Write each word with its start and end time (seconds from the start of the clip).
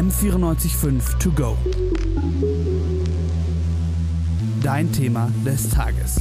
M945 0.00 1.18
To 1.18 1.30
Go. 1.32 1.58
Dein 4.62 4.90
Thema 4.90 5.30
des 5.44 5.68
Tages. 5.68 6.18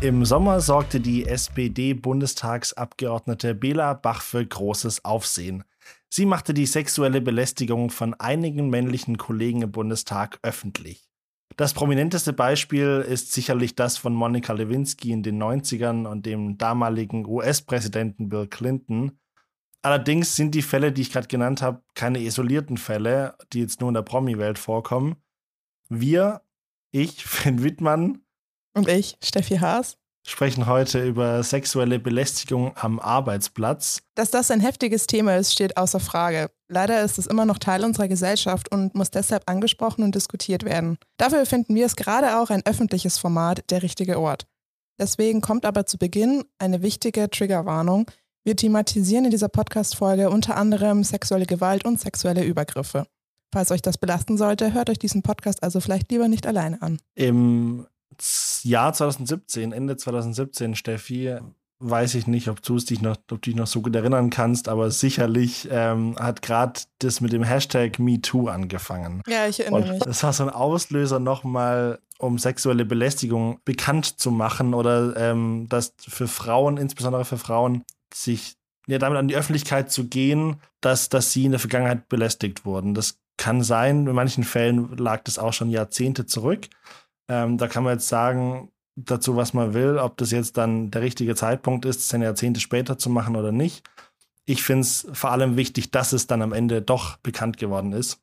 Im 0.00 0.24
Sommer 0.24 0.60
sorgte 0.60 0.98
die 0.98 1.26
SPD-Bundestagsabgeordnete 1.26 3.54
Bela 3.54 3.94
Bach 3.94 4.22
für 4.22 4.44
großes 4.44 5.04
Aufsehen. 5.04 5.62
Sie 6.08 6.26
machte 6.26 6.54
die 6.54 6.66
sexuelle 6.66 7.20
Belästigung 7.20 7.90
von 7.90 8.14
einigen 8.14 8.68
männlichen 8.68 9.16
Kollegen 9.16 9.62
im 9.62 9.70
Bundestag 9.70 10.40
öffentlich. 10.42 11.09
Das 11.56 11.74
prominenteste 11.74 12.32
Beispiel 12.32 13.04
ist 13.06 13.32
sicherlich 13.32 13.74
das 13.74 13.98
von 13.98 14.14
Monika 14.14 14.52
Lewinsky 14.52 15.12
in 15.12 15.22
den 15.22 15.42
90ern 15.42 16.06
und 16.06 16.24
dem 16.24 16.56
damaligen 16.56 17.26
US-Präsidenten 17.26 18.28
Bill 18.28 18.46
Clinton. 18.46 19.18
Allerdings 19.82 20.36
sind 20.36 20.54
die 20.54 20.62
Fälle, 20.62 20.92
die 20.92 21.02
ich 21.02 21.12
gerade 21.12 21.28
genannt 21.28 21.62
habe, 21.62 21.82
keine 21.94 22.20
isolierten 22.20 22.76
Fälle, 22.76 23.36
die 23.52 23.60
jetzt 23.60 23.80
nur 23.80 23.88
in 23.88 23.94
der 23.94 24.02
Promi-Welt 24.02 24.58
vorkommen. 24.58 25.16
Wir, 25.88 26.42
ich, 26.92 27.24
Finn 27.26 27.62
Wittmann, 27.62 28.22
und 28.72 28.88
ich, 28.88 29.16
Steffi 29.22 29.56
Haas, 29.56 29.98
sprechen 30.26 30.66
heute 30.66 31.06
über 31.06 31.42
sexuelle 31.42 31.98
Belästigung 31.98 32.72
am 32.76 33.00
Arbeitsplatz. 33.00 34.02
Dass 34.14 34.30
das 34.30 34.50
ein 34.50 34.60
heftiges 34.60 35.06
Thema 35.06 35.36
ist, 35.36 35.52
steht 35.52 35.76
außer 35.76 36.00
Frage. 36.00 36.50
Leider 36.68 37.02
ist 37.02 37.18
es 37.18 37.26
immer 37.26 37.44
noch 37.44 37.58
Teil 37.58 37.84
unserer 37.84 38.08
Gesellschaft 38.08 38.70
und 38.70 38.94
muss 38.94 39.10
deshalb 39.10 39.48
angesprochen 39.48 40.02
und 40.04 40.14
diskutiert 40.14 40.64
werden. 40.64 40.98
Dafür 41.16 41.46
finden 41.46 41.74
wir 41.74 41.86
es 41.86 41.96
gerade 41.96 42.38
auch 42.38 42.50
ein 42.50 42.64
öffentliches 42.64 43.18
Format 43.18 43.64
der 43.70 43.82
richtige 43.82 44.20
Ort. 44.20 44.46
Deswegen 44.98 45.40
kommt 45.40 45.64
aber 45.64 45.86
zu 45.86 45.98
Beginn 45.98 46.44
eine 46.58 46.82
wichtige 46.82 47.30
Triggerwarnung. 47.30 48.10
Wir 48.44 48.56
thematisieren 48.56 49.24
in 49.24 49.30
dieser 49.30 49.48
Podcast-Folge 49.48 50.30
unter 50.30 50.56
anderem 50.56 51.04
sexuelle 51.04 51.46
Gewalt 51.46 51.84
und 51.84 51.98
sexuelle 51.98 52.44
Übergriffe. 52.44 53.06
Falls 53.52 53.70
euch 53.72 53.82
das 53.82 53.98
belasten 53.98 54.38
sollte, 54.38 54.72
hört 54.72 54.90
euch 54.90 54.98
diesen 54.98 55.22
Podcast 55.22 55.62
also 55.62 55.80
vielleicht 55.80 56.10
lieber 56.12 56.28
nicht 56.28 56.46
alleine 56.46 56.80
an. 56.82 56.98
Im 57.14 57.86
Jahr 58.64 58.92
2017, 58.92 59.72
Ende 59.72 59.96
2017, 59.96 60.74
Steffi, 60.74 61.38
weiß 61.80 62.14
ich 62.14 62.26
nicht, 62.26 62.48
ob 62.48 62.62
du 62.62 62.76
es 62.76 62.84
dich 62.84 63.00
noch, 63.00 63.16
ob 63.16 63.26
du 63.28 63.36
dich 63.38 63.56
noch 63.56 63.66
so 63.66 63.80
gut 63.80 63.96
erinnern 63.96 64.30
kannst, 64.30 64.68
aber 64.68 64.90
sicherlich 64.90 65.66
ähm, 65.70 66.16
hat 66.18 66.42
gerade 66.42 66.80
das 66.98 67.20
mit 67.20 67.32
dem 67.32 67.42
Hashtag 67.42 67.98
MeToo 67.98 68.48
angefangen. 68.48 69.22
Ja, 69.26 69.46
ich 69.46 69.60
erinnere 69.60 69.82
Und 69.82 69.88
mich. 69.88 70.02
Das 70.02 70.22
war 70.22 70.32
so 70.32 70.42
ein 70.42 70.50
Auslöser 70.50 71.18
nochmal, 71.18 71.98
um 72.18 72.38
sexuelle 72.38 72.84
Belästigung 72.84 73.60
bekannt 73.64 74.20
zu 74.20 74.30
machen 74.30 74.74
oder 74.74 75.16
ähm, 75.16 75.66
dass 75.70 75.94
für 75.98 76.28
Frauen, 76.28 76.76
insbesondere 76.76 77.24
für 77.24 77.38
Frauen, 77.38 77.84
sich 78.12 78.56
ja, 78.86 78.98
damit 78.98 79.18
an 79.18 79.28
die 79.28 79.36
Öffentlichkeit 79.36 79.90
zu 79.90 80.06
gehen, 80.06 80.56
dass, 80.80 81.08
dass 81.08 81.32
sie 81.32 81.46
in 81.46 81.52
der 81.52 81.60
Vergangenheit 81.60 82.08
belästigt 82.08 82.64
wurden. 82.66 82.92
Das 82.92 83.18
kann 83.38 83.62
sein, 83.62 84.06
in 84.06 84.14
manchen 84.14 84.44
Fällen 84.44 84.96
lag 84.98 85.22
das 85.24 85.38
auch 85.38 85.54
schon 85.54 85.70
Jahrzehnte 85.70 86.26
zurück. 86.26 86.68
Ähm, 87.30 87.58
da 87.58 87.68
kann 87.68 87.84
man 87.84 87.92
jetzt 87.92 88.08
sagen 88.08 88.72
dazu, 88.96 89.36
was 89.36 89.54
man 89.54 89.72
will, 89.72 89.98
ob 89.98 90.16
das 90.16 90.32
jetzt 90.32 90.56
dann 90.56 90.90
der 90.90 91.00
richtige 91.00 91.36
Zeitpunkt 91.36 91.84
ist, 91.84 92.08
zehn 92.08 92.22
Jahrzehnte 92.22 92.58
später 92.58 92.98
zu 92.98 93.08
machen 93.08 93.36
oder 93.36 93.52
nicht. 93.52 93.88
Ich 94.46 94.64
finde 94.64 94.80
es 94.80 95.06
vor 95.12 95.30
allem 95.30 95.56
wichtig, 95.56 95.92
dass 95.92 96.12
es 96.12 96.26
dann 96.26 96.42
am 96.42 96.52
Ende 96.52 96.82
doch 96.82 97.18
bekannt 97.18 97.56
geworden 97.56 97.92
ist. 97.92 98.20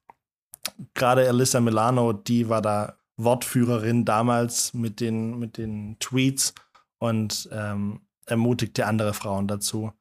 Gerade 0.94 1.26
Alyssa 1.26 1.62
Milano, 1.62 2.12
die 2.12 2.50
war 2.50 2.62
da 2.62 2.98
Wortführerin 3.16 4.04
damals 4.04 4.74
mit 4.74 5.00
den, 5.00 5.40
mit 5.40 5.58
den 5.58 5.96
Tweets 6.00 6.54
und 7.00 7.48
ähm, 7.54 8.02
ermutigte 8.26 8.88
andere 8.88 9.14
Frauen 9.14 9.48
dazu. 9.48 9.94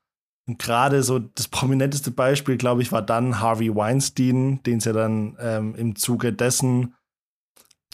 Und 0.49 0.59
gerade 0.59 1.05
so 1.05 1.21
das 1.21 1.47
prominenteste 1.47 2.11
Beispiel, 2.11 2.57
glaube 2.57 2.83
ich, 2.83 2.91
war 2.91 3.03
dann 3.03 3.41
Harvey 3.41 3.73
Weinstein, 3.73 4.65
den 4.65 4.81
sie 4.81 4.93
dann 4.93 5.37
ähm, 5.41 5.77
im 5.77 5.95
Zuge 5.95 6.33
dessen 6.33 6.95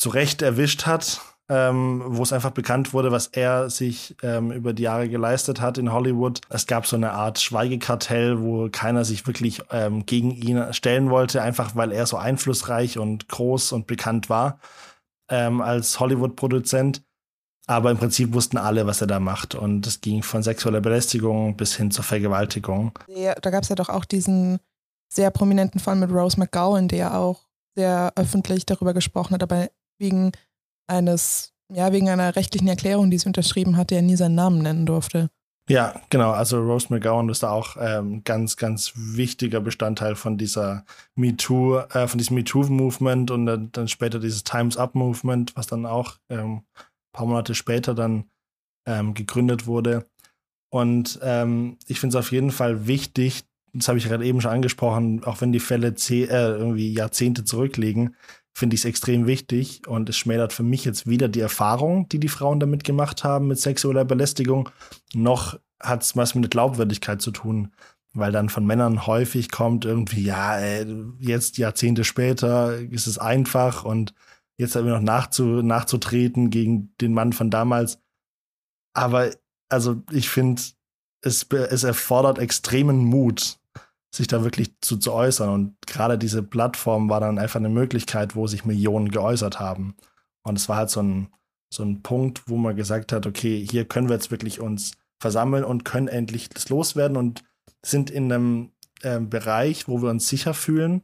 zu 0.03 0.09
Recht 0.09 0.43
erwischt 0.43 0.85
hat, 0.85 1.21
ähm, 1.49 2.03
wo 2.05 2.25
es 2.25 2.33
einfach 2.33 2.51
bekannt 2.51 2.93
wurde, 2.93 3.13
was 3.13 3.29
er 3.29 3.71
sich 3.71 4.17
ähm, 4.25 4.51
über 4.51 4.73
die 4.73 4.83
Jahre 4.83 5.09
geleistet 5.09 5.61
hat 5.61 5.79
in 5.79 5.93
Hollywood. 5.93 6.41
Es 6.49 6.67
gab 6.67 6.89
so 6.89 6.97
eine 6.97 7.13
Art 7.13 7.39
Schweigekartell, 7.39 8.43
wo 8.43 8.69
keiner 8.69 9.05
sich 9.05 9.29
wirklich 9.29 9.63
ähm, 9.71 10.05
gegen 10.05 10.33
ihn 10.33 10.75
stellen 10.75 11.09
wollte, 11.09 11.41
einfach 11.41 11.77
weil 11.77 11.93
er 11.93 12.07
so 12.07 12.17
einflussreich 12.17 12.99
und 12.99 13.29
groß 13.29 13.71
und 13.71 13.87
bekannt 13.87 14.29
war 14.29 14.59
ähm, 15.29 15.61
als 15.61 16.01
Hollywood-Produzent. 16.01 17.03
Aber 17.69 17.93
im 17.93 17.97
Prinzip 17.99 18.35
wussten 18.35 18.57
alle, 18.57 18.89
was 18.89 19.03
er 19.03 19.07
da 19.07 19.21
macht. 19.21 19.55
Und 19.55 19.87
es 19.87 20.01
ging 20.01 20.25
von 20.25 20.43
sexueller 20.43 20.81
Belästigung 20.81 21.57
bis 21.57 21.77
hin 21.77 21.93
zur 21.93 22.03
Vergewaltigung. 22.03 22.91
Ja, 23.07 23.37
da 23.37 23.51
gab 23.51 23.63
es 23.63 23.69
ja 23.69 23.77
doch 23.77 23.89
auch 23.89 24.05
diesen 24.05 24.59
sehr 25.09 25.31
prominenten 25.31 25.79
Fall 25.79 25.95
mit 25.95 26.11
Rose 26.11 26.41
McGowan, 26.41 26.89
der 26.89 27.17
auch 27.17 27.43
sehr 27.77 28.13
öffentlich 28.17 28.67
darüber 28.67 28.95
gesprochen 28.95 29.35
hat, 29.35 29.45
aber 29.45 29.69
wegen 30.03 30.33
eines, 30.87 31.55
ja, 31.73 31.93
wegen 31.93 32.11
einer 32.11 32.37
rechtlichen 32.37 32.69
Erklärung, 32.69 33.11
die 33.11 33.19
sie 33.19 33.27
unterschrieben 33.27 33.79
hatte, 33.79 33.95
er 33.95 34.03
nie 34.03 34.17
seinen 34.17 34.35
Namen 34.35 34.59
nennen 34.59 34.85
durfte. 34.85 35.31
Ja, 35.71 35.95
genau. 36.11 36.33
Also 36.33 36.61
Rose 36.61 36.89
McGowan 36.91 37.29
ist 37.29 37.45
da 37.45 37.51
auch 37.51 37.77
ähm, 37.81 38.25
ganz, 38.25 38.57
ganz 38.57 38.93
wichtiger 38.97 39.61
Bestandteil 39.61 40.17
von 40.17 40.37
dieser 40.37 40.85
MeToo, 41.15 41.79
äh, 41.79 42.09
von 42.09 42.19
diesem 42.19 42.35
MeToo-Movement 42.37 43.31
und 43.31 43.47
dann, 43.47 43.71
dann, 43.73 43.89
später 43.89 44.19
dieses 44.19 44.43
Times 44.43 44.77
Up-Movement, 44.77 45.55
was 45.55 45.69
dann 45.69 45.87
auch 45.87 46.19
ähm, 46.29 46.57
ein 46.57 47.13
paar 47.13 47.27
Monate 47.27 47.55
später 47.55 47.95
dann 47.95 48.25
ähm, 48.87 49.15
gegründet 49.15 49.67
wurde. 49.67 50.07
Und 50.71 51.21
ähm, 51.23 51.79
ich 51.87 52.01
finde 52.01 52.19
es 52.19 52.25
auf 52.25 52.33
jeden 52.33 52.51
Fall 52.51 52.89
wichtig, 52.89 53.45
das 53.73 53.89
habe 53.89 53.99
ich 53.99 54.07
gerade 54.07 54.25
eben 54.25 54.41
schon 54.41 54.51
angesprochen, 54.51 55.25
auch 55.25 55.41
wenn 55.41 55.53
die 55.53 55.61
Fälle 55.61 55.95
äh, 56.11 56.27
irgendwie 56.27 56.93
Jahrzehnte 56.93 57.45
zurückliegen, 57.45 58.17
finde 58.55 58.75
ich 58.75 58.83
es 58.83 58.85
extrem 58.85 59.27
wichtig 59.27 59.87
und 59.87 60.09
es 60.09 60.17
schmälert 60.17 60.53
für 60.53 60.63
mich 60.63 60.85
jetzt 60.85 61.07
weder 61.07 61.29
die 61.29 61.41
Erfahrung, 61.41 62.09
die 62.09 62.21
die 62.21 62.29
Frauen 62.29 62.61
damit 62.61 62.85
gemacht 62.85 63.25
haben 63.25 63.49
mit 63.49 63.59
sexueller 63.59 64.05
Belästigung, 64.05 64.69
noch 65.15 65.59
hat 65.81 66.03
es 66.03 66.17
was 66.17 66.35
mit 66.35 66.45
der 66.45 66.51
Glaubwürdigkeit 66.51 67.21
zu 67.23 67.31
tun, 67.31 67.73
weil 68.13 68.31
dann 68.31 68.49
von 68.49 68.67
Männern 68.67 69.07
häufig 69.07 69.51
kommt 69.51 69.85
irgendwie, 69.85 70.25
ja, 70.25 70.59
ey, 70.59 70.87
jetzt 71.19 71.59
Jahrzehnte 71.59 72.05
später 72.05 72.79
ist 72.79 73.07
es 73.07 73.19
einfach 73.19 73.85
und 73.85 74.15
jetzt 74.59 74.77
haben 74.77 74.87
wir 74.87 74.95
noch 74.95 75.01
nachzu, 75.01 75.45
nachzutreten 75.63 76.51
gegen 76.51 76.95
den 77.01 77.15
Mann 77.15 77.33
von 77.33 77.51
damals. 77.51 77.99
Aber 78.95 79.31
also 79.69 80.03
ich 80.11 80.29
finde, 80.29 80.61
es, 81.23 81.45
es 81.45 81.85
erfordert 81.85 82.39
extremen 82.39 82.99
Mut, 82.99 83.59
sich 84.15 84.27
da 84.27 84.45
wirklich 84.45 84.79
zu, 84.81 84.99
zu 84.99 85.13
äußern. 85.13 85.49
Und 85.49 85.77
gerade 85.87 86.19
diese 86.19 86.43
Plattform 86.43 87.09
war 87.09 87.21
dann 87.21 87.39
einfach 87.39 87.61
eine 87.61 87.71
Möglichkeit, 87.71 88.37
wo 88.37 88.47
sich 88.47 88.65
Millionen 88.65 89.11
geäußert 89.11 89.59
haben. 89.59 89.97
Und 90.43 90.59
es 90.59 90.69
war 90.69 90.77
halt 90.77 90.91
so 90.91 91.03
ein, 91.03 91.29
so 91.73 91.83
ein 91.83 92.03
Punkt, 92.03 92.43
wo 92.47 92.57
man 92.57 92.77
gesagt 92.77 93.13
hat, 93.13 93.27
okay, 93.27 93.67
hier 93.69 93.87
können 93.87 94.09
wir 94.09 94.15
jetzt 94.15 94.31
wirklich 94.31 94.61
uns 94.61 94.93
versammeln 95.19 95.65
und 95.65 95.85
können 95.85 96.09
endlich 96.09 96.51
das 96.51 96.69
loswerden 96.69 97.17
und 97.17 97.43
sind 97.85 98.11
in 98.11 98.31
einem 98.31 98.73
äh, 99.03 99.19
Bereich, 99.19 99.89
wo 99.89 100.03
wir 100.03 100.11
uns 100.11 100.29
sicher 100.29 100.53
fühlen. 100.53 101.03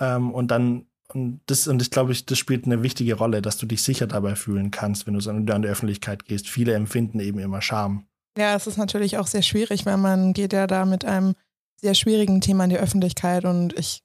Ähm, 0.00 0.32
und 0.32 0.50
dann, 0.50 0.86
und 1.12 1.40
das, 1.46 1.66
und 1.66 1.80
ich 1.80 1.90
glaube, 1.90 2.12
ich, 2.12 2.26
das 2.26 2.38
spielt 2.38 2.66
eine 2.66 2.82
wichtige 2.82 3.14
Rolle, 3.14 3.40
dass 3.40 3.56
du 3.56 3.64
dich 3.64 3.82
sicher 3.82 4.06
dabei 4.06 4.34
fühlen 4.34 4.70
kannst, 4.70 5.06
wenn 5.06 5.14
du 5.14 5.20
so 5.20 5.30
an 5.30 5.46
die 5.46 5.68
Öffentlichkeit 5.68 6.26
gehst. 6.26 6.48
Viele 6.48 6.74
empfinden 6.74 7.20
eben 7.20 7.38
immer 7.38 7.62
Scham. 7.62 8.06
Ja, 8.36 8.54
es 8.56 8.66
ist 8.66 8.76
natürlich 8.76 9.16
auch 9.16 9.28
sehr 9.28 9.42
schwierig, 9.42 9.86
weil 9.86 9.96
man 9.96 10.32
geht 10.32 10.52
ja 10.52 10.66
da 10.66 10.84
mit 10.84 11.04
einem 11.04 11.34
sehr 11.84 11.94
schwierigen 11.94 12.40
Thema 12.40 12.64
in 12.64 12.70
die 12.70 12.78
Öffentlichkeit 12.78 13.44
und 13.44 13.78
ich, 13.78 14.02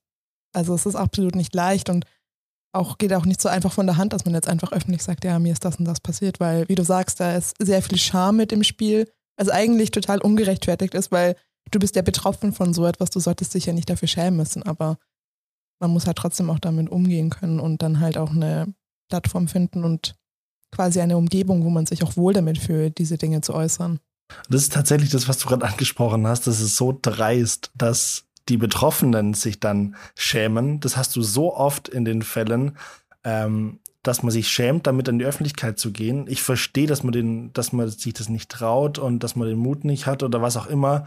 also 0.54 0.76
es 0.76 0.86
ist 0.86 0.96
absolut 0.96 1.36
nicht 1.36 1.56
leicht 1.56 1.90
und 1.90 2.06
auch 2.74 2.98
geht 2.98 3.14
auch 3.14 3.26
nicht 3.26 3.42
so 3.42 3.50
einfach 3.50 3.72
von 3.72 3.88
der 3.88 3.98
Hand, 3.98 4.14
dass 4.14 4.26
man 4.26 4.34
jetzt 4.34 4.48
einfach 4.48 4.74
öffentlich 4.74 5.02
sagt, 5.02 5.24
ja, 5.24 5.40
mir 5.40 5.54
ist 5.54 5.66
das 5.66 5.78
und 5.78 5.86
das 5.86 6.02
passiert, 6.02 6.40
weil, 6.40 6.68
wie 6.68 6.76
du 6.76 6.84
sagst, 6.84 7.20
da 7.20 7.36
ist 7.36 7.56
sehr 7.60 7.82
viel 7.82 7.98
Scham 7.98 8.36
mit 8.36 8.52
im 8.52 8.64
Spiel, 8.64 9.10
was 9.38 9.50
eigentlich 9.50 9.92
total 9.92 10.20
ungerechtfertigt 10.20 10.94
ist, 10.94 11.12
weil 11.12 11.36
du 11.72 11.80
bist 11.80 11.96
ja 11.96 12.02
betroffen 12.02 12.52
von 12.52 12.74
so 12.74 12.86
etwas, 12.86 13.10
du 13.10 13.20
solltest 13.20 13.54
dich 13.54 13.66
ja 13.66 13.74
nicht 13.74 13.90
dafür 13.90 14.08
schämen 14.08 14.38
müssen, 14.38 14.62
aber 14.64 14.98
man 15.80 15.92
muss 15.92 16.06
halt 16.06 16.18
trotzdem 16.18 16.50
auch 16.50 16.60
damit 16.60 16.90
umgehen 16.90 17.30
können 17.30 17.60
und 17.60 17.82
dann 17.82 18.02
halt 18.02 18.18
auch 18.18 18.32
eine 18.32 18.74
Plattform 19.10 19.48
finden 19.48 19.86
und 19.86 20.16
quasi 20.72 21.00
eine 21.00 21.18
Umgebung, 21.18 21.64
wo 21.64 21.70
man 21.70 21.86
sich 21.86 22.04
auch 22.04 22.18
wohl 22.18 22.34
damit 22.34 22.58
fühlt, 22.58 22.98
diese 22.98 23.18
Dinge 23.18 23.42
zu 23.42 23.56
äußern. 23.56 24.00
Das 24.50 24.62
ist 24.62 24.74
tatsächlich 24.74 25.10
das, 25.10 25.28
was 25.28 25.38
du 25.40 25.48
gerade 25.48 25.66
angesprochen 25.66 26.28
hast. 26.28 26.48
Das 26.48 26.60
ist 26.60 26.76
so 26.76 26.98
dreist, 27.02 27.72
dass 27.76 28.26
die 28.48 28.58
Betroffenen 28.58 29.34
sich 29.34 29.60
dann 29.60 29.96
schämen. 30.16 30.80
Das 30.80 30.98
hast 30.98 31.16
du 31.16 31.22
so 31.22 31.56
oft 31.56 31.88
in 31.88 32.06
den 32.06 32.22
Fällen, 32.22 32.78
ähm, 33.24 33.80
dass 34.04 34.24
man 34.24 34.32
sich 34.32 34.48
schämt, 34.48 34.88
damit 34.88 35.10
an 35.10 35.20
die 35.20 35.26
Öffentlichkeit 35.26 35.78
zu 35.78 35.92
gehen. 35.92 36.26
Ich 36.28 36.42
verstehe, 36.42 36.88
dass 36.88 37.04
man 37.04 37.12
den, 37.12 37.54
dass 37.54 37.74
man 37.74 37.90
sich 37.90 38.14
das 38.14 38.30
nicht 38.30 38.50
traut 38.50 38.98
und 38.98 39.24
dass 39.24 39.36
man 39.36 39.48
den 39.48 39.58
Mut 39.58 39.84
nicht 39.84 40.06
hat 40.06 40.24
oder 40.24 40.42
was 40.42 40.58
auch 40.58 40.68
immer, 40.68 41.06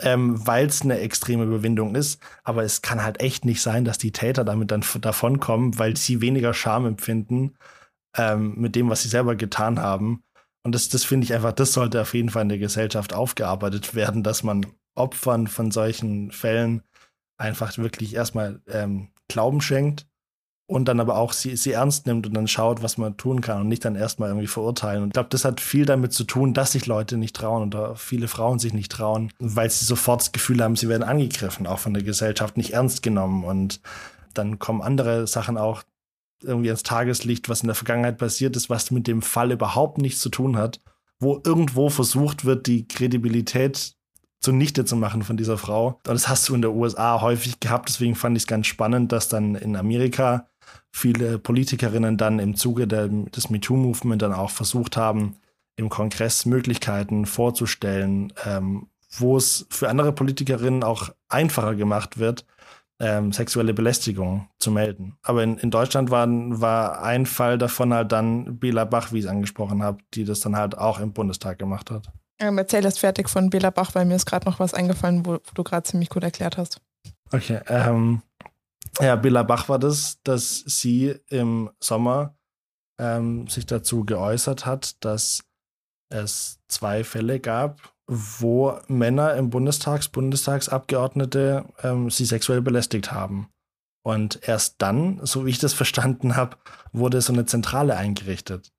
ähm, 0.00 0.44
weil 0.46 0.66
es 0.66 0.82
eine 0.82 0.98
extreme 0.98 1.44
Überwindung 1.44 1.94
ist. 1.94 2.20
Aber 2.42 2.62
es 2.64 2.82
kann 2.82 3.02
halt 3.02 3.20
echt 3.20 3.44
nicht 3.44 3.62
sein, 3.62 3.84
dass 3.84 3.98
die 3.98 4.12
Täter 4.12 4.44
damit 4.44 4.70
dann 4.70 4.84
davonkommen, 5.00 5.78
weil 5.78 5.96
sie 5.96 6.20
weniger 6.20 6.54
Scham 6.54 6.86
empfinden 6.86 7.54
ähm, 8.16 8.54
mit 8.56 8.74
dem, 8.76 8.88
was 8.88 9.02
sie 9.02 9.08
selber 9.08 9.36
getan 9.36 9.78
haben. 9.80 10.24
Und 10.64 10.74
das, 10.74 10.88
das 10.88 11.04
finde 11.04 11.24
ich 11.24 11.34
einfach, 11.34 11.52
das 11.52 11.72
sollte 11.72 12.00
auf 12.00 12.14
jeden 12.14 12.30
Fall 12.30 12.42
in 12.42 12.48
der 12.48 12.58
Gesellschaft 12.58 13.12
aufgearbeitet 13.12 13.94
werden, 13.94 14.22
dass 14.22 14.42
man 14.42 14.66
Opfern 14.94 15.46
von 15.46 15.70
solchen 15.70 16.30
Fällen 16.30 16.82
einfach 17.36 17.76
wirklich 17.78 18.14
erstmal 18.14 18.60
ähm, 18.68 19.08
Glauben 19.28 19.60
schenkt 19.60 20.06
und 20.72 20.86
dann 20.86 21.00
aber 21.00 21.16
auch 21.16 21.32
sie, 21.32 21.56
sie 21.56 21.72
ernst 21.72 22.06
nimmt 22.06 22.26
und 22.26 22.34
dann 22.34 22.46
schaut, 22.46 22.82
was 22.82 22.96
man 22.96 23.16
tun 23.16 23.40
kann 23.40 23.62
und 23.62 23.68
nicht 23.68 23.84
dann 23.84 23.96
erstmal 23.96 24.30
irgendwie 24.30 24.46
verurteilen. 24.46 25.02
Und 25.02 25.08
ich 25.08 25.12
glaube, 25.14 25.28
das 25.30 25.44
hat 25.44 25.60
viel 25.60 25.84
damit 25.84 26.12
zu 26.12 26.24
tun, 26.24 26.54
dass 26.54 26.72
sich 26.72 26.86
Leute 26.86 27.16
nicht 27.16 27.34
trauen 27.34 27.66
oder 27.66 27.96
viele 27.96 28.28
Frauen 28.28 28.58
sich 28.58 28.72
nicht 28.72 28.92
trauen, 28.92 29.32
weil 29.38 29.70
sie 29.70 29.84
sofort 29.84 30.20
das 30.20 30.32
Gefühl 30.32 30.62
haben, 30.62 30.76
sie 30.76 30.88
werden 30.88 31.02
angegriffen, 31.02 31.66
auch 31.66 31.78
von 31.78 31.94
der 31.94 32.02
Gesellschaft, 32.02 32.56
nicht 32.56 32.72
ernst 32.72 33.02
genommen. 33.02 33.44
Und 33.44 33.80
dann 34.34 34.58
kommen 34.58 34.82
andere 34.82 35.26
Sachen 35.26 35.58
auch 35.58 35.82
irgendwie 36.44 36.68
ans 36.68 36.82
Tageslicht, 36.82 37.48
was 37.48 37.62
in 37.62 37.68
der 37.68 37.74
Vergangenheit 37.74 38.18
passiert 38.18 38.56
ist, 38.56 38.70
was 38.70 38.90
mit 38.90 39.06
dem 39.06 39.22
Fall 39.22 39.52
überhaupt 39.52 39.98
nichts 39.98 40.20
zu 40.20 40.28
tun 40.28 40.56
hat, 40.56 40.80
wo 41.18 41.40
irgendwo 41.44 41.88
versucht 41.88 42.44
wird, 42.44 42.66
die 42.66 42.86
Kredibilität 42.86 43.94
zunichte 44.40 44.84
zu 44.84 44.96
machen 44.96 45.22
von 45.22 45.36
dieser 45.36 45.56
Frau. 45.56 46.00
Und 46.06 46.14
das 46.14 46.28
hast 46.28 46.48
du 46.48 46.54
in 46.54 46.62
der 46.62 46.72
USA 46.72 47.20
häufig 47.20 47.60
gehabt, 47.60 47.88
deswegen 47.88 48.14
fand 48.14 48.36
ich 48.36 48.42
es 48.42 48.46
ganz 48.48 48.66
spannend, 48.66 49.12
dass 49.12 49.28
dann 49.28 49.54
in 49.54 49.76
Amerika 49.76 50.48
viele 50.90 51.38
Politikerinnen 51.38 52.16
dann 52.16 52.38
im 52.38 52.56
Zuge 52.56 52.86
der, 52.86 53.08
des 53.08 53.50
MeToo-Movement 53.50 54.20
dann 54.20 54.32
auch 54.32 54.50
versucht 54.50 54.96
haben, 54.96 55.36
im 55.76 55.88
Kongress 55.88 56.44
Möglichkeiten 56.44 57.24
vorzustellen, 57.24 58.32
ähm, 58.44 58.88
wo 59.16 59.36
es 59.36 59.66
für 59.70 59.88
andere 59.88 60.12
Politikerinnen 60.12 60.82
auch 60.82 61.10
einfacher 61.28 61.74
gemacht 61.74 62.18
wird, 62.18 62.44
ähm, 63.02 63.32
sexuelle 63.32 63.74
Belästigung 63.74 64.48
zu 64.60 64.70
melden. 64.70 65.18
Aber 65.22 65.42
in, 65.42 65.58
in 65.58 65.72
Deutschland 65.72 66.10
war, 66.10 66.28
war 66.28 67.02
ein 67.02 67.26
Fall 67.26 67.58
davon 67.58 67.92
halt 67.92 68.12
dann 68.12 68.60
Bela 68.60 68.84
Bach, 68.84 69.12
wie 69.12 69.18
ich 69.18 69.24
es 69.24 69.30
angesprochen 69.30 69.82
habe, 69.82 69.98
die 70.14 70.24
das 70.24 70.38
dann 70.40 70.56
halt 70.56 70.78
auch 70.78 71.00
im 71.00 71.12
Bundestag 71.12 71.58
gemacht 71.58 71.90
hat. 71.90 72.06
Ähm, 72.38 72.58
erzähl 72.58 72.80
das 72.80 72.98
fertig 72.98 73.28
von 73.28 73.50
Bela 73.50 73.70
Bach, 73.70 73.96
weil 73.96 74.04
mir 74.04 74.14
ist 74.14 74.26
gerade 74.26 74.46
noch 74.46 74.60
was 74.60 74.72
eingefallen, 74.72 75.26
wo, 75.26 75.32
wo 75.32 75.52
du 75.54 75.64
gerade 75.64 75.82
ziemlich 75.82 76.10
gut 76.10 76.22
erklärt 76.22 76.56
hast. 76.56 76.80
Okay, 77.32 77.60
ähm, 77.66 78.22
ja, 79.00 79.16
Bela 79.16 79.42
Bach 79.42 79.68
war 79.68 79.80
das, 79.80 80.20
dass 80.22 80.58
sie 80.58 81.16
im 81.28 81.70
Sommer 81.80 82.36
ähm, 83.00 83.48
sich 83.48 83.66
dazu 83.66 84.04
geäußert 84.04 84.64
hat, 84.64 85.04
dass 85.04 85.42
es 86.08 86.60
zwei 86.68 87.02
Fälle 87.02 87.40
gab, 87.40 87.92
wo 88.12 88.78
Männer 88.88 89.34
im 89.34 89.50
Bundestags, 89.50 90.08
Bundestagsabgeordnete 90.08 91.64
ähm, 91.82 92.10
sie 92.10 92.24
sexuell 92.24 92.60
belästigt 92.60 93.12
haben. 93.12 93.48
Und 94.04 94.40
erst 94.46 94.76
dann, 94.78 95.20
so 95.24 95.46
wie 95.46 95.50
ich 95.50 95.58
das 95.58 95.72
verstanden 95.74 96.36
habe, 96.36 96.56
wurde 96.92 97.20
so 97.20 97.32
eine 97.32 97.46
Zentrale 97.46 97.96
eingerichtet, 97.96 98.70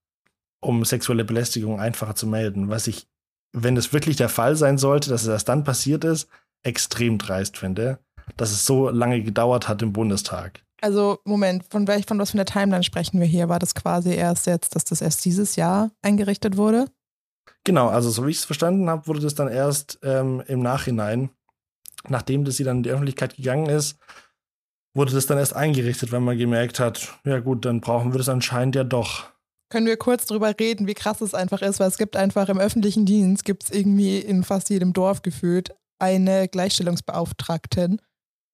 um 0.61 0.85
sexuelle 0.85 1.25
Belästigung 1.25 1.79
einfacher 1.79 2.15
zu 2.15 2.27
melden. 2.27 2.69
Was 2.69 2.87
ich, 2.87 3.07
wenn 3.53 3.77
es 3.77 3.93
wirklich 3.93 4.15
der 4.15 4.29
Fall 4.29 4.55
sein 4.55 4.77
sollte, 4.77 5.09
dass 5.09 5.23
es 5.23 5.29
erst 5.29 5.49
dann 5.49 5.63
passiert 5.63 6.03
ist, 6.03 6.29
extrem 6.63 7.17
dreist 7.17 7.57
finde, 7.57 7.99
dass 8.37 8.51
es 8.51 8.65
so 8.65 8.89
lange 8.89 9.21
gedauert 9.21 9.67
hat 9.67 9.81
im 9.81 9.93
Bundestag. 9.93 10.61
Also, 10.81 11.19
Moment, 11.23 11.63
von 11.69 11.87
welch, 11.87 12.05
von 12.05 12.19
was 12.19 12.31
für 12.31 12.35
einer 12.35 12.45
Timeline 12.45 12.83
sprechen 12.83 13.19
wir 13.19 13.25
hier? 13.25 13.47
War 13.47 13.59
das 13.59 13.73
quasi 13.73 14.13
erst 14.13 14.47
jetzt, 14.47 14.75
dass 14.75 14.83
das 14.83 15.01
erst 15.01 15.23
dieses 15.23 15.55
Jahr 15.55 15.91
eingerichtet 16.01 16.57
wurde? 16.57 16.87
Genau, 17.63 17.87
also 17.87 18.09
so 18.09 18.25
wie 18.25 18.31
ich 18.31 18.37
es 18.37 18.45
verstanden 18.45 18.89
habe, 18.89 19.07
wurde 19.07 19.21
das 19.21 19.35
dann 19.35 19.47
erst 19.47 19.99
ähm, 20.03 20.43
im 20.47 20.61
Nachhinein, 20.61 21.29
nachdem 22.07 22.43
das 22.43 22.57
sie 22.57 22.63
dann 22.63 22.77
in 22.77 22.83
die 22.83 22.89
Öffentlichkeit 22.89 23.35
gegangen 23.35 23.67
ist, 23.67 23.97
wurde 24.93 25.13
das 25.13 25.25
dann 25.25 25.37
erst 25.37 25.55
eingerichtet, 25.55 26.11
wenn 26.11 26.23
man 26.23 26.37
gemerkt 26.37 26.79
hat, 26.79 27.19
ja 27.25 27.39
gut, 27.39 27.65
dann 27.65 27.81
brauchen 27.81 28.13
wir 28.13 28.17
das 28.17 28.29
anscheinend 28.29 28.75
ja 28.75 28.83
doch. 28.83 29.31
Können 29.69 29.87
wir 29.87 29.97
kurz 29.97 30.27
drüber 30.27 30.53
reden, 30.59 30.87
wie 30.87 30.93
krass 30.93 31.21
es 31.21 31.33
einfach 31.33 31.61
ist, 31.61 31.79
weil 31.79 31.87
es 31.87 31.97
gibt 31.97 32.15
einfach 32.15 32.49
im 32.49 32.59
öffentlichen 32.59 33.05
Dienst, 33.05 33.43
gibt 33.43 33.63
es 33.63 33.71
irgendwie 33.71 34.19
in 34.19 34.43
fast 34.43 34.69
jedem 34.69 34.93
Dorf 34.93 35.23
gefühlt 35.23 35.73
eine 35.99 36.47
Gleichstellungsbeauftragten 36.47 38.01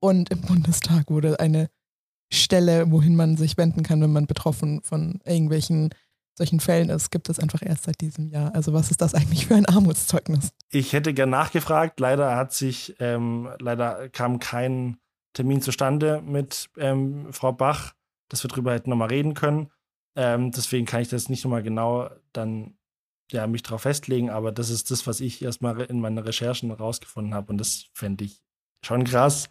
und 0.01 0.29
im 0.29 0.41
Bundestag 0.41 1.09
wurde 1.09 1.39
eine 1.39 1.69
Stelle, 2.31 2.91
wohin 2.91 3.15
man 3.15 3.38
sich 3.38 3.57
wenden 3.57 3.83
kann, 3.83 4.01
wenn 4.01 4.13
man 4.13 4.27
betroffen 4.27 4.81
von 4.83 5.19
irgendwelchen 5.25 5.89
solchen 6.39 6.59
Fällen 6.59 6.89
ist, 6.89 7.12
gibt 7.12 7.30
es 7.30 7.39
einfach 7.39 7.62
erst 7.62 7.83
seit 7.83 8.01
diesem 8.01 8.27
Jahr. 8.30 8.56
Also 8.56 8.74
was 8.74 8.89
ist 8.89 9.01
das 9.01 9.13
eigentlich 9.13 9.45
für 9.45 9.56
ein 9.56 9.65
Armutszeugnis? 9.65 10.51
Ich 10.71 10.94
hätte 10.94 11.13
gern 11.13 11.30
nachgefragt. 11.30 12.00
Leider 12.00 12.36
hat 12.36 12.53
sich, 12.53 12.95
ähm, 13.00 13.50
leider 13.59 14.09
kam 14.09 14.39
kein 14.39 14.97
Termin 15.33 15.62
zustande 15.62 16.21
mit 16.25 16.69
ähm, 16.77 17.27
Frau 17.31 17.51
Bach, 17.51 17.94
dass 18.30 18.44
wir 18.44 18.47
drüber 18.50 18.74
hätten 18.74 18.89
nochmal 18.89 19.09
reden 19.09 19.33
können. 19.33 19.69
Ähm, 20.15 20.51
deswegen 20.51 20.86
kann 20.86 21.01
ich 21.01 21.09
das 21.09 21.30
nicht 21.30 21.44
nochmal 21.44 21.62
genau 21.62 22.09
dann 22.33 22.75
ja, 23.31 23.45
mich 23.45 23.62
darauf 23.62 23.81
festlegen, 23.81 24.30
aber 24.30 24.51
das 24.51 24.69
ist 24.69 24.89
das, 24.89 25.06
was 25.06 25.19
ich 25.19 25.44
erstmal 25.44 25.81
in 25.81 26.00
meinen 26.00 26.18
Recherchen 26.18 26.71
rausgefunden 26.71 27.33
habe 27.33 27.51
und 27.51 27.59
das 27.59 27.86
fände 27.94 28.24
ich 28.24 28.41
schon 28.83 29.03
krass. 29.03 29.50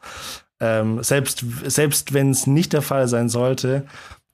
Ähm, 0.59 1.03
selbst 1.05 1.45
selbst 1.65 2.13
wenn 2.13 2.31
es 2.31 2.49
nicht 2.49 2.73
der 2.73 2.83
Fall 2.83 3.07
sein 3.07 3.29
sollte, 3.29 3.87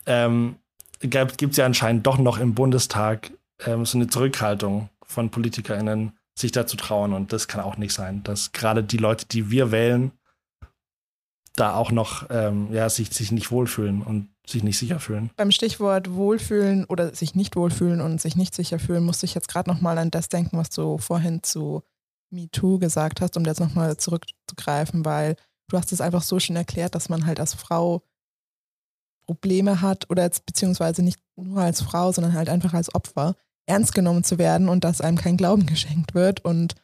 ähm, 0.07 0.57
gibt 1.01 1.43
es 1.43 1.57
ja 1.57 1.67
anscheinend 1.67 2.07
doch 2.07 2.19
noch 2.19 2.39
im 2.39 2.55
Bundestag 2.55 3.31
ähm, 3.65 3.87
so 3.87 3.99
eine 3.99 4.09
Zurückhaltung 4.09 4.89
von 5.03 5.31
PolitikerInnen, 5.31 6.13
sich 6.39 6.53
da 6.53 6.67
zu 6.67 6.77
trauen. 6.77 7.13
Und 7.13 7.33
das 7.33 7.49
kann 7.49 7.61
auch 7.61 7.77
nicht 7.77 7.93
sein, 7.93 8.23
dass 8.25 8.53
gerade 8.53 8.83
die 8.83 8.97
Leute, 8.97 9.27
die 9.27 9.51
wir 9.51 9.71
wählen, 9.71 10.13
da 11.57 11.75
auch 11.75 11.93
noch 11.93 12.27
ähm, 12.31 12.73
ja, 12.73 12.89
sich, 12.89 13.11
sich 13.11 13.31
nicht 13.31 13.51
wohlfühlen 13.51 14.03
und 14.03 14.29
sich 14.47 14.63
nicht 14.63 14.79
sicher 14.79 14.99
fühlen. 14.99 15.31
Beim 15.37 15.53
Stichwort 15.53 16.13
wohlfühlen 16.13 16.85
oder 16.85 17.15
sich 17.15 17.35
nicht 17.35 17.57
wohlfühlen 17.57 18.01
und 18.01 18.21
sich 18.21 18.37
nicht 18.37 18.55
sicher 18.55 18.79
fühlen, 18.79 19.05
musste 19.05 19.27
ich 19.27 19.35
jetzt 19.35 19.49
gerade 19.49 19.71
nochmal 19.71 19.99
an 19.99 20.11
das 20.11 20.29
denken, 20.29 20.59
was 20.59 20.71
du 20.71 20.99
vorhin 20.99 21.43
zu 21.43 21.83
MeToo 22.31 22.79
gesagt 22.79 23.21
hast, 23.21 23.37
um 23.37 23.45
jetzt 23.45 23.61
nochmal 23.61 23.97
zurückzugreifen, 23.97 25.05
weil 25.05 25.37
du 25.69 25.79
hast 25.79 25.93
es 25.93 26.01
einfach 26.01 26.23
so 26.23 26.41
schön 26.41 26.57
erklärt, 26.57 26.95
dass 26.95 27.09
man 27.09 27.25
halt 27.25 27.41
als 27.41 27.55
Frau 27.55 28.03
Probleme 29.27 29.81
hat 29.81 30.11
oder 30.11 30.25
jetzt, 30.25 30.47
beziehungsweise 30.47 31.03
nicht 31.03 31.19
nur 31.37 31.61
als 31.61 31.81
Frau, 31.83 32.13
sondern 32.13 32.35
halt 32.35 32.49
einfach 32.49 32.75
als 32.75 32.95
Opfer 32.95 33.35
ernst 33.67 33.95
genommen 33.95 34.25
zu 34.25 34.39
werden 34.39 34.69
und 34.69 34.85
dass 34.85 35.01
einem 35.01 35.17
kein 35.17 35.37
Glauben 35.37 35.67
geschenkt 35.67 36.15
wird 36.15 36.45
und 36.45 36.75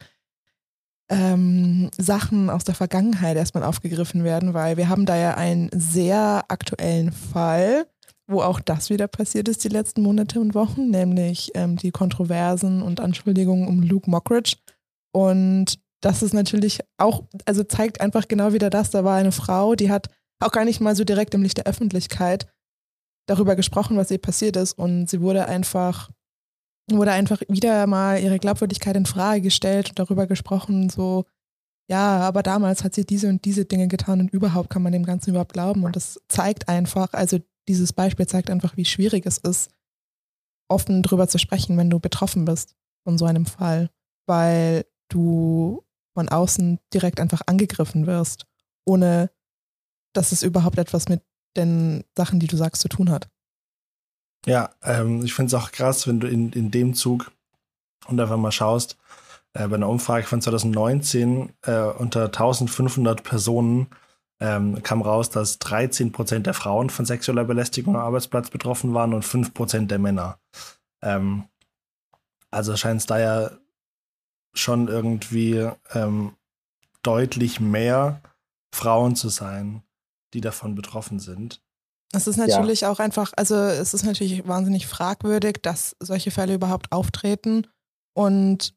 ähm, 1.11 1.91
Sachen 1.99 2.51
aus 2.51 2.65
der 2.65 2.75
Vergangenheit 2.75 3.37
erstmal 3.37 3.65
aufgegriffen 3.65 4.23
werden, 4.23 4.55
weil 4.55 4.77
wir 4.77 4.89
haben 4.89 5.07
da 5.07 5.17
ja 5.17 5.35
einen 5.35 5.69
sehr 5.73 6.45
aktuellen 6.49 7.11
Fall, 7.11 7.87
wo 8.29 8.43
auch 8.43 8.61
das 8.61 8.91
wieder 8.91 9.09
passiert 9.09 9.49
ist 9.49 9.65
die 9.65 9.69
letzten 9.69 10.03
Monate 10.03 10.41
und 10.41 10.55
Wochen, 10.55 10.91
nämlich 10.91 11.51
ähm, 11.55 11.77
die 11.77 11.91
Kontroversen 11.91 12.81
und 12.81 13.01
Anschuldigungen 13.01 13.67
um 13.67 13.83
Luke 13.83 14.09
Mockridge. 14.09 14.57
Und 15.13 15.81
das 16.01 16.23
ist 16.23 16.33
natürlich 16.33 16.81
auch, 16.97 17.25
also 17.45 17.65
zeigt 17.65 18.01
einfach 18.01 18.29
genau 18.29 18.53
wieder 18.53 18.71
das, 18.71 18.91
da 18.91 19.05
war 19.05 19.17
eine 19.17 19.33
Frau, 19.33 19.75
die 19.75 19.91
hat 19.91 20.09
auch 20.41 20.51
gar 20.51 20.65
nicht 20.65 20.81
mal 20.81 20.97
so 20.97 21.05
direkt 21.05 21.35
im 21.35 21.43
Licht 21.43 21.59
der 21.59 21.67
Öffentlichkeit 21.67 22.47
darüber 23.27 23.57
gesprochen, 23.57 23.97
was 23.97 24.11
ihr 24.11 24.19
passiert 24.19 24.57
ist. 24.57 24.73
Und 24.73 25.09
sie 25.09 25.21
wurde 25.21 25.47
einfach, 25.47 26.11
wurde 26.91 27.13
einfach 27.13 27.41
wieder 27.49 27.87
mal 27.87 28.21
ihre 28.21 28.39
Glaubwürdigkeit 28.39 28.97
in 28.97 29.07
Frage 29.07 29.43
gestellt 29.43 29.91
und 29.91 29.99
darüber 29.99 30.27
gesprochen, 30.27 30.91
so, 30.91 31.25
ja, 31.89 32.21
aber 32.21 32.43
damals 32.43 32.83
hat 32.83 32.95
sie 32.95 33.05
diese 33.05 33.29
und 33.29 33.45
diese 33.45 33.65
Dinge 33.65 33.89
getan 33.89 34.21
und 34.21 34.33
überhaupt 34.33 34.71
kann 34.71 34.83
man 34.83 34.93
dem 34.93 35.05
Ganzen 35.05 35.31
überhaupt 35.31 35.53
glauben. 35.53 35.85
Und 35.85 35.95
das 35.95 36.21
zeigt 36.29 36.69
einfach, 36.69 37.13
also 37.13 37.39
dieses 37.69 37.93
Beispiel 37.93 38.27
zeigt 38.27 38.51
einfach, 38.51 38.77
wie 38.77 38.85
schwierig 38.85 39.27
es 39.27 39.39
ist, 39.39 39.71
offen 40.69 41.03
drüber 41.03 41.29
zu 41.29 41.39
sprechen, 41.39 41.77
wenn 41.77 41.91
du 41.91 42.01
betroffen 42.01 42.45
bist 42.45 42.75
von 43.05 43.19
so 43.19 43.27
einem 43.27 43.47
Fall, 43.47 43.91
weil 44.27 44.87
du 45.09 45.85
von 46.15 46.29
außen 46.29 46.79
direkt 46.93 47.21
einfach 47.21 47.43
angegriffen 47.47 48.07
wirst, 48.07 48.47
ohne 48.85 49.31
dass 50.13 50.33
es 50.33 50.43
überhaupt 50.43 50.79
etwas 50.79 51.09
mit 51.09 51.23
den 51.57 52.05
Sachen, 52.17 52.41
die 52.41 52.47
du 52.47 52.57
sagst, 52.57 52.83
zu 52.83 52.89
tun 52.89 53.11
hat. 53.11 53.29
Ja, 54.47 54.71
ähm, 54.83 55.25
ich 55.25 55.35
finde 55.35 55.49
es 55.49 55.63
auch 55.63 55.73
krass, 55.73 56.07
wenn 56.07 56.21
du 56.21 56.29
in, 56.29 56.53
in 56.53 56.71
dem 56.71 56.95
Zug 56.95 57.31
und 58.07 58.19
einfach 58.21 58.37
mal 58.37 58.53
schaust, 58.53 58.97
äh, 59.53 59.67
bei 59.69 59.77
einer 59.77 59.89
Umfrage 59.89 60.27
von 60.27 60.41
2019 60.41 61.53
äh, 61.63 61.81
unter 61.83 62.27
1500 62.27 63.23
Personen 63.23 63.89
ähm, 64.41 64.83
kam 64.83 65.03
raus, 65.03 65.29
dass 65.29 65.59
13 65.59 66.13
Prozent 66.13 66.47
der 66.47 66.55
Frauen 66.55 66.89
von 66.89 67.05
sexueller 67.05 67.45
Belästigung 67.45 67.97
am 67.97 68.03
Arbeitsplatz 68.03 68.49
betroffen 68.49 68.95
waren 68.95 69.13
und 69.13 69.25
5 69.25 69.53
Prozent 69.53 69.91
der 69.91 69.99
Männer. 69.99 70.39
Ähm, 71.03 71.45
also 72.51 72.77
scheint 72.77 73.01
es 73.01 73.07
da 73.07 73.19
ja 73.19 73.51
schon 74.55 74.89
irgendwie 74.89 75.71
ähm, 75.93 76.35
deutlich 77.03 77.61
mehr 77.61 78.21
Frauen 78.73 79.15
zu 79.15 79.29
sein, 79.29 79.83
die 80.35 80.41
davon 80.41 80.75
betroffen 80.75 81.19
sind. 81.19 81.61
Es 82.13 82.27
ist 82.27 82.37
natürlich 82.37 82.81
ja. 82.81 82.91
auch 82.91 82.99
einfach, 82.99 83.33
also 83.37 83.55
es 83.55 83.95
ist 83.95 84.05
natürlich 84.05 84.47
wahnsinnig 84.47 84.87
fragwürdig, 84.87 85.59
dass 85.63 85.97
solche 86.01 86.31
Fälle 86.31 86.55
überhaupt 86.55 86.91
auftreten. 86.91 87.67
Und 88.15 88.75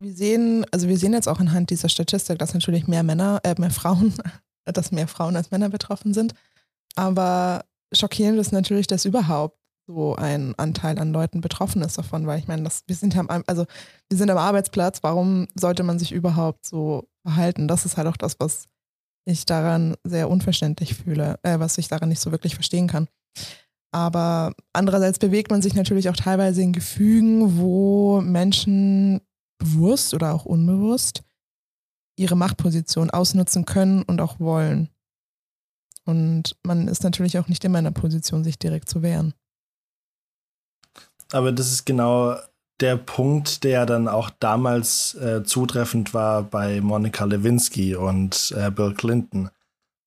wir 0.00 0.14
sehen, 0.14 0.64
also 0.70 0.88
wir 0.88 0.96
sehen 0.96 1.12
jetzt 1.12 1.28
auch 1.28 1.40
anhand 1.40 1.70
dieser 1.70 1.90
Statistik, 1.90 2.38
dass 2.38 2.54
natürlich 2.54 2.88
mehr 2.88 3.02
Männer, 3.02 3.40
äh, 3.42 3.54
mehr 3.58 3.70
Frauen, 3.70 4.14
dass 4.64 4.92
mehr 4.92 5.08
Frauen 5.08 5.36
als 5.36 5.50
Männer 5.50 5.68
betroffen 5.68 6.14
sind. 6.14 6.34
Aber 6.96 7.66
schockierend 7.92 8.38
ist 8.38 8.52
natürlich, 8.52 8.86
dass 8.86 9.04
überhaupt 9.04 9.58
so 9.86 10.16
ein 10.16 10.54
Anteil 10.56 10.98
an 10.98 11.12
Leuten 11.12 11.42
betroffen 11.42 11.82
ist 11.82 11.98
davon, 11.98 12.26
weil 12.26 12.38
ich 12.38 12.48
meine, 12.48 12.62
das, 12.62 12.84
wir 12.86 12.96
sind 12.96 13.14
ja 13.14 13.20
am, 13.20 13.44
also 13.46 13.66
wir 14.08 14.16
sind 14.16 14.30
am 14.30 14.38
Arbeitsplatz, 14.38 15.02
warum 15.02 15.46
sollte 15.54 15.82
man 15.82 15.98
sich 15.98 16.12
überhaupt 16.12 16.64
so 16.64 17.08
verhalten? 17.22 17.68
Das 17.68 17.84
ist 17.84 17.98
halt 17.98 18.06
auch 18.08 18.16
das, 18.16 18.36
was 18.38 18.64
ich 19.24 19.46
daran 19.46 19.96
sehr 20.04 20.30
unverständlich 20.30 20.94
fühle, 20.94 21.38
äh, 21.42 21.58
was 21.58 21.78
ich 21.78 21.88
daran 21.88 22.08
nicht 22.08 22.20
so 22.20 22.30
wirklich 22.32 22.54
verstehen 22.54 22.88
kann. 22.88 23.08
Aber 23.92 24.52
andererseits 24.72 25.18
bewegt 25.18 25.50
man 25.50 25.62
sich 25.62 25.74
natürlich 25.74 26.08
auch 26.08 26.16
teilweise 26.16 26.62
in 26.62 26.72
Gefügen, 26.72 27.58
wo 27.58 28.20
Menschen 28.20 29.20
bewusst 29.58 30.14
oder 30.14 30.34
auch 30.34 30.44
unbewusst 30.44 31.22
ihre 32.16 32.36
Machtposition 32.36 33.10
ausnutzen 33.10 33.64
können 33.64 34.02
und 34.02 34.20
auch 34.20 34.40
wollen. 34.40 34.88
Und 36.04 36.56
man 36.62 36.88
ist 36.88 37.02
natürlich 37.02 37.38
auch 37.38 37.48
nicht 37.48 37.64
immer 37.64 37.78
in 37.78 37.84
der 37.84 37.92
Position, 37.92 38.44
sich 38.44 38.58
direkt 38.58 38.88
zu 38.88 39.02
wehren. 39.02 39.34
Aber 41.32 41.50
das 41.50 41.72
ist 41.72 41.84
genau 41.86 42.36
der 42.80 42.96
Punkt, 42.96 43.64
der 43.64 43.86
dann 43.86 44.08
auch 44.08 44.30
damals 44.30 45.14
äh, 45.14 45.44
zutreffend 45.44 46.12
war 46.12 46.42
bei 46.42 46.80
Monica 46.80 47.24
Lewinsky 47.24 47.94
und 47.94 48.54
äh, 48.56 48.70
Bill 48.70 48.94
Clinton. 48.94 49.50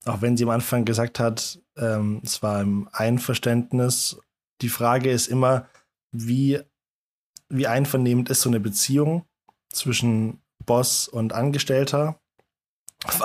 Auch 0.05 0.21
wenn 0.21 0.37
sie 0.37 0.43
am 0.43 0.49
Anfang 0.51 0.85
gesagt 0.85 1.19
hat, 1.19 1.59
ähm, 1.77 2.21
es 2.23 2.41
war 2.43 2.61
im 2.61 2.89
Einverständnis. 2.91 4.19
Die 4.61 4.69
Frage 4.69 5.11
ist 5.11 5.27
immer, 5.27 5.67
wie, 6.11 6.59
wie 7.49 7.67
einvernehmend 7.67 8.29
ist 8.29 8.41
so 8.41 8.49
eine 8.49 8.59
Beziehung 8.59 9.25
zwischen 9.71 10.41
Boss 10.65 11.07
und 11.07 11.33
Angestellter? 11.33 12.19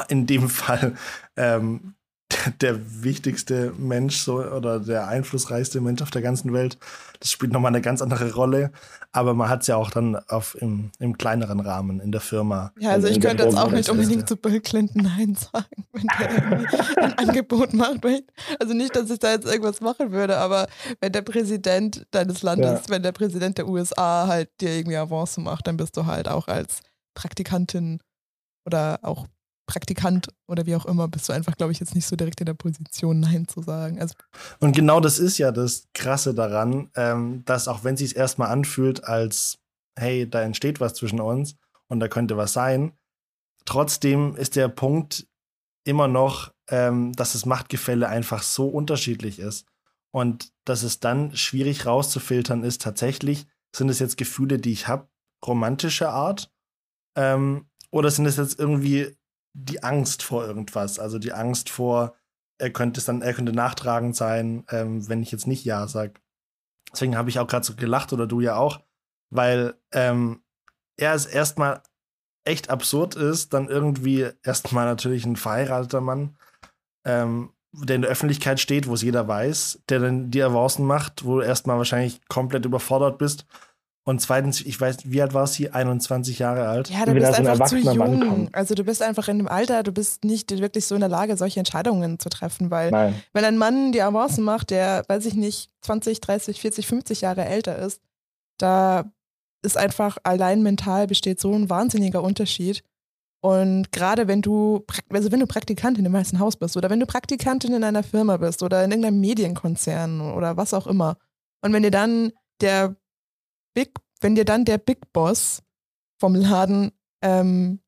In 0.09 0.27
dem 0.27 0.49
Fall 0.49 0.97
ähm, 1.37 1.95
der 2.61 3.03
wichtigste 3.03 3.73
Mensch 3.79 4.19
so, 4.19 4.43
oder 4.43 4.81
der 4.81 5.09
einflussreichste 5.09 5.81
Mensch 5.81 6.03
auf 6.03 6.11
der 6.11 6.23
ganzen 6.23 6.53
Welt. 6.53 6.79
Das 7.21 7.31
spielt 7.31 7.53
nochmal 7.53 7.71
eine 7.71 7.81
ganz 7.81 8.03
andere 8.03 8.33
Rolle. 8.35 8.73
Aber 9.15 9.35
man 9.35 9.51
hat 9.51 9.61
es 9.61 9.67
ja 9.67 9.77
auch 9.77 9.91
dann 9.91 10.17
auf, 10.29 10.57
im, 10.61 10.91
im 10.99 11.19
kleineren 11.19 11.61
Rahmen 11.61 12.01
in 12.01 12.13
der 12.13 12.23
Firma. 12.23 12.73
Ja, 12.79 12.93
also 12.93 13.09
ich 13.09 13.21
könnte 13.21 13.45
jetzt 13.45 13.59
auch 13.59 13.71
nicht 13.71 13.91
unbedingt 13.91 14.27
zu 14.27 14.37
Bill 14.37 14.61
Clinton 14.61 15.03
Nein 15.03 15.35
sagen, 15.35 15.87
wenn 15.93 16.07
der 16.19 16.31
irgendwie 16.33 16.77
ein 16.97 17.19
Angebot 17.19 17.75
macht. 17.75 18.01
Also 18.59 18.73
nicht, 18.73 18.97
dass 18.97 19.11
ich 19.11 19.19
da 19.19 19.33
jetzt 19.33 19.47
irgendwas 19.47 19.83
machen 19.83 20.13
würde, 20.13 20.39
aber 20.39 20.67
wenn 21.01 21.13
der 21.13 21.21
Präsident 21.21 22.07
deines 22.11 22.43
Landes, 22.43 22.85
ja. 22.87 22.89
wenn 22.89 23.03
der 23.03 23.13
Präsident 23.13 23.59
der 23.59 23.69
USA 23.69 24.27
halt 24.27 24.49
dir 24.63 24.71
irgendwie 24.71 24.97
Avance 24.97 25.41
macht, 25.41 25.67
dann 25.67 25.77
bist 25.77 25.97
du 25.99 26.07
halt 26.07 26.27
auch 26.27 26.49
als 26.49 26.81
Praktikantin 27.15 28.01
oder 28.65 28.99
auch 29.03 29.27
Praktikant 29.73 30.29
oder 30.47 30.67
wie 30.67 30.77
auch 30.77 30.85
immer, 30.85 31.09
bist 31.09 31.31
du 31.31 31.33
einfach, 31.33 31.57
glaube 31.57 31.73
ich, 31.73 31.81
jetzt 31.81 31.95
nicht 31.95 32.07
so 32.07 32.15
direkt 32.15 32.41
in 32.41 32.47
der 32.47 32.53
Position, 32.53 33.21
Nein 33.21 33.49
zu 33.49 33.63
sagen. 33.63 33.99
Also 33.99 34.15
und 34.61 34.77
genau 34.77 35.01
das 35.01 35.19
ist 35.19 35.39
ja 35.39 35.51
das 35.51 35.89
Krasse 35.95 36.35
daran, 36.35 36.91
ähm, 36.95 37.43
dass 37.47 37.69
auch 37.69 37.83
wenn 37.83 37.95
es 37.95 38.01
sich 38.01 38.17
erstmal 38.17 38.51
anfühlt, 38.51 39.05
als 39.05 39.61
hey, 39.99 40.29
da 40.29 40.43
entsteht 40.43 40.79
was 40.79 40.93
zwischen 40.93 41.21
uns 41.21 41.57
und 41.89 42.01
da 42.01 42.09
könnte 42.09 42.37
was 42.37 42.53
sein, 42.53 42.93
trotzdem 43.65 44.37
ist 44.37 44.57
der 44.57 44.69
Punkt 44.69 45.27
immer 45.85 46.07
noch, 46.07 46.53
ähm, 46.69 47.15
dass 47.15 47.33
das 47.33 47.47
Machtgefälle 47.47 48.09
einfach 48.09 48.43
so 48.43 48.69
unterschiedlich 48.69 49.39
ist. 49.39 49.67
Und 50.11 50.53
dass 50.67 50.83
es 50.83 51.01
dann 51.01 51.35
schwierig 51.35 51.87
rauszufiltern 51.87 52.63
ist, 52.63 52.83
tatsächlich, 52.83 53.47
sind 53.75 53.89
es 53.89 54.01
jetzt 54.01 54.19
Gefühle, 54.19 54.59
die 54.59 54.73
ich 54.73 54.87
habe, 54.87 55.09
romantischer 55.47 56.11
Art? 56.11 56.53
Ähm, 57.17 57.71
oder 57.91 58.11
sind 58.11 58.27
es 58.27 58.37
jetzt 58.37 58.59
irgendwie 58.59 59.17
die 59.55 59.83
Angst 59.83 60.23
vor 60.23 60.47
irgendwas, 60.47 60.99
also 60.99 61.19
die 61.19 61.33
Angst 61.33 61.71
vor, 61.71 62.15
er 62.59 62.71
könnte 62.71 63.01
es 63.01 63.07
dann, 63.07 63.23
er 63.23 63.35
könnte 63.35 63.53
nachtragend 63.53 64.17
sein, 64.17 64.65
ähm, 64.71 65.09
wenn 65.09 65.23
ich 65.23 65.33
jetzt 65.33 65.47
nicht 65.47 65.65
Ja 65.65 65.87
sage. 65.89 66.15
Deswegen 66.93 67.17
habe 67.17 67.31
ich 67.31 67.39
auch 67.39 67.47
gerade 67.47 67.65
so 67.65 67.75
gelacht 67.75 68.13
oder 68.13 68.27
du 68.27 68.41
ja 68.41 68.57
auch, 68.57 68.81
weil 69.31 69.75
ähm, 69.93 70.43
er 70.97 71.15
es 71.15 71.27
erstmal 71.27 71.83
echt 72.45 72.71
absurd 72.71 73.15
ist, 73.15 73.53
dann 73.53 73.69
irgendwie 73.69 74.29
erstmal 74.43 74.87
natürlich 74.87 75.25
ein 75.25 75.37
verheirateter 75.37 76.01
Mann, 76.01 76.37
ähm, 77.05 77.53
der 77.73 77.97
in 77.97 78.03
der 78.03 78.11
Öffentlichkeit 78.11 78.61
steht, 78.61 78.87
wo 78.87 78.95
es 78.95 79.03
jeder 79.03 79.27
weiß, 79.27 79.83
der 79.89 80.01
dann 80.01 80.31
die 80.31 80.43
Avancen 80.43 80.87
macht, 80.87 81.25
wo 81.25 81.37
du 81.37 81.43
erstmal 81.43 81.79
wahrscheinlich 81.79 82.21
komplett 82.29 82.65
überfordert 82.65 83.19
bist 83.19 83.47
und 84.05 84.21
zweitens, 84.21 84.61
ich 84.61 84.81
weiß, 84.81 84.99
wie 85.05 85.23
alt 85.23 85.33
war 85.33 85.47
sie? 85.47 85.71
21 85.71 86.41
Jahre 86.41 86.67
alt. 86.67 86.91
Ja, 86.91 87.05
du 87.05 87.15
bist 87.15 87.35
einfach 87.35 87.69
zu 87.69 87.77
jung. 87.77 88.49
Also 88.53 88.75
du 88.75 88.83
bist 88.83 89.01
einfach 89.01 89.29
in 89.29 89.39
dem 89.39 89.47
Alter, 89.47 89.85
du 89.85 89.93
bist 89.93 90.25
nicht 90.25 90.51
wirklich 90.51 90.87
so 90.87 90.97
in 90.97 91.01
der 91.01 91.09
Lage, 91.09 91.37
solche 91.37 91.61
Entscheidungen 91.61 92.19
zu 92.19 92.29
treffen, 92.29 92.73
weil 92.73 92.91
Nein. 92.91 93.15
wenn 93.33 93.45
ein 93.45 93.59
Mann 93.59 93.93
die 93.93 94.03
Avancen 94.03 94.43
macht, 94.43 94.71
der, 94.71 95.05
weiß 95.07 95.27
ich 95.27 95.35
nicht, 95.35 95.71
20, 95.83 96.21
30, 96.21 96.61
40, 96.61 96.87
50 96.87 97.21
Jahre 97.21 97.45
älter 97.45 97.79
ist, 97.79 98.01
da 98.59 99.13
ist 99.65 99.77
einfach 99.77 100.19
allein 100.25 100.63
mental 100.63 101.07
besteht 101.07 101.41
so 101.41 101.53
ein 101.53 101.71
wahnsinniger 101.71 102.25
Unterschied. 102.25 102.83
Und 103.41 103.93
gerade 103.93 104.27
wenn 104.27 104.43
du, 104.43 104.85
also 105.11 105.31
wenn 105.31 105.41
du 105.41 105.47
Praktikantin 105.47 106.05
im 106.05 106.13
Weißen 106.13 106.41
Haus 106.41 106.57
bist 106.57 106.77
oder 106.77 106.91
wenn 106.91 107.01
du 107.01 107.07
Praktikantin 107.07 107.73
in 107.73 107.85
einer 107.85 108.03
Firma 108.03 108.37
bist 108.37 108.65
oder 108.65 108.85
in 108.85 108.91
irgendeinem 108.91 109.21
Medienkonzern 109.21 110.21
oder 110.33 110.57
was 110.57 110.75
auch 110.75 110.89
immer, 110.89 111.17
und 111.61 111.73
wenn 111.73 111.85
dir 111.85 111.93
dann 111.93 112.33
der 112.61 112.97
Big, 113.75 113.95
wenn 114.21 114.35
dir 114.35 114.45
dann 114.45 114.65
der 114.65 114.79
Big 114.79 115.13
Boss 115.13 115.63
vom 116.21 116.35
Laden 116.35 116.93
ähm, 117.23 117.81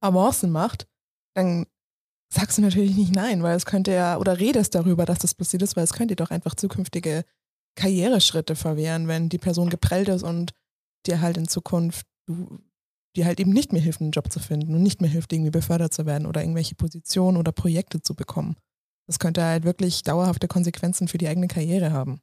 Avancen 0.00 0.50
macht, 0.50 0.86
dann 1.34 1.66
sagst 2.32 2.58
du 2.58 2.62
natürlich 2.62 2.96
nicht 2.96 3.14
nein, 3.14 3.42
weil 3.42 3.56
es 3.56 3.66
könnte 3.66 3.92
ja, 3.92 4.16
oder 4.18 4.40
redest 4.40 4.74
darüber, 4.74 5.04
dass 5.04 5.18
das 5.18 5.34
passiert 5.34 5.62
ist, 5.62 5.76
weil 5.76 5.84
es 5.84 5.92
könnte 5.92 6.16
dir 6.16 6.24
doch 6.24 6.30
einfach 6.30 6.54
zukünftige 6.54 7.24
Karriereschritte 7.76 8.56
verwehren, 8.56 9.08
wenn 9.08 9.28
die 9.28 9.38
Person 9.38 9.70
geprellt 9.70 10.08
ist 10.08 10.22
und 10.22 10.52
dir 11.06 11.20
halt 11.20 11.36
in 11.36 11.48
Zukunft, 11.48 12.06
du, 12.26 12.58
dir 13.16 13.26
halt 13.26 13.40
eben 13.40 13.52
nicht 13.52 13.72
mehr 13.72 13.82
hilft, 13.82 14.00
einen 14.00 14.12
Job 14.12 14.32
zu 14.32 14.40
finden 14.40 14.74
und 14.74 14.82
nicht 14.82 15.00
mehr 15.00 15.10
hilft, 15.10 15.32
irgendwie 15.32 15.50
befördert 15.50 15.92
zu 15.92 16.06
werden 16.06 16.26
oder 16.26 16.40
irgendwelche 16.40 16.74
Positionen 16.74 17.36
oder 17.36 17.52
Projekte 17.52 18.00
zu 18.00 18.14
bekommen. 18.14 18.56
Das 19.06 19.18
könnte 19.18 19.42
halt 19.42 19.64
wirklich 19.64 20.02
dauerhafte 20.02 20.48
Konsequenzen 20.48 21.08
für 21.08 21.18
die 21.18 21.28
eigene 21.28 21.48
Karriere 21.48 21.92
haben. 21.92 22.20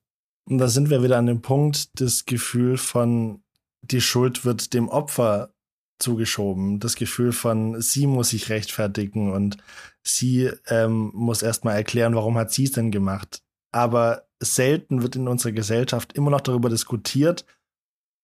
Und 0.49 0.57
da 0.57 0.67
sind 0.67 0.89
wir 0.89 1.03
wieder 1.03 1.17
an 1.17 1.27
dem 1.27 1.41
Punkt, 1.41 2.01
das 2.01 2.25
Gefühl 2.25 2.77
von, 2.77 3.43
die 3.81 4.01
Schuld 4.01 4.45
wird 4.45 4.73
dem 4.73 4.89
Opfer 4.89 5.53
zugeschoben. 5.99 6.79
Das 6.79 6.95
Gefühl 6.95 7.33
von, 7.33 7.79
sie 7.81 8.07
muss 8.07 8.29
sich 8.29 8.49
rechtfertigen 8.49 9.31
und 9.31 9.57
sie 10.01 10.49
ähm, 10.67 11.11
muss 11.13 11.43
erstmal 11.43 11.75
erklären, 11.75 12.15
warum 12.15 12.37
hat 12.37 12.51
sie 12.51 12.63
es 12.63 12.71
denn 12.71 12.89
gemacht. 12.89 13.43
Aber 13.71 14.27
selten 14.39 15.03
wird 15.03 15.15
in 15.15 15.27
unserer 15.27 15.51
Gesellschaft 15.51 16.13
immer 16.13 16.31
noch 16.31 16.41
darüber 16.41 16.69
diskutiert, 16.69 17.45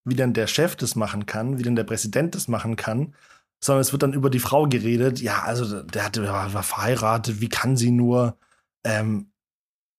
wie 0.04 0.16
denn 0.16 0.32
der 0.32 0.48
Chef 0.48 0.74
das 0.74 0.96
machen 0.96 1.26
kann, 1.26 1.58
wie 1.58 1.62
denn 1.62 1.76
der 1.76 1.84
Präsident 1.84 2.34
das 2.34 2.48
machen 2.48 2.74
kann, 2.74 3.14
sondern 3.62 3.82
es 3.82 3.92
wird 3.92 4.02
dann 4.02 4.14
über 4.14 4.30
die 4.30 4.40
Frau 4.40 4.66
geredet. 4.66 5.20
Ja, 5.20 5.42
also 5.42 5.82
der, 5.82 6.04
hatte, 6.04 6.26
war 6.26 6.62
verheiratet, 6.62 7.40
wie 7.40 7.48
kann 7.48 7.76
sie 7.76 7.90
nur? 7.92 8.36
Ähm, 8.84 9.30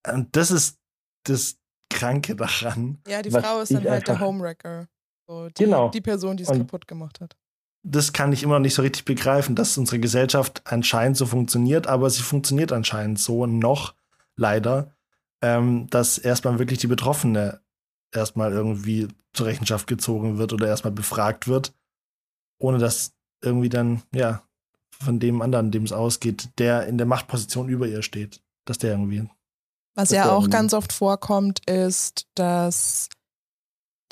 und 0.06 0.36
das 0.36 0.50
ist 0.50 0.78
das, 1.24 1.58
Kranke 1.90 2.36
daran. 2.36 2.98
Ja, 3.06 3.22
die 3.22 3.30
Frau 3.30 3.60
ist 3.60 3.72
dann 3.72 3.88
halt 3.88 4.06
der 4.06 4.20
Homewrecker. 4.20 4.86
So, 5.26 5.48
die, 5.48 5.64
genau. 5.64 5.90
die 5.90 6.00
Person, 6.00 6.36
die 6.36 6.44
es 6.44 6.48
kaputt 6.48 6.88
gemacht 6.88 7.20
hat. 7.20 7.36
Das 7.82 8.12
kann 8.12 8.32
ich 8.32 8.42
immer 8.42 8.54
noch 8.54 8.62
nicht 8.62 8.74
so 8.74 8.82
richtig 8.82 9.04
begreifen, 9.04 9.54
dass 9.54 9.78
unsere 9.78 10.00
Gesellschaft 10.00 10.62
anscheinend 10.64 11.16
so 11.16 11.26
funktioniert, 11.26 11.86
aber 11.86 12.10
sie 12.10 12.22
funktioniert 12.22 12.72
anscheinend 12.72 13.18
so 13.18 13.46
noch, 13.46 13.94
leider, 14.36 14.94
ähm, 15.42 15.86
dass 15.90 16.18
erstmal 16.18 16.58
wirklich 16.58 16.78
die 16.78 16.86
Betroffene 16.86 17.60
erstmal 18.12 18.52
irgendwie 18.52 19.08
zur 19.32 19.46
Rechenschaft 19.46 19.86
gezogen 19.86 20.38
wird 20.38 20.52
oder 20.52 20.66
erstmal 20.66 20.92
befragt 20.92 21.46
wird, 21.46 21.74
ohne 22.58 22.78
dass 22.78 23.12
irgendwie 23.42 23.68
dann, 23.68 24.02
ja, 24.14 24.42
von 24.90 25.20
dem 25.20 25.42
anderen, 25.42 25.70
dem 25.70 25.84
es 25.84 25.92
ausgeht, 25.92 26.48
der 26.58 26.86
in 26.86 26.98
der 26.98 27.06
Machtposition 27.06 27.68
über 27.68 27.86
ihr 27.86 28.02
steht, 28.02 28.42
dass 28.64 28.78
der 28.78 28.92
irgendwie 28.92 29.28
was 29.98 30.10
ja 30.10 30.30
auch 30.30 30.48
ganz 30.48 30.74
oft 30.74 30.92
vorkommt, 30.92 31.68
ist, 31.68 32.28
dass 32.36 33.08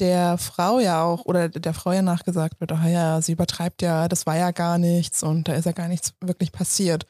der 0.00 0.36
Frau 0.36 0.80
ja 0.80 1.04
auch 1.04 1.24
oder 1.26 1.48
der 1.48 1.74
Frau 1.74 1.92
ja 1.92 2.02
nachgesagt 2.02 2.60
wird, 2.60 2.72
ach 2.72 2.84
ja, 2.86 3.22
sie 3.22 3.32
übertreibt 3.32 3.82
ja, 3.82 4.08
das 4.08 4.26
war 4.26 4.36
ja 4.36 4.50
gar 4.50 4.78
nichts 4.78 5.22
und 5.22 5.46
da 5.46 5.54
ist 5.54 5.64
ja 5.64 5.72
gar 5.72 5.86
nichts 5.86 6.12
wirklich 6.20 6.50
passiert. 6.50 7.06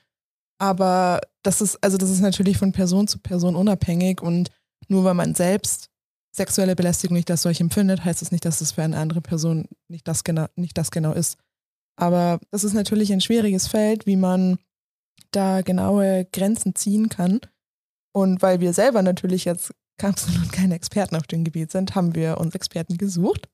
Aber 0.58 1.22
das 1.42 1.62
ist, 1.62 1.82
also 1.82 1.96
das 1.96 2.10
ist 2.10 2.20
natürlich 2.20 2.58
von 2.58 2.72
Person 2.72 3.08
zu 3.08 3.18
Person 3.18 3.56
unabhängig 3.56 4.20
und 4.20 4.50
nur 4.88 5.04
weil 5.04 5.14
man 5.14 5.34
selbst 5.34 5.88
sexuelle 6.32 6.76
Belästigung 6.76 7.16
nicht 7.16 7.30
als 7.30 7.42
solch 7.42 7.62
empfindet, 7.62 8.04
heißt 8.04 8.20
das 8.20 8.30
nicht, 8.30 8.44
dass 8.44 8.60
es 8.60 8.72
für 8.72 8.82
eine 8.82 8.98
andere 8.98 9.22
Person 9.22 9.68
nicht 9.88 10.06
das 10.06 10.22
genau, 10.22 10.46
nicht 10.54 10.76
das 10.76 10.90
genau 10.90 11.12
ist. 11.12 11.38
Aber 11.98 12.40
das 12.50 12.62
ist 12.62 12.74
natürlich 12.74 13.10
ein 13.10 13.22
schwieriges 13.22 13.68
Feld, 13.68 14.04
wie 14.04 14.16
man 14.16 14.58
da 15.30 15.62
genaue 15.62 16.26
Grenzen 16.30 16.74
ziehen 16.74 17.08
kann. 17.08 17.40
Und 18.16 18.40
weil 18.40 18.60
wir 18.60 18.72
selber 18.72 19.02
natürlich 19.02 19.44
jetzt 19.44 19.74
absolut 20.02 20.50
keine 20.52 20.74
Experten 20.74 21.16
auf 21.16 21.26
dem 21.26 21.44
Gebiet 21.44 21.70
sind, 21.70 21.94
haben 21.94 22.14
wir 22.14 22.38
uns 22.38 22.54
Experten 22.54 22.96
gesucht. 22.96 23.46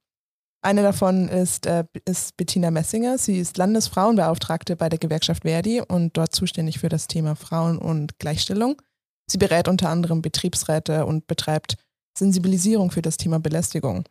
Eine 0.64 0.82
davon 0.82 1.28
ist, 1.28 1.66
äh, 1.66 1.82
ist 2.04 2.36
Bettina 2.36 2.70
Messinger. 2.70 3.18
Sie 3.18 3.40
ist 3.40 3.56
Landesfrauenbeauftragte 3.56 4.76
bei 4.76 4.88
der 4.88 5.00
Gewerkschaft 5.00 5.42
Verdi 5.42 5.80
und 5.80 6.16
dort 6.16 6.32
zuständig 6.32 6.78
für 6.78 6.88
das 6.88 7.08
Thema 7.08 7.34
Frauen 7.34 7.76
und 7.76 8.20
Gleichstellung. 8.20 8.80
Sie 9.28 9.36
berät 9.36 9.66
unter 9.66 9.88
anderem 9.88 10.22
Betriebsräte 10.22 11.06
und 11.06 11.26
betreibt 11.26 11.74
Sensibilisierung 12.16 12.92
für 12.92 13.02
das 13.02 13.16
Thema 13.16 13.40
Belästigung. 13.40 14.04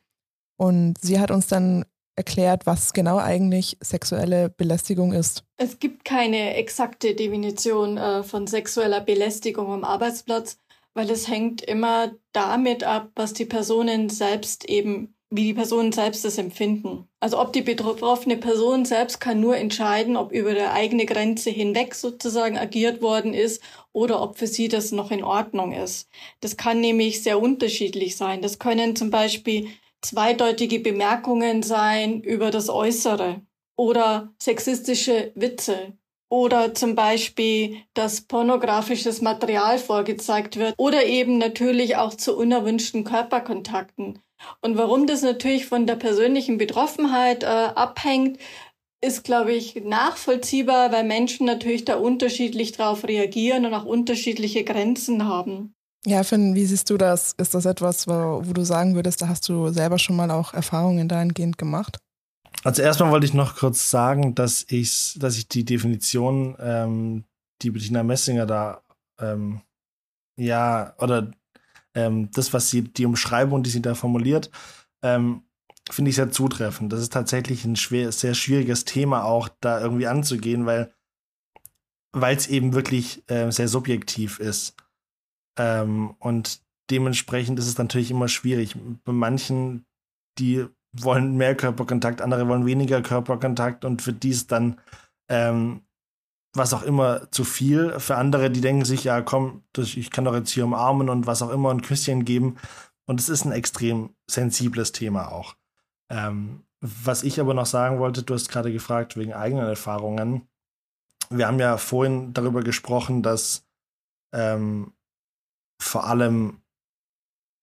Und 0.57 0.97
sie 0.99 1.21
hat 1.21 1.31
uns 1.31 1.47
dann 1.47 1.85
erklärt, 2.15 2.65
was 2.65 2.93
genau 2.93 3.17
eigentlich 3.17 3.77
sexuelle 3.81 4.49
Belästigung 4.49 5.13
ist. 5.13 5.43
Es 5.57 5.79
gibt 5.79 6.05
keine 6.05 6.55
exakte 6.55 7.15
Definition 7.15 7.97
äh, 7.97 8.23
von 8.23 8.47
sexueller 8.47 9.01
Belästigung 9.01 9.71
am 9.71 9.83
Arbeitsplatz, 9.83 10.57
weil 10.93 11.09
es 11.09 11.27
hängt 11.27 11.61
immer 11.61 12.11
damit 12.33 12.83
ab, 12.83 13.11
was 13.15 13.33
die 13.33 13.45
Personen 13.45 14.09
selbst 14.09 14.65
eben, 14.65 15.15
wie 15.29 15.45
die 15.45 15.53
Personen 15.53 15.93
selbst 15.93 16.25
das 16.25 16.37
empfinden. 16.37 17.07
Also 17.21 17.39
ob 17.39 17.53
die 17.53 17.61
betroffene 17.61 18.35
Person 18.35 18.83
selbst 18.83 19.19
kann 19.21 19.39
nur 19.39 19.55
entscheiden, 19.55 20.17
ob 20.17 20.33
über 20.33 20.53
der 20.53 20.73
eigene 20.73 21.05
Grenze 21.05 21.49
hinweg 21.49 21.95
sozusagen 21.95 22.57
agiert 22.57 23.01
worden 23.01 23.33
ist 23.33 23.61
oder 23.93 24.21
ob 24.21 24.37
für 24.37 24.47
sie 24.47 24.67
das 24.67 24.91
noch 24.91 25.11
in 25.11 25.23
Ordnung 25.23 25.71
ist. 25.71 26.09
Das 26.41 26.57
kann 26.57 26.81
nämlich 26.81 27.23
sehr 27.23 27.41
unterschiedlich 27.41 28.17
sein. 28.17 28.41
Das 28.41 28.59
können 28.59 28.97
zum 28.97 29.11
Beispiel 29.11 29.69
zweideutige 30.01 30.79
Bemerkungen 30.79 31.63
sein 31.63 32.21
über 32.21 32.51
das 32.51 32.69
Äußere 32.69 33.41
oder 33.75 34.33
sexistische 34.41 35.31
Witze 35.35 35.93
oder 36.29 36.73
zum 36.73 36.95
Beispiel, 36.95 37.77
dass 37.93 38.21
pornografisches 38.21 39.21
Material 39.21 39.77
vorgezeigt 39.77 40.57
wird 40.57 40.73
oder 40.77 41.05
eben 41.05 41.37
natürlich 41.37 41.97
auch 41.97 42.15
zu 42.15 42.37
unerwünschten 42.37 43.03
Körperkontakten. 43.03 44.19
Und 44.61 44.77
warum 44.77 45.07
das 45.07 45.21
natürlich 45.21 45.65
von 45.65 45.85
der 45.85 45.97
persönlichen 45.97 46.57
Betroffenheit 46.57 47.43
äh, 47.43 47.47
abhängt, 47.47 48.39
ist, 49.01 49.23
glaube 49.23 49.51
ich, 49.51 49.75
nachvollziehbar, 49.83 50.91
weil 50.91 51.03
Menschen 51.03 51.45
natürlich 51.45 51.85
da 51.85 51.95
unterschiedlich 51.95 52.71
drauf 52.71 53.03
reagieren 53.03 53.65
und 53.65 53.73
auch 53.73 53.85
unterschiedliche 53.85 54.63
Grenzen 54.63 55.27
haben. 55.27 55.75
Ja, 56.05 56.23
Finn, 56.23 56.55
wie 56.55 56.65
siehst 56.65 56.89
du 56.89 56.97
das? 56.97 57.33
Ist 57.33 57.53
das 57.53 57.65
etwas, 57.65 58.07
wo, 58.07 58.41
wo 58.43 58.53
du 58.53 58.63
sagen 58.63 58.95
würdest, 58.95 59.21
da 59.21 59.27
hast 59.27 59.47
du 59.47 59.69
selber 59.69 59.99
schon 59.99 60.15
mal 60.15 60.31
auch 60.31 60.53
Erfahrungen 60.53 61.07
dahingehend 61.07 61.57
gemacht? 61.57 61.99
Also 62.63 62.81
erstmal 62.81 63.11
wollte 63.11 63.25
ich 63.25 63.33
noch 63.33 63.55
kurz 63.55 63.89
sagen, 63.89 64.35
dass 64.35 64.65
ich, 64.67 65.15
dass 65.19 65.37
ich 65.37 65.47
die 65.47 65.63
Definition, 65.63 66.55
ähm, 66.59 67.23
die 67.61 67.71
Bettina 67.71 68.03
Messinger 68.03 68.45
da, 68.45 68.83
ähm, 69.19 69.61
ja, 70.37 70.95
oder 70.97 71.31
ähm, 71.93 72.29
das, 72.31 72.51
was 72.53 72.69
sie, 72.69 72.83
die 72.83 73.05
Umschreibung, 73.05 73.63
die 73.63 73.69
sie 73.69 73.81
da 73.81 73.93
formuliert, 73.93 74.49
ähm, 75.03 75.43
finde 75.89 76.09
ich 76.09 76.15
sehr 76.15 76.31
zutreffend. 76.31 76.91
Das 76.91 77.01
ist 77.01 77.13
tatsächlich 77.13 77.65
ein 77.65 77.75
schwer, 77.75 78.11
sehr 78.11 78.33
schwieriges 78.33 78.85
Thema 78.85 79.23
auch 79.23 79.49
da 79.59 79.81
irgendwie 79.81 80.07
anzugehen, 80.07 80.65
weil 80.65 80.93
es 82.13 82.47
eben 82.47 82.73
wirklich 82.73 83.23
äh, 83.29 83.51
sehr 83.51 83.67
subjektiv 83.67 84.39
ist. 84.39 84.75
Ähm, 85.57 86.15
und 86.19 86.61
dementsprechend 86.89 87.59
ist 87.59 87.67
es 87.67 87.77
natürlich 87.77 88.11
immer 88.11 88.27
schwierig. 88.27 88.75
Bei 89.03 89.11
manchen, 89.11 89.85
die 90.37 90.65
wollen 90.93 91.37
mehr 91.37 91.55
Körperkontakt, 91.55 92.21
andere 92.21 92.47
wollen 92.47 92.65
weniger 92.65 93.01
Körperkontakt 93.01 93.85
und 93.85 94.01
für 94.01 94.13
die 94.13 94.29
ist 94.29 94.51
dann 94.51 94.79
ähm, 95.29 95.81
was 96.53 96.73
auch 96.73 96.83
immer 96.83 97.31
zu 97.31 97.43
viel. 97.43 97.99
Für 97.99 98.17
andere, 98.17 98.51
die 98.51 98.61
denken 98.61 98.85
sich, 98.85 99.05
ja, 99.05 99.21
komm, 99.21 99.63
das, 99.73 99.95
ich 99.95 100.11
kann 100.11 100.25
doch 100.25 100.35
jetzt 100.35 100.51
hier 100.51 100.65
umarmen 100.65 101.09
und 101.09 101.27
was 101.27 101.41
auch 101.41 101.49
immer 101.49 101.71
ein 101.71 101.81
Küsschen 101.81 102.25
geben. 102.25 102.57
Und 103.05 103.19
es 103.19 103.29
ist 103.29 103.45
ein 103.45 103.51
extrem 103.51 104.13
sensibles 104.29 104.91
Thema 104.91 105.31
auch. 105.31 105.55
Ähm, 106.09 106.63
was 106.81 107.23
ich 107.23 107.39
aber 107.39 107.53
noch 107.53 107.65
sagen 107.65 107.99
wollte, 107.99 108.23
du 108.23 108.33
hast 108.33 108.49
gerade 108.49 108.71
gefragt 108.71 109.15
wegen 109.15 109.33
eigenen 109.33 109.67
Erfahrungen. 109.67 110.47
Wir 111.29 111.47
haben 111.47 111.59
ja 111.59 111.77
vorhin 111.77 112.33
darüber 112.33 112.61
gesprochen, 112.61 113.23
dass 113.23 113.65
ähm, 114.33 114.91
vor 115.81 116.05
allem 116.05 116.61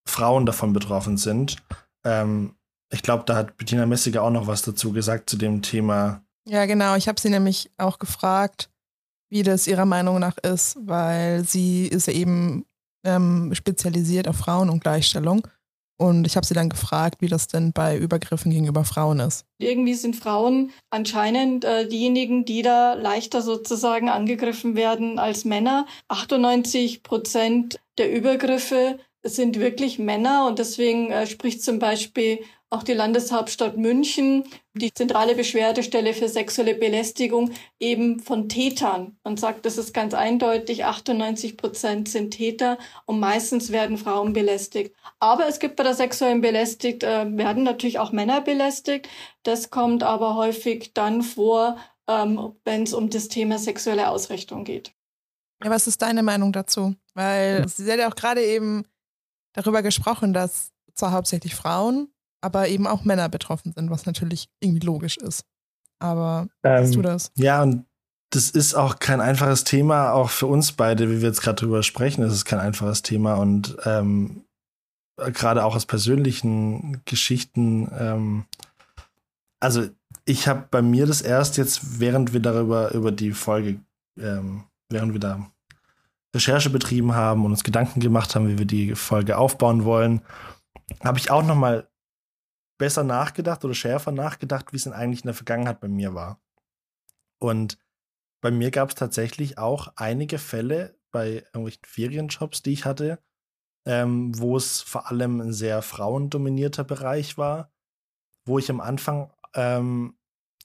Frauen 0.07 0.47
davon 0.47 0.73
betroffen 0.73 1.17
sind. 1.17 1.57
Ähm, 2.05 2.55
ich 2.91 3.03
glaube, 3.03 3.25
da 3.27 3.37
hat 3.37 3.57
Bettina 3.57 3.87
Messiger 3.87 4.23
auch 4.23 4.31
noch 4.31 4.47
was 4.47 4.63
dazu 4.63 4.93
gesagt 4.93 5.29
zu 5.29 5.37
dem 5.37 5.63
Thema. 5.63 6.23
Ja, 6.47 6.65
genau. 6.67 6.97
Ich 6.97 7.09
habe 7.09 7.21
sie 7.21 7.29
nämlich 7.29 7.71
auch 7.77 7.99
gefragt, 7.99 8.71
wie 9.31 9.43
das 9.43 9.67
ihrer 9.67 9.85
Meinung 9.85 10.19
nach 10.19 10.39
ist, 10.39 10.79
weil 10.81 11.45
sie 11.45 11.87
ist 11.87 12.07
ja 12.07 12.15
eben 12.15 12.65
ähm, 13.05 13.55
spezialisiert 13.55 14.27
auf 14.27 14.37
Frauen 14.37 14.71
und 14.71 14.81
Gleichstellung. 14.81 15.47
Und 15.99 16.27
ich 16.27 16.37
habe 16.37 16.47
sie 16.47 16.55
dann 16.55 16.69
gefragt, 16.69 17.17
wie 17.21 17.27
das 17.27 17.49
denn 17.49 17.73
bei 17.73 17.99
Übergriffen 17.99 18.53
gegenüber 18.53 18.85
Frauen 18.85 19.19
ist. 19.19 19.45
Irgendwie 19.59 19.95
sind 19.95 20.15
Frauen 20.15 20.71
anscheinend 20.91 21.65
äh, 21.65 21.89
diejenigen, 21.89 22.45
die 22.45 22.63
da 22.63 22.95
leichter 22.95 23.43
sozusagen 23.43 24.09
angegriffen 24.09 24.77
werden 24.77 25.19
als 25.19 25.45
Männer. 25.45 25.87
98 26.07 27.03
Prozent 27.03 27.81
der 27.99 28.13
Übergriffe 28.13 29.01
sind 29.25 29.59
wirklich 29.59 29.99
Männer 29.99 30.47
und 30.47 30.61
deswegen 30.61 31.11
äh, 31.11 31.27
spricht 31.27 31.63
zum 31.63 31.81
Beispiel 31.81 32.39
auch 32.71 32.83
die 32.83 32.93
Landeshauptstadt 32.93 33.79
München, 33.79 34.45
die 34.75 34.93
zentrale 34.93 35.35
Beschwerdestelle 35.35 36.13
für 36.13 36.29
sexuelle 36.29 36.75
Belästigung 36.75 37.53
eben 37.81 38.21
von 38.21 38.49
Tätern 38.49 39.17
und 39.23 39.41
sagt, 39.41 39.65
das 39.65 39.79
ist 39.79 39.95
ganz 39.95 40.13
eindeutig, 40.13 40.85
98 40.85 41.57
Prozent 41.57 42.09
sind 42.09 42.33
Täter 42.33 42.79
und 43.07 43.21
meistens 43.21 43.73
werden 43.73 43.97
Frauen 43.97 44.35
belästigt. 44.35 44.95
Aber 45.19 45.49
es 45.49 45.61
gibt 45.61 45.77
bei 45.77 45.83
der 45.83 45.95
sexuellen 45.95 46.43
Belästigt, 46.43 47.05
äh, 47.05 47.27
werden 47.37 47.63
natürlich 47.63 47.99
auch 47.99 48.13
Männer 48.13 48.43
belästigt. 48.43 49.09
Das 49.45 49.71
kommt 49.71 50.03
aber 50.03 50.35
häufig 50.35 50.93
dann 50.93 51.23
vor, 51.23 51.79
ähm, 52.07 52.55
wenn 52.65 52.83
es 52.83 52.93
um 52.93 53.09
das 53.09 53.29
Thema 53.29 53.59
sexuelle 53.59 54.11
Ausrichtung 54.11 54.65
geht. 54.65 54.93
Ja, 55.65 55.71
was 55.71 55.87
ist 55.87 56.03
deine 56.03 56.23
Meinung 56.23 56.53
dazu? 56.53 56.95
Weil 57.15 57.67
Sie 57.67 57.91
hat 57.91 57.99
ja 57.99 58.09
auch 58.09 58.15
gerade 58.15 58.45
eben 58.45 58.85
darüber 59.55 59.83
gesprochen, 59.83 60.33
dass 60.33 60.71
zwar 60.95 61.13
hauptsächlich 61.13 61.55
Frauen 61.55 62.13
aber 62.41 62.69
eben 62.69 62.87
auch 62.87 63.05
Männer 63.05 63.29
betroffen 63.29 63.73
sind, 63.73 63.91
was 63.91 64.07
natürlich 64.07 64.49
irgendwie 64.61 64.87
logisch 64.87 65.17
ist. 65.17 65.45
Aber 65.99 66.49
ähm, 66.63 66.85
siehst 66.85 66.97
du 66.97 67.03
das? 67.03 67.33
Ja, 67.35 67.63
und 67.63 67.85
das 68.31 68.51
ist 68.51 68.75
auch 68.75 68.99
kein 68.99 69.21
einfaches 69.21 69.65
Thema, 69.65 70.13
auch 70.13 70.31
für 70.31 70.47
uns 70.47 70.73
beide, 70.73 71.11
wie 71.11 71.21
wir 71.21 71.29
jetzt 71.29 71.41
gerade 71.41 71.57
drüber 71.57 71.83
sprechen, 71.83 72.23
ist 72.23 72.35
es 72.35 72.45
kein 72.45 72.61
einfaches 72.61 73.03
Thema 73.03 73.35
und 73.35 73.77
ähm, 73.85 74.45
gerade 75.17 75.65
auch 75.65 75.75
aus 75.75 75.87
persönlichen 75.87 77.01
Geschichten. 77.05 77.91
Ähm, 77.99 78.45
also 79.61 79.89
ich 80.25 80.47
habe 80.47 80.67
bei 80.71 80.83
mir 80.83 81.07
das 81.07 81.23
erst 81.23 81.57
jetzt, 81.57 82.01
während 82.01 82.33
wir 82.33 82.41
darüber 82.41 82.93
über 82.93 83.11
die 83.11 83.33
Folge, 83.33 83.81
ähm, 84.19 84.65
während 84.91 85.15
wir 85.15 85.21
da 85.21 85.51
Recherche 86.35 86.71
betrieben 86.71 87.15
haben 87.15 87.45
und 87.45 87.53
uns 87.53 87.65
Gedanken 87.65 88.01
gemacht 88.01 88.35
haben, 88.35 88.49
wie 88.49 88.59
wir 88.59 88.67
die 88.67 88.95
Folge 88.95 89.39
aufbauen 89.39 89.85
wollen, 89.85 90.21
habe 91.03 91.19
ich 91.19 91.31
auch 91.31 91.43
noch 91.43 91.57
mal 91.57 91.89
besser 92.79 93.05
nachgedacht 93.05 93.65
oder 93.65 93.75
schärfer 93.75 94.13
nachgedacht, 94.13 94.73
wie 94.73 94.77
es 94.77 94.85
denn 94.85 94.93
eigentlich 94.93 95.23
in 95.23 95.29
der 95.29 95.35
Vergangenheit 95.35 95.81
bei 95.81 95.89
mir 95.89 96.15
war. 96.15 96.41
Und 97.39 97.79
bei 98.41 98.51
mir 98.51 98.71
gab 98.71 98.91
es 98.91 98.95
tatsächlich 98.95 99.59
auch 99.59 99.93
einige 99.97 100.39
Fälle 100.39 100.99
bei 101.11 101.45
irgendwelchen 101.53 101.85
Ferienjobs, 101.85 102.63
die 102.63 102.73
ich 102.73 102.85
hatte, 102.85 103.19
ähm, 103.85 104.39
wo 104.39 104.57
es 104.57 104.81
vor 104.81 105.11
allem 105.11 105.41
ein 105.41 105.53
sehr 105.53 105.83
frauendominierter 105.83 106.85
Bereich 106.85 107.37
war, 107.37 107.73
wo 108.45 108.59
ich 108.59 108.71
am 108.71 108.81
Anfang 108.81 109.33
ähm, 109.55 110.17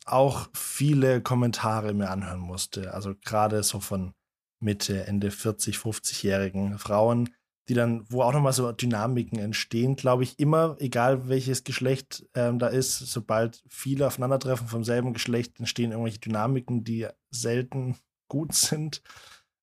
auch 0.06 0.50
viele 0.54 1.22
Kommentare 1.22 1.94
mir 1.94 2.10
anhören 2.10 2.40
musste. 2.40 2.94
Also 2.94 3.16
gerade 3.24 3.64
so 3.64 3.80
von 3.80 4.14
Mitte, 4.60 5.08
Ende 5.08 5.32
40, 5.32 5.78
50-jährigen 5.78 6.78
Frauen, 6.78 7.34
die 7.70 7.74
dann, 7.74 8.06
wo 8.10 8.22
auch 8.22 8.34
nochmal 8.34 8.54
so 8.54 8.72
Dynamiken 8.72 9.40
entstehen, 9.40 9.96
glaube 9.96 10.24
ich, 10.24 10.40
immer, 10.40 10.76
egal 10.80 11.30
welches 11.30 11.64
Geschlecht 11.64 12.26
ähm, 12.36 12.60
da 12.60 12.68
ist, 12.68 13.00
sobald 13.00 13.64
viele 13.70 14.08
aufeinandertreffen 14.08 14.68
vom 14.68 14.84
selben 14.84 15.14
Geschlecht, 15.14 15.60
entstehen 15.60 15.92
irgendwelche 15.92 16.20
Dynamiken, 16.20 16.84
die 16.84 17.08
selten 17.32 17.96
gut 18.28 18.54
sind, 18.54 19.02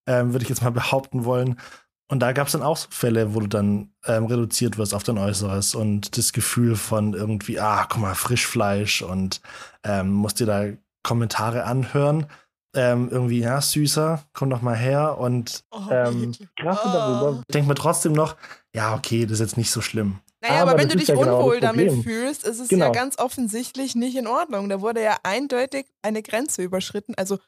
ähm, 0.06 0.32
würde 0.32 0.44
ich 0.44 0.48
jetzt 0.48 0.62
mal 0.62 0.70
behaupten 0.70 1.24
wollen. 1.24 1.60
Und 2.08 2.20
da 2.20 2.32
gab 2.32 2.46
es 2.46 2.54
dann 2.54 2.62
auch 2.62 2.76
so 2.76 2.88
Fälle, 2.90 3.34
wo 3.34 3.40
du 3.40 3.46
dann 3.46 3.92
ähm, 4.04 4.24
reduziert 4.24 4.78
wirst 4.78 4.94
auf 4.94 5.04
dein 5.04 5.18
Äußeres 5.18 5.74
und 5.74 6.16
das 6.16 6.32
Gefühl 6.32 6.74
von 6.74 7.14
irgendwie, 7.14 7.60
ah, 7.60 7.86
guck 7.88 8.00
mal, 8.00 8.14
Frischfleisch 8.14 9.02
und 9.02 9.40
ähm, 9.84 10.10
musst 10.10 10.40
dir 10.40 10.46
da 10.46 10.64
Kommentare 11.02 11.64
anhören 11.64 12.26
ähm, 12.74 13.08
irgendwie, 13.10 13.40
ja, 13.40 13.60
süßer, 13.60 14.24
komm 14.32 14.50
doch 14.50 14.62
mal 14.62 14.76
her 14.76 15.18
und 15.18 15.64
oh, 15.70 15.90
ähm, 15.90 16.32
krasse 16.56 16.82
oh. 16.84 16.92
darüber. 16.92 17.42
Ich 17.48 17.52
denke 17.52 17.68
mir 17.68 17.74
trotzdem 17.74 18.12
noch, 18.12 18.36
ja, 18.74 18.94
okay, 18.94 19.24
das 19.24 19.34
ist 19.34 19.40
jetzt 19.40 19.56
nicht 19.56 19.70
so 19.70 19.80
schlimm. 19.80 20.20
Naja, 20.40 20.62
aber, 20.62 20.70
aber 20.70 20.80
wenn 20.80 20.88
du 20.88 20.96
dich 20.96 21.08
ja 21.08 21.14
genau 21.14 21.38
unwohl 21.38 21.56
genau 21.56 21.72
damit 21.72 22.02
fühlst, 22.02 22.44
ist 22.44 22.60
es 22.60 22.68
genau. 22.68 22.86
ja 22.86 22.92
ganz 22.92 23.18
offensichtlich 23.18 23.94
nicht 23.94 24.16
in 24.16 24.26
Ordnung. 24.26 24.68
Da 24.68 24.80
wurde 24.80 25.02
ja 25.02 25.18
eindeutig 25.22 25.86
eine 26.02 26.22
Grenze 26.22 26.62
überschritten. 26.62 27.14
Also 27.16 27.38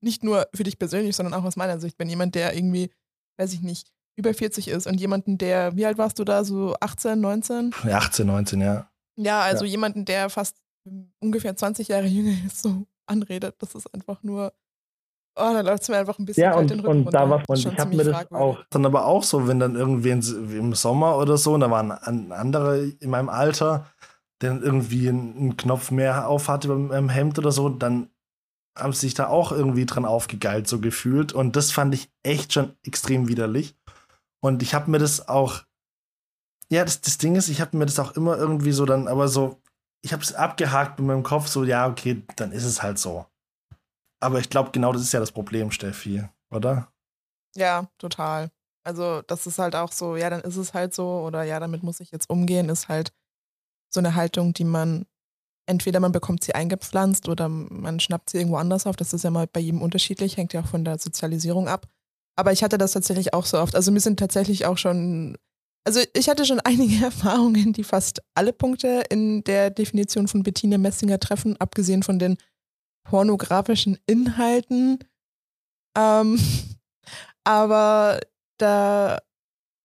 nicht 0.00 0.24
nur 0.24 0.48
für 0.54 0.64
dich 0.64 0.78
persönlich, 0.78 1.14
sondern 1.14 1.34
auch 1.34 1.44
aus 1.44 1.56
meiner 1.56 1.78
Sicht. 1.78 1.98
Wenn 1.98 2.08
jemand, 2.08 2.34
der 2.34 2.54
irgendwie, 2.54 2.90
weiß 3.36 3.52
ich 3.52 3.60
nicht, 3.60 3.92
über 4.16 4.34
40 4.34 4.68
ist 4.68 4.86
und 4.86 5.00
jemanden, 5.00 5.38
der, 5.38 5.76
wie 5.76 5.86
alt 5.86 5.98
warst 5.98 6.18
du 6.18 6.24
da, 6.24 6.44
so 6.44 6.74
18, 6.80 7.20
19? 7.20 7.74
Ja, 7.84 7.98
18, 7.98 8.26
19, 8.26 8.60
ja. 8.60 8.90
Ja, 9.16 9.40
also 9.42 9.64
ja. 9.64 9.70
jemanden, 9.70 10.04
der 10.04 10.28
fast 10.28 10.56
ungefähr 11.20 11.54
20 11.54 11.88
Jahre 11.88 12.06
jünger 12.06 12.36
ist, 12.46 12.62
so 12.62 12.86
anredet, 13.06 13.56
das 13.58 13.74
ist 13.74 13.92
einfach 13.94 14.22
nur 14.22 14.52
oh, 15.40 15.52
da 15.52 15.60
läuft 15.60 15.82
es 15.82 15.88
mir 15.88 15.98
einfach 15.98 16.18
ein 16.18 16.24
bisschen 16.24 16.44
ja, 16.44 16.54
und, 16.54 16.70
den 16.70 16.80
Rücken 16.80 17.06
und 17.06 17.14
da 17.14 17.28
war 17.28 17.42
und 17.48 17.58
ich 17.58 17.78
habe 17.78 17.96
mir 17.96 18.04
das 18.04 18.30
auch 18.30 18.58
dann 18.70 18.86
aber 18.86 19.06
auch 19.06 19.22
so, 19.22 19.48
wenn 19.48 19.58
dann 19.58 19.74
irgendwie 19.74 20.10
im 20.10 20.74
Sommer 20.74 21.16
oder 21.16 21.36
so, 21.36 21.54
und 21.54 21.60
da 21.60 21.70
waren 21.70 21.90
andere 21.90 22.84
in 23.00 23.10
meinem 23.10 23.28
Alter, 23.28 23.86
der 24.40 24.60
irgendwie 24.60 25.08
einen 25.08 25.56
Knopf 25.56 25.90
mehr 25.90 26.28
auf 26.28 26.48
hatte 26.48 26.68
beim 26.68 27.08
Hemd 27.08 27.38
oder 27.38 27.52
so, 27.52 27.68
dann 27.68 28.08
haben 28.78 28.92
sie 28.92 29.00
sich 29.00 29.14
da 29.14 29.28
auch 29.28 29.52
irgendwie 29.52 29.86
dran 29.86 30.04
aufgegeilt, 30.04 30.68
so 30.68 30.80
gefühlt. 30.80 31.32
Und 31.32 31.56
das 31.56 31.72
fand 31.72 31.94
ich 31.94 32.10
echt 32.22 32.52
schon 32.52 32.74
extrem 32.84 33.28
widerlich. 33.28 33.76
Und 34.42 34.62
ich 34.62 34.74
habe 34.74 34.90
mir 34.90 34.98
das 34.98 35.28
auch, 35.28 35.62
ja, 36.70 36.84
das, 36.84 37.00
das 37.00 37.18
Ding 37.18 37.36
ist, 37.36 37.48
ich 37.48 37.60
habe 37.60 37.76
mir 37.76 37.86
das 37.86 37.98
auch 37.98 38.16
immer 38.16 38.38
irgendwie 38.38 38.72
so 38.72 38.86
dann, 38.86 39.08
aber 39.08 39.28
so, 39.28 39.60
ich 40.02 40.12
habe 40.12 40.22
es 40.22 40.32
abgehakt 40.32 40.98
mit 40.98 41.08
meinem 41.08 41.22
Kopf, 41.22 41.46
so, 41.48 41.64
ja, 41.64 41.86
okay, 41.86 42.22
dann 42.36 42.52
ist 42.52 42.64
es 42.64 42.82
halt 42.82 42.98
so. 42.98 43.26
Aber 44.20 44.38
ich 44.38 44.50
glaube, 44.50 44.70
genau 44.70 44.92
das 44.92 45.02
ist 45.02 45.12
ja 45.12 45.20
das 45.20 45.32
Problem, 45.32 45.70
Steffi, 45.70 46.24
oder? 46.50 46.92
Ja, 47.56 47.88
total. 47.98 48.50
Also, 48.84 49.22
das 49.22 49.46
ist 49.46 49.58
halt 49.58 49.74
auch 49.74 49.92
so, 49.92 50.16
ja, 50.16 50.30
dann 50.30 50.40
ist 50.40 50.56
es 50.56 50.74
halt 50.74 50.94
so, 50.94 51.20
oder 51.20 51.42
ja, 51.42 51.60
damit 51.60 51.82
muss 51.82 52.00
ich 52.00 52.10
jetzt 52.10 52.30
umgehen, 52.30 52.68
ist 52.68 52.88
halt 52.88 53.12
so 53.92 54.00
eine 54.00 54.14
Haltung, 54.14 54.54
die 54.54 54.64
man 54.64 55.06
entweder 55.70 56.00
man 56.00 56.12
bekommt 56.12 56.42
sie 56.42 56.54
eingepflanzt 56.54 57.28
oder 57.28 57.48
man 57.48 58.00
schnappt 58.00 58.30
sie 58.30 58.38
irgendwo 58.38 58.56
anders 58.56 58.86
auf. 58.86 58.96
Das 58.96 59.12
ist 59.12 59.22
ja 59.22 59.30
mal 59.30 59.46
bei 59.46 59.60
jedem 59.60 59.80
unterschiedlich, 59.80 60.36
hängt 60.36 60.52
ja 60.52 60.62
auch 60.62 60.66
von 60.66 60.84
der 60.84 60.98
Sozialisierung 60.98 61.68
ab. 61.68 61.86
Aber 62.36 62.52
ich 62.52 62.64
hatte 62.64 62.76
das 62.76 62.92
tatsächlich 62.92 63.34
auch 63.34 63.46
so 63.46 63.58
oft. 63.58 63.76
Also 63.76 63.92
mir 63.92 64.00
sind 64.00 64.18
tatsächlich 64.18 64.66
auch 64.66 64.78
schon, 64.78 65.36
also 65.84 66.00
ich 66.14 66.28
hatte 66.28 66.44
schon 66.44 66.60
einige 66.64 67.04
Erfahrungen, 67.04 67.72
die 67.72 67.84
fast 67.84 68.20
alle 68.34 68.52
Punkte 68.52 69.04
in 69.10 69.44
der 69.44 69.70
Definition 69.70 70.26
von 70.26 70.42
Bettina 70.42 70.76
Messinger 70.76 71.20
treffen, 71.20 71.56
abgesehen 71.60 72.02
von 72.02 72.18
den 72.18 72.36
pornografischen 73.10 73.98
Inhalten. 74.06 75.00
Ähm, 75.96 76.38
aber 77.44 78.20
da, 78.58 79.18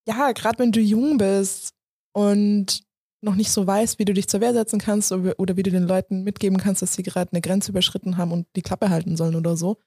ja, 0.08 0.32
gerade 0.32 0.60
wenn 0.60 0.72
du 0.72 0.80
jung 0.80 1.18
bist 1.18 1.74
und 2.14 2.84
noch 3.22 3.34
nicht 3.34 3.52
so 3.52 3.66
weißt, 3.66 3.98
wie 3.98 4.06
du 4.06 4.14
dich 4.14 4.30
zur 4.30 4.42
Wehr 4.42 4.54
setzen 4.54 4.80
kannst 4.80 5.12
oder 5.12 5.58
wie 5.58 5.64
du 5.64 5.72
den 5.72 5.88
Leuten 5.88 6.24
mitgeben 6.24 6.60
kannst, 6.60 6.84
dass 6.84 6.94
sie 6.94 7.02
gerade 7.02 7.32
eine 7.32 7.42
Grenze 7.42 7.72
überschritten 7.72 8.18
haben 8.18 8.32
und 8.32 8.46
die 8.56 8.62
Klappe 8.62 8.92
halten 8.92 9.18
sollen 9.18 9.36
oder 9.36 9.58
so, 9.58 9.78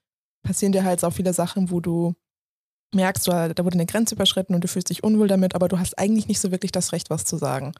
passieren 0.43 0.73
dir 0.73 0.83
halt 0.83 1.01
auch 1.05 1.13
viele 1.13 1.31
Sachen, 1.31 1.71
wo 1.71 1.79
du 1.79 2.15
merkst, 2.93 3.25
da 3.29 3.55
wurde 3.59 3.75
eine 3.75 3.85
Grenze 3.85 4.15
überschritten 4.15 4.53
und 4.53 4.65
du 4.65 4.67
fühlst 4.67 4.89
dich 4.89 5.03
unwohl 5.03 5.29
damit, 5.29 5.55
aber 5.55 5.69
du 5.69 5.79
hast 5.79 5.97
eigentlich 5.97 6.27
nicht 6.27 6.41
so 6.41 6.51
wirklich 6.51 6.73
das 6.73 6.91
Recht, 6.91 7.09
was 7.09 7.23
zu 7.23 7.37
sagen. 7.37 7.71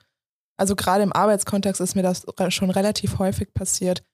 Also 0.56 0.78
gerade 0.78 1.04
im 1.04 1.12
Arbeitskontext 1.12 1.82
ist 1.82 1.96
mir 1.96 2.04
das 2.04 2.26
schon 2.50 2.70
relativ 2.70 3.20
häufig 3.20 3.54
passiert, 3.54 4.06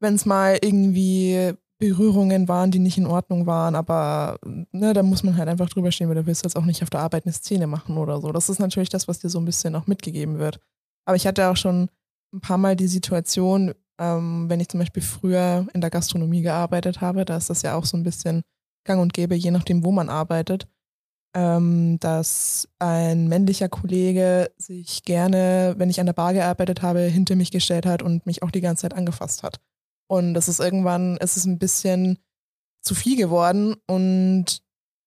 wenn 0.00 0.14
es 0.14 0.26
mal 0.26 0.58
irgendwie 0.60 1.54
Berührungen 1.78 2.48
waren, 2.48 2.70
die 2.70 2.80
nicht 2.80 2.98
in 2.98 3.06
Ordnung 3.06 3.46
waren, 3.46 3.76
aber 3.76 4.38
ne, 4.72 4.92
da 4.92 5.02
muss 5.02 5.22
man 5.22 5.36
halt 5.36 5.48
einfach 5.48 5.68
drüber 5.68 5.92
stehen, 5.92 6.08
weil 6.08 6.16
du 6.16 6.26
willst 6.26 6.42
jetzt 6.44 6.56
auch 6.56 6.64
nicht 6.64 6.82
auf 6.82 6.90
der 6.90 7.00
Arbeit 7.00 7.24
eine 7.24 7.32
Szene 7.32 7.66
machen 7.66 7.96
oder 7.96 8.20
so. 8.20 8.32
Das 8.32 8.48
ist 8.48 8.58
natürlich 8.58 8.88
das, 8.88 9.06
was 9.06 9.20
dir 9.20 9.28
so 9.28 9.38
ein 9.38 9.44
bisschen 9.44 9.76
auch 9.76 9.86
mitgegeben 9.86 10.38
wird. 10.38 10.58
Aber 11.04 11.16
ich 11.16 11.26
hatte 11.26 11.48
auch 11.48 11.56
schon 11.56 11.88
ein 12.34 12.40
paar 12.40 12.58
Mal 12.58 12.74
die 12.74 12.88
Situation, 12.88 13.72
ähm, 13.98 14.46
wenn 14.48 14.60
ich 14.60 14.68
zum 14.68 14.80
Beispiel 14.80 15.02
früher 15.02 15.66
in 15.72 15.80
der 15.80 15.90
Gastronomie 15.90 16.42
gearbeitet 16.42 17.00
habe, 17.00 17.24
da 17.24 17.36
ist 17.36 17.48
das 17.48 17.62
ja 17.62 17.76
auch 17.76 17.84
so 17.84 17.96
ein 17.96 18.02
bisschen 18.02 18.42
gang 18.84 19.00
und 19.00 19.14
gäbe, 19.14 19.36
je 19.36 19.50
nachdem, 19.52 19.84
wo 19.84 19.92
man 19.92 20.08
arbeitet, 20.08 20.66
ähm, 21.34 21.98
dass 22.00 22.68
ein 22.78 23.28
männlicher 23.28 23.68
Kollege 23.68 24.50
sich 24.56 25.04
gerne, 25.04 25.74
wenn 25.76 25.90
ich 25.90 26.00
an 26.00 26.06
der 26.06 26.12
Bar 26.12 26.32
gearbeitet 26.32 26.82
habe, 26.82 27.00
hinter 27.00 27.36
mich 27.36 27.50
gestellt 27.50 27.86
hat 27.86 28.02
und 28.02 28.26
mich 28.26 28.42
auch 28.42 28.50
die 28.50 28.60
ganze 28.60 28.82
Zeit 28.82 28.94
angefasst 28.94 29.42
hat. 29.42 29.60
Und 30.08 30.34
das 30.34 30.48
ist 30.48 30.60
irgendwann, 30.60 31.16
es 31.20 31.36
ist 31.36 31.44
ein 31.44 31.58
bisschen 31.58 32.18
zu 32.82 32.94
viel 32.94 33.16
geworden 33.16 33.76
und 33.86 34.62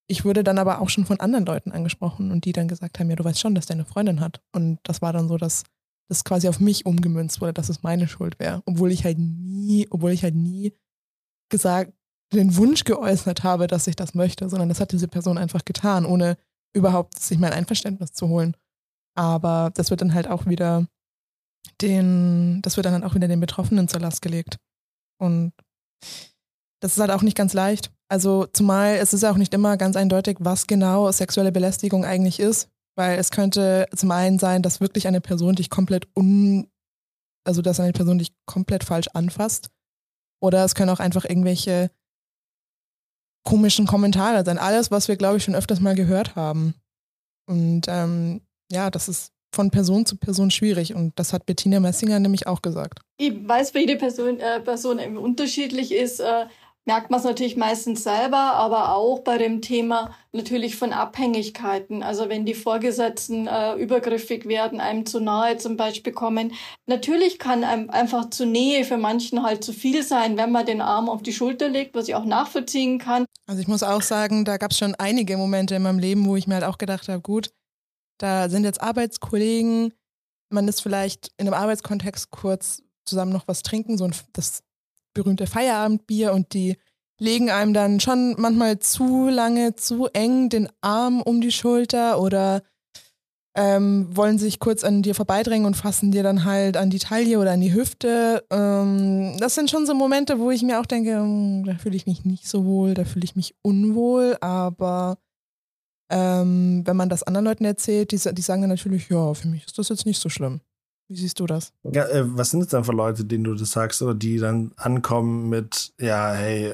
ich 0.07 0.25
wurde 0.25 0.43
dann 0.43 0.59
aber 0.59 0.81
auch 0.81 0.89
schon 0.89 1.05
von 1.05 1.19
anderen 1.19 1.45
Leuten 1.45 1.71
angesprochen 1.71 2.31
und 2.31 2.45
die 2.45 2.51
dann 2.51 2.67
gesagt 2.67 2.99
haben, 2.99 3.09
ja, 3.09 3.15
du 3.15 3.23
weißt 3.23 3.39
schon, 3.39 3.55
dass 3.55 3.65
der 3.65 3.75
eine 3.77 3.85
Freundin 3.85 4.19
hat. 4.19 4.41
Und 4.51 4.79
das 4.83 5.01
war 5.01 5.13
dann 5.13 5.29
so, 5.29 5.37
dass 5.37 5.63
das 6.09 6.25
quasi 6.25 6.49
auf 6.49 6.59
mich 6.59 6.85
umgemünzt 6.85 7.39
wurde, 7.39 7.53
dass 7.53 7.69
es 7.69 7.83
meine 7.83 8.09
Schuld 8.09 8.37
wäre. 8.37 8.61
Obwohl 8.65 8.91
ich 8.91 9.05
halt 9.05 9.17
nie, 9.17 9.87
obwohl 9.89 10.11
ich 10.11 10.23
halt 10.23 10.35
nie 10.35 10.73
gesagt, 11.49 11.93
den 12.33 12.57
Wunsch 12.57 12.83
geäußert 12.83 13.43
habe, 13.43 13.67
dass 13.67 13.87
ich 13.87 13.95
das 13.95 14.13
möchte, 14.13 14.49
sondern 14.49 14.67
das 14.67 14.81
hat 14.81 14.91
diese 14.91 15.07
Person 15.07 15.37
einfach 15.37 15.63
getan, 15.63 16.05
ohne 16.05 16.37
überhaupt 16.73 17.17
sich 17.19 17.39
mein 17.39 17.53
Einverständnis 17.53 18.11
zu 18.11 18.27
holen. 18.27 18.55
Aber 19.15 19.71
das 19.73 19.89
wird 19.89 20.01
dann 20.01 20.13
halt 20.13 20.27
auch 20.27 20.45
wieder 20.45 20.87
den, 21.81 22.61
das 22.61 22.75
wird 22.75 22.85
dann 22.85 22.93
halt 22.93 23.03
auch 23.05 23.15
wieder 23.15 23.27
den 23.29 23.39
Betroffenen 23.39 23.87
zur 23.87 24.01
Last 24.01 24.21
gelegt. 24.21 24.57
Und 25.21 25.53
das 26.81 26.93
ist 26.93 26.99
halt 26.99 27.12
auch 27.12 27.21
nicht 27.21 27.38
ganz 27.38 27.53
leicht. 27.53 27.91
Also 28.10 28.47
zumal 28.47 28.95
es 28.95 29.13
ist 29.13 29.21
ja 29.21 29.31
auch 29.31 29.38
nicht 29.38 29.53
immer 29.53 29.77
ganz 29.77 29.95
eindeutig, 29.95 30.38
was 30.39 30.67
genau 30.67 31.12
sexuelle 31.12 31.51
Belästigung 31.51 32.03
eigentlich 32.03 32.39
ist. 32.39 32.69
Weil 32.97 33.17
es 33.19 33.31
könnte 33.31 33.88
zum 33.95 34.12
einen 34.12 34.38
sein, 34.39 34.63
dass 34.63 34.81
wirklich 34.81 35.07
eine 35.07 35.21
Person 35.21 35.55
dich 35.55 35.69
komplett 35.69 36.07
un, 36.17 36.69
also 37.45 37.62
dass 37.62 37.79
eine 37.79 37.93
Person 37.93 38.17
dich 38.17 38.34
komplett 38.45 38.84
falsch 38.84 39.07
anfasst. 39.13 39.69
Oder 40.41 40.65
es 40.65 40.75
können 40.75 40.89
auch 40.89 40.99
einfach 40.99 41.23
irgendwelche 41.23 41.91
komischen 43.43 43.88
Kommentare 43.88 44.43
sein. 44.43 44.57
Alles, 44.57 44.91
was 44.91 45.07
wir, 45.07 45.15
glaube 45.15 45.38
ich, 45.38 45.43
schon 45.43 45.55
öfters 45.55 45.79
mal 45.79 45.95
gehört 45.95 46.36
haben. 46.36 46.73
Und 47.47 47.84
ähm, 47.88 48.41
ja, 48.71 48.89
das 48.89 49.07
ist 49.07 49.31
von 49.53 49.71
Person 49.71 50.05
zu 50.05 50.17
Person 50.17 50.51
schwierig. 50.51 50.95
Und 50.95 51.17
das 51.17 51.33
hat 51.33 51.45
Bettina 51.45 51.79
Messinger 51.79 52.19
nämlich 52.19 52.47
auch 52.47 52.61
gesagt. 52.61 52.99
Ich 53.17 53.33
weiß, 53.47 53.73
wie 53.73 53.79
jede 53.79 53.97
Person, 53.97 54.39
äh, 54.39 54.59
Person 54.59 54.99
unterschiedlich 55.17 55.91
ist. 55.91 56.19
Äh, 56.19 56.45
merkt 56.85 57.11
man 57.11 57.19
es 57.19 57.25
natürlich 57.25 57.57
meistens 57.57 58.03
selber, 58.03 58.37
aber 58.37 58.95
auch 58.95 59.19
bei 59.19 59.37
dem 59.37 59.61
Thema 59.61 60.15
natürlich 60.31 60.75
von 60.75 60.93
Abhängigkeiten. 60.93 62.01
Also 62.01 62.27
wenn 62.27 62.45
die 62.45 62.53
Vorgesetzten 62.53 63.47
äh, 63.47 63.75
übergriffig 63.75 64.47
werden, 64.47 64.79
einem 64.79 65.05
zu 65.05 65.19
nahe 65.19 65.57
zum 65.57 65.77
Beispiel 65.77 66.13
kommen. 66.13 66.53
Natürlich 66.87 67.37
kann 67.37 67.63
einem 67.63 67.89
einfach 67.89 68.29
zu 68.29 68.45
Nähe 68.45 68.83
für 68.83 68.97
manchen 68.97 69.43
halt 69.43 69.63
zu 69.63 69.73
viel 69.73 70.03
sein, 70.03 70.37
wenn 70.37 70.51
man 70.51 70.65
den 70.65 70.81
Arm 70.81 71.07
auf 71.07 71.21
die 71.21 71.33
Schulter 71.33 71.69
legt, 71.69 71.93
was 71.93 72.07
ich 72.07 72.15
auch 72.15 72.25
nachvollziehen 72.25 72.97
kann. 72.97 73.25
Also 73.47 73.61
ich 73.61 73.67
muss 73.67 73.83
auch 73.83 74.01
sagen, 74.01 74.45
da 74.45 74.57
gab 74.57 74.71
es 74.71 74.77
schon 74.77 74.95
einige 74.95 75.37
Momente 75.37 75.75
in 75.75 75.83
meinem 75.83 75.99
Leben, 75.99 76.25
wo 76.25 76.35
ich 76.35 76.47
mir 76.47 76.55
halt 76.55 76.63
auch 76.63 76.77
gedacht 76.77 77.09
habe, 77.09 77.21
gut, 77.21 77.51
da 78.21 78.49
sind 78.49 78.63
jetzt 78.63 78.81
Arbeitskollegen, 78.81 79.93
man 80.49 80.67
ist 80.67 80.81
vielleicht 80.81 81.31
in 81.38 81.47
einem 81.47 81.53
Arbeitskontext 81.53 82.29
kurz 82.31 82.84
zusammen 83.05 83.31
noch 83.31 83.47
was 83.47 83.63
trinken, 83.63 83.97
so 83.97 84.05
ein, 84.05 84.13
das 84.34 84.63
berühmte 85.13 85.47
Feierabendbier 85.47 86.34
und 86.34 86.53
die 86.53 86.77
legen 87.19 87.51
einem 87.51 87.73
dann 87.73 87.99
schon 87.99 88.36
manchmal 88.38 88.79
zu 88.79 89.27
lange, 89.27 89.75
zu 89.75 90.07
eng 90.07 90.49
den 90.49 90.69
Arm 90.81 91.21
um 91.21 91.39
die 91.41 91.51
Schulter 91.51 92.19
oder 92.19 92.63
ähm, 93.55 94.07
wollen 94.15 94.39
sich 94.39 94.60
kurz 94.60 94.84
an 94.84 95.01
dir 95.01 95.13
vorbeidrängen 95.13 95.65
und 95.65 95.75
fassen 95.75 96.12
dir 96.12 96.23
dann 96.23 96.45
halt 96.45 96.77
an 96.77 96.89
die 96.89 96.99
Taille 96.99 97.38
oder 97.38 97.51
an 97.51 97.62
die 97.62 97.73
Hüfte. 97.73 98.45
Ähm, 98.49 99.36
das 99.39 99.55
sind 99.55 99.69
schon 99.69 99.86
so 99.86 99.93
Momente, 99.93 100.39
wo 100.39 100.51
ich 100.51 100.63
mir 100.63 100.79
auch 100.79 100.86
denke, 100.86 101.17
hm, 101.17 101.65
da 101.65 101.75
fühle 101.75 101.95
ich 101.95 102.07
mich 102.07 102.23
nicht 102.23 102.47
so 102.47 102.65
wohl, 102.65 102.93
da 102.93 103.03
fühle 103.03 103.25
ich 103.25 103.36
mich 103.36 103.55
unwohl, 103.62 104.38
aber 104.39 105.17
ähm, 106.12 106.86
wenn 106.86 106.97
man 106.97 107.10
das 107.10 107.24
anderen 107.24 107.45
Leuten 107.45 107.65
erzählt, 107.65 108.12
die, 108.12 108.17
die 108.17 108.41
sagen 108.41 108.62
dann 108.62 108.69
natürlich, 108.69 109.10
ja, 109.10 109.34
für 109.34 109.47
mich 109.47 109.65
ist 109.65 109.78
das 109.80 109.89
jetzt 109.89 110.06
nicht 110.06 110.21
so 110.21 110.28
schlimm. 110.30 110.60
Wie 111.08 111.15
siehst 111.15 111.39
du 111.39 111.45
das? 111.45 111.74
Ja, 111.84 112.06
äh, 112.08 112.24
was 112.38 112.52
sind 112.52 112.62
es 112.62 112.67
dann 112.67 112.84
für 112.84 112.91
Leute, 112.91 113.24
denen 113.24 113.45
du 113.45 113.56
das 113.56 113.71
sagst, 113.71 114.02
oder 114.02 114.13
die 114.13 114.38
dann 114.38 114.74
ankommen 114.76 115.50
mit, 115.50 115.93
ja, 116.00 116.34
hey, 116.34 116.74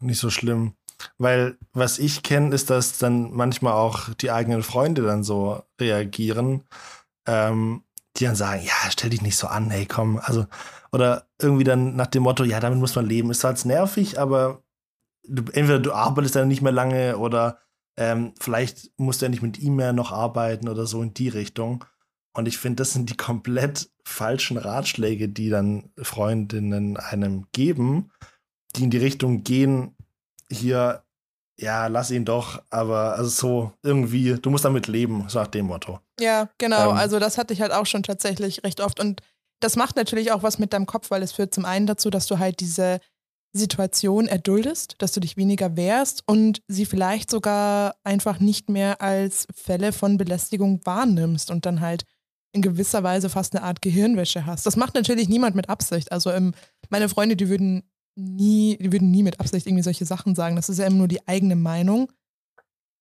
nicht 0.00 0.18
so 0.18 0.30
schlimm? 0.30 0.74
Weil 1.18 1.56
was 1.72 1.98
ich 1.98 2.22
kenne, 2.22 2.54
ist, 2.54 2.70
dass 2.70 2.98
dann 2.98 3.32
manchmal 3.32 3.72
auch 3.72 4.12
die 4.14 4.30
eigenen 4.30 4.62
Freunde 4.62 5.02
dann 5.02 5.24
so 5.24 5.62
reagieren, 5.80 6.64
ähm, 7.26 7.82
die 8.16 8.24
dann 8.24 8.36
sagen, 8.36 8.62
ja, 8.64 8.90
stell 8.90 9.10
dich 9.10 9.22
nicht 9.22 9.36
so 9.36 9.46
an, 9.46 9.70
hey, 9.70 9.86
komm, 9.86 10.20
also, 10.22 10.46
oder 10.92 11.26
irgendwie 11.40 11.64
dann 11.64 11.96
nach 11.96 12.08
dem 12.08 12.24
Motto, 12.24 12.44
ja, 12.44 12.60
damit 12.60 12.78
muss 12.78 12.94
man 12.94 13.06
leben. 13.06 13.30
Ist 13.30 13.44
halt 13.44 13.64
nervig, 13.64 14.18
aber 14.18 14.62
du, 15.26 15.42
entweder 15.52 15.78
du 15.78 15.92
arbeitest 15.92 16.36
dann 16.36 16.48
nicht 16.48 16.62
mehr 16.62 16.72
lange 16.72 17.16
oder 17.18 17.58
ähm, 17.96 18.32
vielleicht 18.40 18.90
musst 18.96 19.20
du 19.20 19.26
ja 19.26 19.30
nicht 19.30 19.42
mit 19.42 19.58
ihm 19.58 19.76
mehr 19.76 19.92
noch 19.92 20.12
arbeiten 20.12 20.68
oder 20.68 20.86
so 20.86 21.02
in 21.02 21.14
die 21.14 21.28
Richtung. 21.28 21.84
Und 22.34 22.48
ich 22.48 22.56
finde, 22.56 22.76
das 22.76 22.92
sind 22.92 23.10
die 23.10 23.16
komplett 23.16 23.90
falschen 24.04 24.56
Ratschläge, 24.56 25.28
die 25.28 25.50
dann 25.50 25.90
Freundinnen 25.98 26.96
einem 26.96 27.46
geben, 27.52 28.10
die 28.74 28.84
in 28.84 28.90
die 28.90 28.98
Richtung 28.98 29.44
gehen, 29.44 29.94
hier, 30.50 31.02
ja, 31.58 31.86
lass 31.88 32.10
ihn 32.10 32.24
doch, 32.24 32.62
aber 32.70 33.14
also 33.14 33.28
so 33.28 33.72
irgendwie, 33.82 34.34
du 34.34 34.50
musst 34.50 34.64
damit 34.64 34.88
leben, 34.88 35.26
so 35.28 35.38
nach 35.38 35.46
dem 35.46 35.66
Motto. 35.66 36.00
Ja, 36.18 36.48
genau. 36.58 36.90
Ähm, 36.90 36.96
also 36.96 37.18
das 37.18 37.36
hatte 37.36 37.52
ich 37.52 37.60
halt 37.60 37.72
auch 37.72 37.86
schon 37.86 38.02
tatsächlich 38.02 38.64
recht 38.64 38.80
oft. 38.80 38.98
Und 38.98 39.20
das 39.60 39.76
macht 39.76 39.96
natürlich 39.96 40.32
auch 40.32 40.42
was 40.42 40.58
mit 40.58 40.72
deinem 40.72 40.86
Kopf, 40.86 41.10
weil 41.10 41.22
es 41.22 41.32
führt 41.32 41.52
zum 41.52 41.66
einen 41.66 41.86
dazu, 41.86 42.08
dass 42.08 42.26
du 42.26 42.38
halt 42.38 42.60
diese 42.60 43.00
Situation 43.52 44.26
erduldest, 44.26 44.94
dass 44.98 45.12
du 45.12 45.20
dich 45.20 45.36
weniger 45.36 45.76
wehrst 45.76 46.22
und 46.26 46.62
sie 46.68 46.86
vielleicht 46.86 47.30
sogar 47.30 47.94
einfach 48.02 48.40
nicht 48.40 48.70
mehr 48.70 49.02
als 49.02 49.46
Fälle 49.54 49.92
von 49.92 50.16
Belästigung 50.16 50.80
wahrnimmst 50.84 51.50
und 51.50 51.66
dann 51.66 51.80
halt 51.80 52.04
in 52.52 52.62
gewisser 52.62 53.02
Weise 53.02 53.28
fast 53.28 53.54
eine 53.54 53.64
Art 53.64 53.82
Gehirnwäsche 53.82 54.46
hast. 54.46 54.66
Das 54.66 54.76
macht 54.76 54.94
natürlich 54.94 55.28
niemand 55.28 55.56
mit 55.56 55.68
Absicht. 55.68 56.12
Also 56.12 56.30
ähm, 56.30 56.52
meine 56.90 57.08
Freunde, 57.08 57.36
die 57.36 57.48
würden 57.48 57.82
nie, 58.14 58.76
die 58.78 58.92
würden 58.92 59.10
nie 59.10 59.22
mit 59.22 59.40
Absicht 59.40 59.66
irgendwie 59.66 59.82
solche 59.82 60.04
Sachen 60.04 60.34
sagen. 60.34 60.56
Das 60.56 60.68
ist 60.68 60.78
ja 60.78 60.86
immer 60.86 60.98
nur 60.98 61.08
die 61.08 61.26
eigene 61.26 61.56
Meinung. 61.56 62.12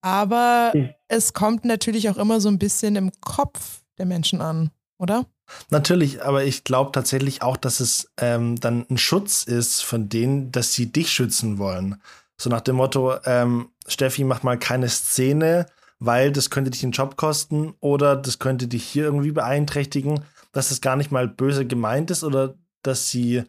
Aber 0.02 0.72
mhm. 0.74 0.90
es 1.08 1.34
kommt 1.34 1.66
natürlich 1.66 2.10
auch 2.10 2.18
immer 2.18 2.42
so 2.42 2.50
ein 2.50 2.60
bisschen 2.60 2.96
im 2.96 3.12
Kopf 3.22 3.84
der 3.98 4.06
Menschen 4.06 4.42
an, 4.42 4.72
oder? 4.98 5.26
Natürlich, 5.70 6.24
aber 6.24 6.44
ich 6.44 6.64
glaube 6.64 6.92
tatsächlich 6.92 7.42
auch, 7.42 7.58
dass 7.58 7.80
es 7.80 8.12
ähm, 8.18 8.60
dann 8.60 8.86
ein 8.90 8.98
Schutz 8.98 9.44
ist 9.44 9.82
von 9.84 10.10
denen, 10.10 10.52
dass 10.52 10.74
sie 10.74 10.92
dich 10.92 11.12
schützen 11.12 11.58
wollen. 11.58 12.02
So 12.38 12.50
nach 12.50 12.62
dem 12.62 12.78
Motto, 12.78 13.16
ähm, 13.26 13.70
Steffi, 13.88 14.24
mach 14.24 14.44
mal 14.44 14.58
keine 14.58 14.90
Szene, 14.90 15.68
weil 16.00 16.32
das 16.32 16.50
könnte 16.50 16.72
dich 16.72 16.82
den 16.82 16.92
Job 16.92 17.16
kosten 17.16 17.76
oder 17.80 18.16
das 18.16 18.40
könnte 18.40 18.68
dich 18.68 18.84
hier 18.84 19.06
irgendwie 19.06 19.32
beeinträchtigen, 19.32 20.24
dass 20.52 20.72
es 20.72 20.82
gar 20.82 20.96
nicht 20.96 21.12
mal 21.12 21.28
böse 21.28 21.66
gemeint 21.66 22.12
ist 22.12 22.24
oder 22.24 22.56
dass 22.82 23.10
sie 23.10 23.44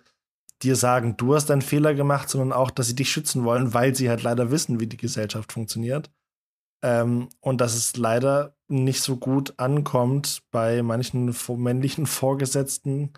dir 0.62 0.76
sagen, 0.76 1.16
du 1.16 1.34
hast 1.34 1.50
einen 1.50 1.62
Fehler 1.62 1.94
gemacht, 1.94 2.28
sondern 2.28 2.52
auch, 2.52 2.70
dass 2.70 2.86
sie 2.86 2.94
dich 2.94 3.10
schützen 3.10 3.44
wollen, 3.44 3.74
weil 3.74 3.94
sie 3.94 4.08
halt 4.08 4.22
leider 4.22 4.50
wissen, 4.50 4.80
wie 4.80 4.86
die 4.86 4.96
Gesellschaft 4.96 5.52
funktioniert. 5.52 6.10
Ähm, 6.82 7.28
und 7.40 7.60
dass 7.60 7.74
es 7.74 7.96
leider 7.96 8.54
nicht 8.72 9.02
so 9.02 9.16
gut 9.16 9.54
ankommt 9.58 10.42
bei 10.50 10.82
manchen 10.82 11.34
männlichen 11.56 12.06
Vorgesetzten, 12.06 13.12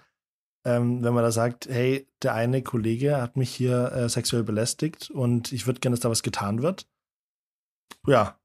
ähm, 0.65 1.03
wenn 1.03 1.15
man 1.15 1.23
da 1.23 1.31
sagt, 1.31 1.67
hey, 1.67 2.09
der 2.23 2.35
eine 2.35 2.63
Kollege 2.63 3.21
hat 3.21 3.37
mich 3.37 3.51
hier 3.55 3.93
äh, 3.93 4.09
sexuell 4.09 4.43
belästigt 4.43 5.11
und 5.11 5.53
ich 5.53 5.67
würde 5.67 5.81
gerne, 5.81 5.95
dass 5.95 6.01
da 6.01 6.11
was 6.11 6.23
getan 6.23 6.63
wird. 6.63 6.89
Ja. 8.07 8.39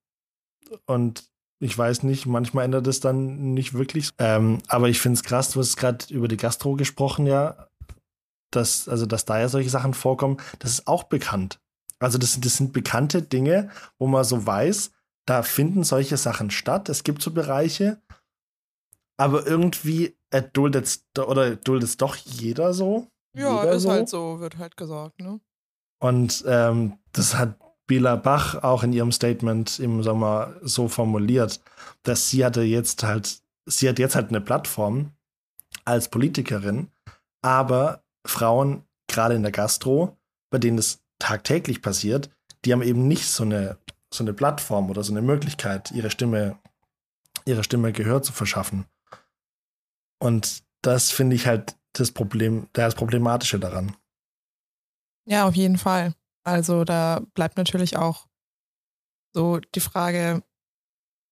Und 0.85 1.29
ich 1.59 1.77
weiß 1.77 2.03
nicht, 2.03 2.25
manchmal 2.25 2.65
ändert 2.65 2.87
es 2.87 2.99
dann 2.99 3.53
nicht 3.53 3.73
wirklich. 3.73 4.11
Ähm, 4.17 4.59
aber 4.67 4.87
ich 4.87 4.99
finde 4.99 5.15
es 5.15 5.23
krass, 5.23 5.51
du 5.51 5.59
hast 5.59 5.75
gerade 5.77 6.05
über 6.13 6.27
die 6.27 6.37
Gastro 6.37 6.75
gesprochen, 6.75 7.25
ja. 7.25 7.67
Dass, 8.51 8.89
also, 8.89 9.05
dass 9.05 9.25
da 9.25 9.39
ja 9.39 9.47
solche 9.47 9.69
Sachen 9.69 9.93
vorkommen, 9.93 10.37
das 10.57 10.71
ist 10.71 10.87
auch 10.87 11.03
bekannt. 11.03 11.59
Also, 11.99 12.17
das, 12.17 12.39
das 12.39 12.57
sind 12.57 12.73
bekannte 12.73 13.21
Dinge, 13.21 13.69
wo 13.97 14.07
man 14.07 14.23
so 14.23 14.45
weiß, 14.45 14.91
da 15.29 15.43
finden 15.43 15.83
solche 15.83 16.17
Sachen 16.17 16.49
statt. 16.49 16.89
Es 16.89 17.03
gibt 17.03 17.21
so 17.21 17.31
Bereiche, 17.31 18.01
aber 19.17 19.45
irgendwie 19.45 20.17
duldet 20.53 20.85
es 20.85 21.05
oder 21.17 21.55
duldet 21.55 22.01
doch 22.01 22.15
jeder 22.15 22.73
so. 22.73 23.07
Ja, 23.35 23.61
jeder 23.61 23.73
ist 23.73 23.83
so. 23.83 23.91
halt 23.91 24.09
so, 24.09 24.39
wird 24.39 24.57
halt 24.57 24.75
gesagt, 24.75 25.19
ne? 25.21 25.39
Und 26.01 26.43
ähm, 26.47 26.97
das 27.11 27.35
hat 27.35 27.59
Bela 27.85 28.15
Bach 28.15 28.63
auch 28.63 28.83
in 28.83 28.93
ihrem 28.93 29.11
Statement 29.11 29.79
im 29.79 30.01
Sommer 30.01 30.55
so 30.61 30.87
formuliert, 30.87 31.61
dass 32.03 32.29
sie 32.29 32.43
hatte 32.43 32.61
jetzt 32.61 33.03
halt, 33.03 33.41
sie 33.65 33.89
hat 33.89 33.99
jetzt 33.99 34.15
halt 34.15 34.29
eine 34.29 34.41
Plattform 34.41 35.11
als 35.85 36.09
Politikerin, 36.09 36.87
aber 37.41 38.03
Frauen, 38.25 38.83
gerade 39.07 39.35
in 39.35 39.43
der 39.43 39.51
Gastro, 39.51 40.17
bei 40.49 40.57
denen 40.57 40.77
es 40.77 41.01
tagtäglich 41.19 41.81
passiert, 41.81 42.29
die 42.63 42.73
haben 42.73 42.81
eben 42.81 43.07
nicht 43.07 43.27
so 43.27 43.43
eine 43.43 43.77
so 44.13 44.23
eine 44.23 44.33
Plattform 44.33 44.89
oder 44.89 45.03
so 45.03 45.13
eine 45.13 45.21
Möglichkeit, 45.21 45.91
ihre 45.91 46.09
Stimme, 46.09 46.57
ihre 47.45 47.63
Stimme 47.63 47.91
Gehör 47.91 48.21
zu 48.21 48.33
verschaffen. 48.33 48.85
Und 50.19 50.63
das 50.81 51.11
finde 51.11 51.35
ich 51.35 51.47
halt 51.47 51.75
das 51.93 52.11
Problem, 52.11 52.67
das 52.73 52.95
Problematische 52.95 53.59
daran. 53.59 53.95
Ja, 55.25 55.47
auf 55.47 55.55
jeden 55.55 55.77
Fall. 55.77 56.13
Also 56.43 56.83
da 56.83 57.21
bleibt 57.33 57.57
natürlich 57.57 57.97
auch 57.97 58.27
so 59.33 59.59
die 59.75 59.79
Frage, 59.79 60.41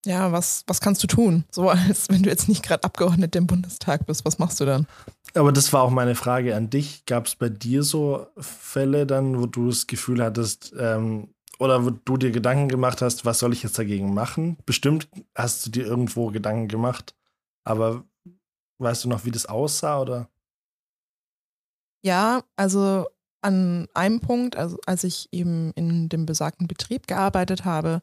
ja, 0.06 0.32
was, 0.32 0.64
was 0.68 0.80
kannst 0.80 1.04
du 1.04 1.08
tun? 1.08 1.46
So 1.52 1.70
als 1.70 2.10
wenn 2.10 2.24
du 2.24 2.30
jetzt 2.30 2.48
nicht 2.48 2.64
gerade 2.64 2.84
Abgeordneter 2.84 3.40
im 3.40 3.48
Bundestag 3.48 4.06
bist, 4.06 4.26
was 4.26 4.40
machst 4.40 4.60
du 4.60 4.66
dann? 4.66 4.88
Aber 5.34 5.52
das 5.52 5.74
war 5.74 5.82
auch 5.82 5.90
meine 5.90 6.16
Frage 6.16 6.56
an 6.56 6.70
dich. 6.70 7.06
Gab 7.06 7.28
es 7.28 7.36
bei 7.36 7.50
dir 7.50 7.84
so 7.84 8.28
Fälle 8.38 9.06
dann, 9.06 9.40
wo 9.40 9.46
du 9.46 9.68
das 9.68 9.88
Gefühl 9.88 10.24
hattest, 10.24 10.74
ähm, 10.80 11.34
oder 11.60 11.86
wo 11.86 11.90
du 11.92 12.18
dir 12.18 12.32
Gedanken 12.32 12.68
gemacht 12.68 13.02
hast, 13.02 13.26
was 13.26 13.40
soll 13.40 13.54
ich 13.54 13.64
jetzt 13.64 13.78
dagegen 13.78 14.14
machen? 14.14 14.58
Bestimmt 14.66 15.08
hast 15.36 15.66
du 15.66 15.72
dir 15.72 15.86
irgendwo 15.86 16.28
Gedanken 16.28 16.68
gemacht, 16.68 17.16
aber 17.64 18.04
weißt 18.80 19.04
du 19.04 19.10
noch, 19.10 19.26
wie 19.26 19.32
das 19.32 19.46
aussah 19.46 20.02
oder? 20.02 20.30
Ja, 22.04 22.44
also 22.56 23.06
an 23.42 23.88
einem 23.94 24.20
Punkt, 24.20 24.56
also 24.56 24.78
als 24.86 25.04
ich 25.04 25.30
eben 25.32 25.72
in 25.74 26.10
dem 26.10 26.26
besagten 26.26 26.68
Betrieb 26.68 27.08
gearbeitet 27.08 27.66
habe 27.66 28.02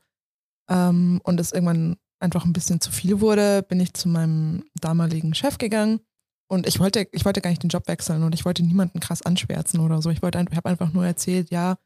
ähm, 0.69 1.21
und 1.25 1.41
es 1.41 1.53
irgendwann 1.53 1.97
einfach 2.21 2.45
ein 2.45 2.53
bisschen 2.53 2.81
zu 2.81 2.91
viel 2.91 3.21
wurde, 3.21 3.63
bin 3.63 3.81
ich 3.81 3.95
zu 3.95 4.09
meinem 4.09 4.65
damaligen 4.81 5.35
Chef 5.35 5.59
gegangen 5.59 6.01
und 6.49 6.67
ich 6.67 6.79
wollte, 6.81 7.07
ich 7.13 7.25
wollte 7.25 7.41
gar 7.41 7.51
nicht 7.51 7.63
den 7.63 7.71
Job 7.71 7.89
wechseln 7.89 8.23
und 8.23 8.35
ich 8.35 8.45
wollte 8.45 8.63
niemanden 8.63 9.01
krass 9.01 9.23
anschwärzen 9.23 9.81
oder 9.81 10.03
so. 10.03 10.11
Ich 10.11 10.23
wollte, 10.23 10.45
ich 10.51 10.57
habe 10.57 10.69
einfach 10.69 10.93
nur 10.93 11.07
erzählt, 11.07 11.51
ja, 11.51 11.77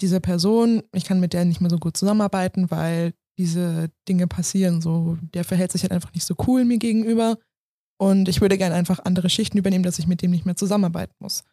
diese 0.00 0.20
Person, 0.20 0.82
ich 0.92 1.04
kann 1.04 1.20
mit 1.20 1.32
der 1.32 1.44
nicht 1.44 1.60
mehr 1.60 1.70
so 1.70 1.78
gut 1.78 1.96
zusammenarbeiten, 1.96 2.70
weil 2.70 3.14
diese 3.38 3.90
Dinge 4.08 4.26
passieren. 4.26 4.80
So, 4.80 5.18
der 5.34 5.44
verhält 5.44 5.72
sich 5.72 5.82
halt 5.82 5.92
einfach 5.92 6.12
nicht 6.14 6.24
so 6.24 6.34
cool 6.46 6.64
mir 6.64 6.78
gegenüber. 6.78 7.38
Und 7.98 8.28
ich 8.28 8.40
würde 8.40 8.58
gerne 8.58 8.74
einfach 8.74 9.00
andere 9.04 9.30
Schichten 9.30 9.58
übernehmen, 9.58 9.84
dass 9.84 9.98
ich 9.98 10.06
mit 10.06 10.22
dem 10.22 10.32
nicht 10.32 10.46
mehr 10.46 10.56
zusammenarbeiten 10.56 11.14
muss. 11.18 11.44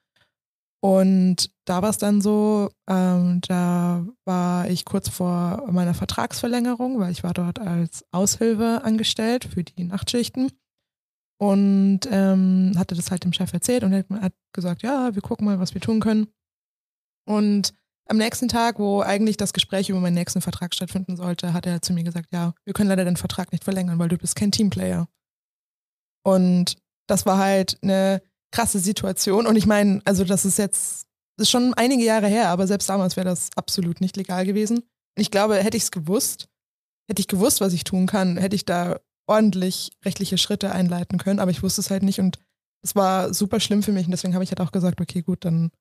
Und 0.83 1.51
da 1.65 1.83
war 1.83 1.91
es 1.91 1.99
dann 1.99 2.21
so, 2.21 2.71
ähm, 2.89 3.39
da 3.41 4.03
war 4.25 4.67
ich 4.67 4.83
kurz 4.83 5.09
vor 5.09 5.67
meiner 5.71 5.93
Vertragsverlängerung, 5.93 6.99
weil 6.99 7.11
ich 7.11 7.23
war 7.23 7.33
dort 7.33 7.59
als 7.59 8.03
Aushilfe 8.11 8.81
angestellt 8.83 9.45
für 9.45 9.63
die 9.63 9.83
Nachtschichten. 9.83 10.51
Und 11.39 12.01
ähm, 12.11 12.73
hatte 12.77 12.95
das 12.95 13.09
halt 13.11 13.23
dem 13.23 13.33
Chef 13.33 13.51
erzählt 13.53 13.83
und 13.83 13.93
er 13.93 14.05
hat 14.21 14.33
gesagt, 14.53 14.83
ja, 14.83 15.15
wir 15.15 15.23
gucken 15.23 15.45
mal, 15.45 15.59
was 15.59 15.73
wir 15.73 15.81
tun 15.81 15.99
können. 15.99 16.27
Und 17.27 17.73
am 18.07 18.17
nächsten 18.17 18.47
Tag, 18.47 18.79
wo 18.79 19.01
eigentlich 19.01 19.37
das 19.37 19.53
Gespräch 19.53 19.89
über 19.89 19.99
meinen 19.99 20.15
nächsten 20.15 20.41
Vertrag 20.41 20.75
stattfinden 20.75 21.15
sollte, 21.15 21.53
hat 21.53 21.65
er 21.65 21.81
zu 21.81 21.93
mir 21.93 22.03
gesagt, 22.03 22.31
ja, 22.31 22.53
wir 22.65 22.73
können 22.73 22.89
leider 22.89 23.05
den 23.05 23.17
Vertrag 23.17 23.51
nicht 23.51 23.63
verlängern, 23.63 23.99
weil 23.99 24.09
du 24.09 24.17
bist 24.17 24.35
kein 24.35 24.51
Teamplayer. 24.51 25.07
Und 26.23 26.77
das 27.07 27.25
war 27.25 27.37
halt 27.37 27.77
eine 27.81 28.21
krasse 28.51 28.79
Situation. 28.79 29.47
Und 29.47 29.55
ich 29.55 29.65
meine, 29.65 30.01
also 30.05 30.23
das 30.23 30.45
ist 30.45 30.57
jetzt, 30.57 31.07
das 31.37 31.47
ist 31.47 31.51
schon 31.51 31.73
einige 31.73 32.03
Jahre 32.03 32.27
her, 32.27 32.49
aber 32.49 32.67
selbst 32.67 32.89
damals 32.89 33.15
wäre 33.15 33.25
das 33.25 33.49
absolut 33.55 34.01
nicht 34.01 34.17
legal 34.17 34.45
gewesen. 34.45 34.79
Und 34.79 35.21
ich 35.21 35.31
glaube, 35.31 35.55
hätte 35.55 35.77
ich 35.77 35.83
es 35.83 35.91
gewusst, 35.91 36.47
hätte 37.09 37.21
ich 37.21 37.27
gewusst, 37.27 37.61
was 37.61 37.73
ich 37.73 37.83
tun 37.83 38.07
kann, 38.07 38.37
hätte 38.37 38.55
ich 38.55 38.65
da 38.65 38.99
ordentlich 39.27 39.91
rechtliche 40.03 40.37
Schritte 40.37 40.71
einleiten 40.71 41.17
können, 41.17 41.39
aber 41.39 41.51
ich 41.51 41.63
wusste 41.63 41.81
es 41.81 41.89
halt 41.89 42.03
nicht 42.03 42.19
und 42.19 42.39
es 42.83 42.95
war 42.95 43.33
super 43.33 43.59
schlimm 43.59 43.83
für 43.83 43.91
mich 43.91 44.05
und 44.05 44.11
deswegen 44.11 44.33
habe 44.33 44.43
ich 44.43 44.51
halt 44.51 44.61
auch 44.61 44.71
gesagt, 44.71 44.99
okay, 44.99 45.21
gut, 45.21 45.45
dann 45.45 45.71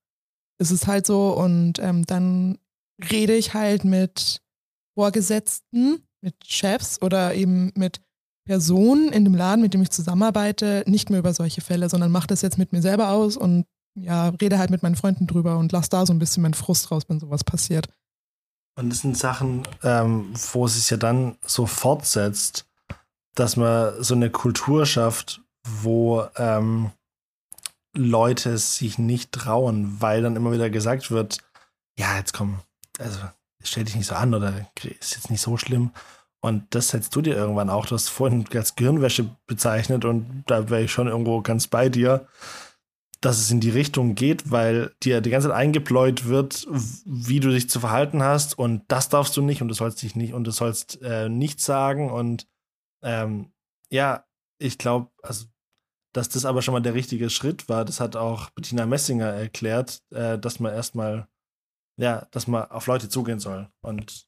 ist 0.60 0.70
es 0.70 0.86
halt 0.86 1.06
so. 1.06 1.32
Und 1.32 1.78
ähm, 1.78 2.04
dann 2.06 2.58
rede 3.10 3.34
ich 3.34 3.54
halt 3.54 3.84
mit 3.84 4.42
Vorgesetzten, 4.94 6.02
mit 6.20 6.34
Chefs 6.46 7.00
oder 7.02 7.34
eben 7.34 7.72
mit 7.74 8.00
Personen 8.46 9.12
in 9.12 9.24
dem 9.24 9.34
Laden, 9.34 9.62
mit 9.62 9.74
dem 9.74 9.82
ich 9.82 9.90
zusammenarbeite, 9.90 10.84
nicht 10.86 11.10
mehr 11.10 11.20
über 11.20 11.34
solche 11.34 11.60
Fälle, 11.60 11.88
sondern 11.88 12.10
mache 12.10 12.26
das 12.26 12.42
jetzt 12.42 12.58
mit 12.58 12.72
mir 12.72 12.82
selber 12.82 13.10
aus 13.10 13.36
und 13.36 13.64
ja, 13.94 14.28
rede 14.28 14.58
halt 14.58 14.70
mit 14.70 14.82
meinen 14.82 14.96
Freunden 14.96 15.26
drüber 15.26 15.58
und 15.58 15.72
lasse 15.72 15.90
da 15.90 16.06
so 16.06 16.12
ein 16.12 16.18
bisschen 16.18 16.42
meinen 16.42 16.54
Frust 16.54 16.90
raus, 16.90 17.04
wenn 17.08 17.20
sowas 17.20 17.44
passiert. 17.44 17.88
Und 18.76 18.90
das 18.90 19.00
sind 19.00 19.16
Sachen, 19.16 19.62
ähm, 19.82 20.32
wo 20.52 20.66
es 20.66 20.76
sich 20.76 20.90
ja 20.90 20.96
dann 20.96 21.36
so 21.44 21.66
fortsetzt, 21.66 22.66
dass 23.34 23.56
man 23.56 24.02
so 24.02 24.14
eine 24.14 24.30
Kultur 24.30 24.86
schafft, 24.86 25.42
wo 25.66 26.24
ähm, 26.36 26.90
Leute 27.94 28.56
sich 28.58 28.98
nicht 28.98 29.32
trauen, 29.32 30.00
weil 30.00 30.22
dann 30.22 30.36
immer 30.36 30.52
wieder 30.52 30.70
gesagt 30.70 31.10
wird, 31.10 31.38
ja, 31.98 32.16
jetzt 32.16 32.32
komm, 32.32 32.60
also 32.98 33.18
stell 33.62 33.84
dich 33.84 33.96
nicht 33.96 34.06
so 34.06 34.14
an 34.14 34.34
oder 34.34 34.66
ist 35.00 35.14
jetzt 35.14 35.30
nicht 35.30 35.40
so 35.40 35.56
schlimm. 35.56 35.92
Und 36.42 36.74
das 36.74 36.88
setzt 36.88 37.14
du 37.14 37.20
dir 37.20 37.36
irgendwann 37.36 37.68
auch. 37.68 37.84
Du 37.86 37.94
hast 37.94 38.08
vorhin 38.08 38.46
als 38.54 38.74
Gehirnwäsche 38.74 39.36
bezeichnet 39.46 40.04
und 40.04 40.44
da 40.46 40.70
wäre 40.70 40.82
ich 40.82 40.92
schon 40.92 41.08
irgendwo 41.08 41.42
ganz 41.42 41.66
bei 41.66 41.90
dir, 41.90 42.26
dass 43.20 43.38
es 43.38 43.50
in 43.50 43.60
die 43.60 43.70
Richtung 43.70 44.14
geht, 44.14 44.50
weil 44.50 44.94
dir 45.02 45.20
die 45.20 45.28
ganze 45.28 45.48
Zeit 45.48 45.56
eingebläut 45.56 46.26
wird, 46.26 46.66
wie 46.70 47.40
du 47.40 47.50
dich 47.50 47.68
zu 47.68 47.80
verhalten 47.80 48.22
hast 48.22 48.58
und 48.58 48.82
das 48.88 49.10
darfst 49.10 49.36
du 49.36 49.42
nicht 49.42 49.60
und 49.60 49.68
du 49.68 49.74
sollst 49.74 50.00
dich 50.00 50.16
nicht 50.16 50.32
und 50.32 50.44
du 50.44 50.50
sollst 50.50 51.02
äh, 51.02 51.28
nichts 51.28 51.66
sagen 51.66 52.10
und 52.10 52.46
ähm, 53.02 53.52
ja, 53.90 54.24
ich 54.58 54.78
glaube, 54.78 55.10
also 55.22 55.46
dass 56.12 56.28
das 56.28 56.44
aber 56.44 56.62
schon 56.62 56.72
mal 56.72 56.80
der 56.80 56.94
richtige 56.94 57.30
Schritt 57.30 57.68
war, 57.68 57.84
das 57.84 58.00
hat 58.00 58.16
auch 58.16 58.50
Bettina 58.50 58.86
Messinger 58.86 59.26
erklärt, 59.26 60.02
äh, 60.10 60.38
dass 60.38 60.60
man 60.60 60.72
erstmal, 60.72 61.28
ja, 61.96 62.26
dass 62.30 62.46
man 62.46 62.70
auf 62.70 62.86
Leute 62.86 63.08
zugehen 63.08 63.40
soll. 63.40 63.70
Und 63.80 64.26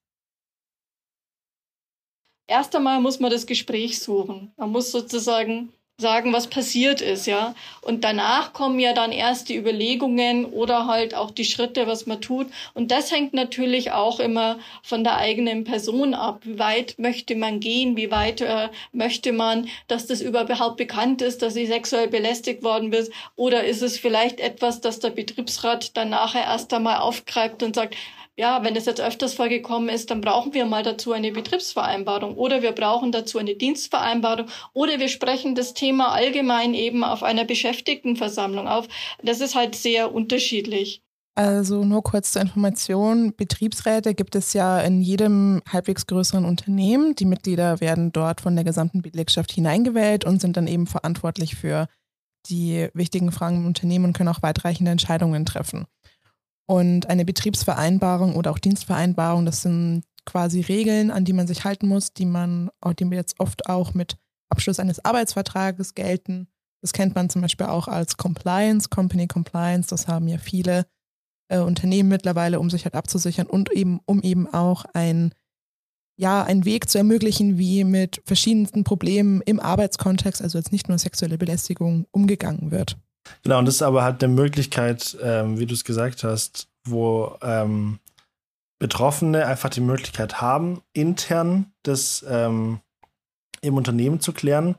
erst 2.46 2.74
einmal 2.76 3.00
muss 3.00 3.20
man 3.20 3.30
das 3.30 3.46
Gespräch 3.46 4.00
suchen. 4.00 4.52
Man 4.56 4.70
muss 4.70 4.92
sozusagen 4.92 5.72
sagen, 6.02 6.34
was 6.34 6.48
passiert 6.48 7.00
ist, 7.00 7.26
ja. 7.26 7.54
Und 7.80 8.04
danach 8.04 8.52
kommen 8.52 8.78
ja 8.78 8.92
dann 8.92 9.10
erst 9.10 9.48
die 9.48 9.56
Überlegungen 9.56 10.44
oder 10.44 10.86
halt 10.86 11.14
auch 11.14 11.30
die 11.30 11.46
Schritte, 11.46 11.86
was 11.86 12.04
man 12.06 12.20
tut. 12.20 12.48
Und 12.74 12.90
das 12.90 13.10
hängt 13.10 13.32
natürlich 13.32 13.92
auch 13.92 14.20
immer 14.20 14.58
von 14.82 15.02
der 15.02 15.16
eigenen 15.16 15.64
Person 15.64 16.12
ab. 16.12 16.42
Wie 16.44 16.58
weit 16.58 16.96
möchte 16.98 17.34
man 17.34 17.60
gehen? 17.60 17.96
Wie 17.96 18.10
weit 18.10 18.42
äh, 18.42 18.68
möchte 18.92 19.32
man, 19.32 19.68
dass 19.88 20.06
das 20.06 20.20
überhaupt 20.20 20.76
bekannt 20.76 21.22
ist, 21.22 21.40
dass 21.40 21.54
sie 21.54 21.66
sexuell 21.66 22.08
belästigt 22.08 22.62
worden 22.62 22.92
ist? 22.92 23.10
Oder 23.34 23.64
ist 23.64 23.80
es 23.80 23.98
vielleicht 23.98 24.38
etwas, 24.38 24.82
das 24.82 25.00
der 25.00 25.10
Betriebsrat 25.10 25.96
dann 25.96 26.10
nachher 26.10 26.42
erst 26.42 26.74
einmal 26.74 26.98
aufgreift 26.98 27.62
und 27.62 27.74
sagt, 27.74 27.96
ja, 28.36 28.64
wenn 28.64 28.74
das 28.74 28.86
jetzt 28.86 29.00
öfters 29.00 29.34
vorgekommen 29.34 29.88
ist, 29.88 30.10
dann 30.10 30.20
brauchen 30.20 30.54
wir 30.54 30.64
mal 30.64 30.82
dazu 30.82 31.12
eine 31.12 31.32
Betriebsvereinbarung 31.32 32.34
oder 32.34 32.62
wir 32.62 32.72
brauchen 32.72 33.12
dazu 33.12 33.38
eine 33.38 33.54
Dienstvereinbarung 33.54 34.46
oder 34.72 34.98
wir 34.98 35.08
sprechen 35.08 35.54
das 35.54 35.74
Thema 35.74 36.12
allgemein 36.12 36.74
eben 36.74 37.04
auf 37.04 37.22
einer 37.22 37.44
Beschäftigtenversammlung 37.44 38.68
auf. 38.68 38.88
Das 39.22 39.40
ist 39.40 39.54
halt 39.54 39.74
sehr 39.74 40.14
unterschiedlich. 40.14 41.02
Also 41.34 41.82
nur 41.84 42.02
kurz 42.02 42.32
zur 42.32 42.42
Information, 42.42 43.34
Betriebsräte 43.34 44.14
gibt 44.14 44.34
es 44.34 44.52
ja 44.52 44.80
in 44.80 45.00
jedem 45.00 45.62
halbwegs 45.70 46.06
größeren 46.06 46.44
Unternehmen. 46.44 47.14
Die 47.14 47.24
Mitglieder 47.24 47.80
werden 47.80 48.12
dort 48.12 48.42
von 48.42 48.54
der 48.54 48.64
gesamten 48.64 49.00
Belegschaft 49.00 49.50
hineingewählt 49.50 50.26
und 50.26 50.42
sind 50.42 50.58
dann 50.58 50.66
eben 50.66 50.86
verantwortlich 50.86 51.54
für 51.56 51.86
die 52.46 52.88
wichtigen 52.92 53.32
Fragen 53.32 53.58
im 53.58 53.66
Unternehmen 53.66 54.06
und 54.06 54.12
können 54.12 54.28
auch 54.28 54.42
weitreichende 54.42 54.90
Entscheidungen 54.90 55.46
treffen. 55.46 55.86
Und 56.72 57.10
eine 57.10 57.26
Betriebsvereinbarung 57.26 58.34
oder 58.34 58.50
auch 58.50 58.58
Dienstvereinbarung, 58.58 59.44
das 59.44 59.60
sind 59.60 60.04
quasi 60.24 60.62
Regeln, 60.62 61.10
an 61.10 61.26
die 61.26 61.34
man 61.34 61.46
sich 61.46 61.64
halten 61.64 61.86
muss, 61.86 62.14
die 62.14 62.24
man, 62.24 62.70
die 62.98 63.04
jetzt 63.10 63.38
oft 63.40 63.68
auch 63.68 63.92
mit 63.92 64.16
Abschluss 64.48 64.80
eines 64.80 65.04
Arbeitsvertrages 65.04 65.94
gelten. 65.94 66.48
Das 66.80 66.94
kennt 66.94 67.14
man 67.14 67.28
zum 67.28 67.42
Beispiel 67.42 67.66
auch 67.66 67.88
als 67.88 68.16
Compliance, 68.16 68.88
Company 68.88 69.26
Compliance. 69.26 69.90
Das 69.90 70.08
haben 70.08 70.28
ja 70.28 70.38
viele 70.38 70.86
äh, 71.48 71.58
Unternehmen 71.58 72.08
mittlerweile, 72.08 72.58
um 72.58 72.70
sich 72.70 72.84
halt 72.84 72.94
abzusichern 72.94 73.48
und 73.48 73.70
eben, 73.70 74.00
um 74.06 74.22
eben 74.22 74.48
auch 74.48 74.86
ein, 74.94 75.34
ja, 76.16 76.42
einen 76.42 76.64
Weg 76.64 76.88
zu 76.88 76.96
ermöglichen, 76.96 77.58
wie 77.58 77.84
mit 77.84 78.22
verschiedensten 78.24 78.82
Problemen 78.82 79.42
im 79.42 79.60
Arbeitskontext, 79.60 80.40
also 80.40 80.56
jetzt 80.56 80.72
nicht 80.72 80.88
nur 80.88 80.96
sexuelle 80.96 81.36
Belästigung, 81.36 82.06
umgegangen 82.12 82.70
wird. 82.70 82.96
Genau, 83.42 83.58
und 83.58 83.66
das 83.66 83.76
ist 83.76 83.82
aber 83.82 84.02
halt 84.02 84.22
eine 84.22 84.32
Möglichkeit, 84.32 85.16
ähm, 85.22 85.58
wie 85.58 85.66
du 85.66 85.74
es 85.74 85.84
gesagt 85.84 86.24
hast, 86.24 86.68
wo 86.84 87.36
ähm, 87.42 87.98
Betroffene 88.78 89.46
einfach 89.46 89.70
die 89.70 89.80
Möglichkeit 89.80 90.40
haben, 90.40 90.82
intern 90.92 91.72
das 91.82 92.24
ähm, 92.28 92.80
im 93.60 93.76
Unternehmen 93.76 94.20
zu 94.20 94.32
klären, 94.32 94.74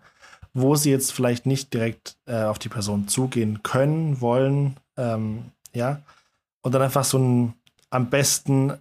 wo 0.53 0.75
sie 0.75 0.91
jetzt 0.91 1.13
vielleicht 1.13 1.45
nicht 1.45 1.73
direkt 1.73 2.17
äh, 2.25 2.43
auf 2.43 2.60
die 2.60 2.69
Person 2.69 3.08
zugehen 3.08 3.63
können, 3.63 4.19
wollen, 4.19 4.77
ähm, 4.97 5.51
ja, 5.73 6.01
und 6.62 6.73
dann 6.73 6.82
einfach 6.82 7.06
so 7.06 7.17
einen 7.17 7.53
am 7.89 8.10
besten 8.10 8.71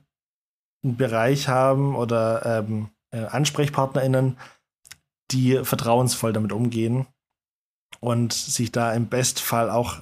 einen 0.83 0.97
Bereich 0.97 1.49
haben 1.49 1.95
oder 1.95 2.45
ähm, 2.45 2.89
äh, 3.11 3.25
AnsprechpartnerInnen, 3.25 4.37
die 5.31 5.61
vertrauensvoll 5.65 6.33
damit 6.33 6.53
umgehen 6.53 7.07
und 8.03 8.33
sich 8.33 8.73
da 8.73 8.93
im 8.93 9.07
Bestfall 9.07 9.71
auch 9.71 9.99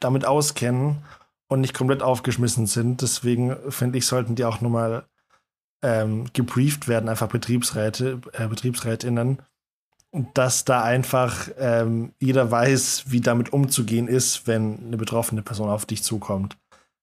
damit 0.00 0.24
auskennen 0.24 1.04
und 1.46 1.60
nicht 1.60 1.72
komplett 1.72 2.02
aufgeschmissen 2.02 2.66
sind. 2.66 3.00
Deswegen 3.00 3.56
finde 3.70 3.98
ich, 3.98 4.06
sollten 4.06 4.34
die 4.34 4.44
auch 4.44 4.60
nochmal 4.60 5.04
ähm, 5.82 6.26
gebrieft 6.32 6.88
werden, 6.88 7.08
einfach 7.08 7.28
Betriebsräte, 7.28 8.20
äh, 8.32 8.48
BetriebsrätInnen, 8.48 9.38
dass 10.34 10.64
da 10.64 10.82
einfach 10.82 11.48
ähm, 11.58 12.12
jeder 12.18 12.50
weiß, 12.50 13.04
wie 13.06 13.20
damit 13.20 13.52
umzugehen 13.52 14.08
ist, 14.08 14.48
wenn 14.48 14.86
eine 14.86 14.96
betroffene 14.96 15.42
Person 15.42 15.68
auf 15.68 15.86
dich 15.86 16.02
zukommt. 16.02 16.58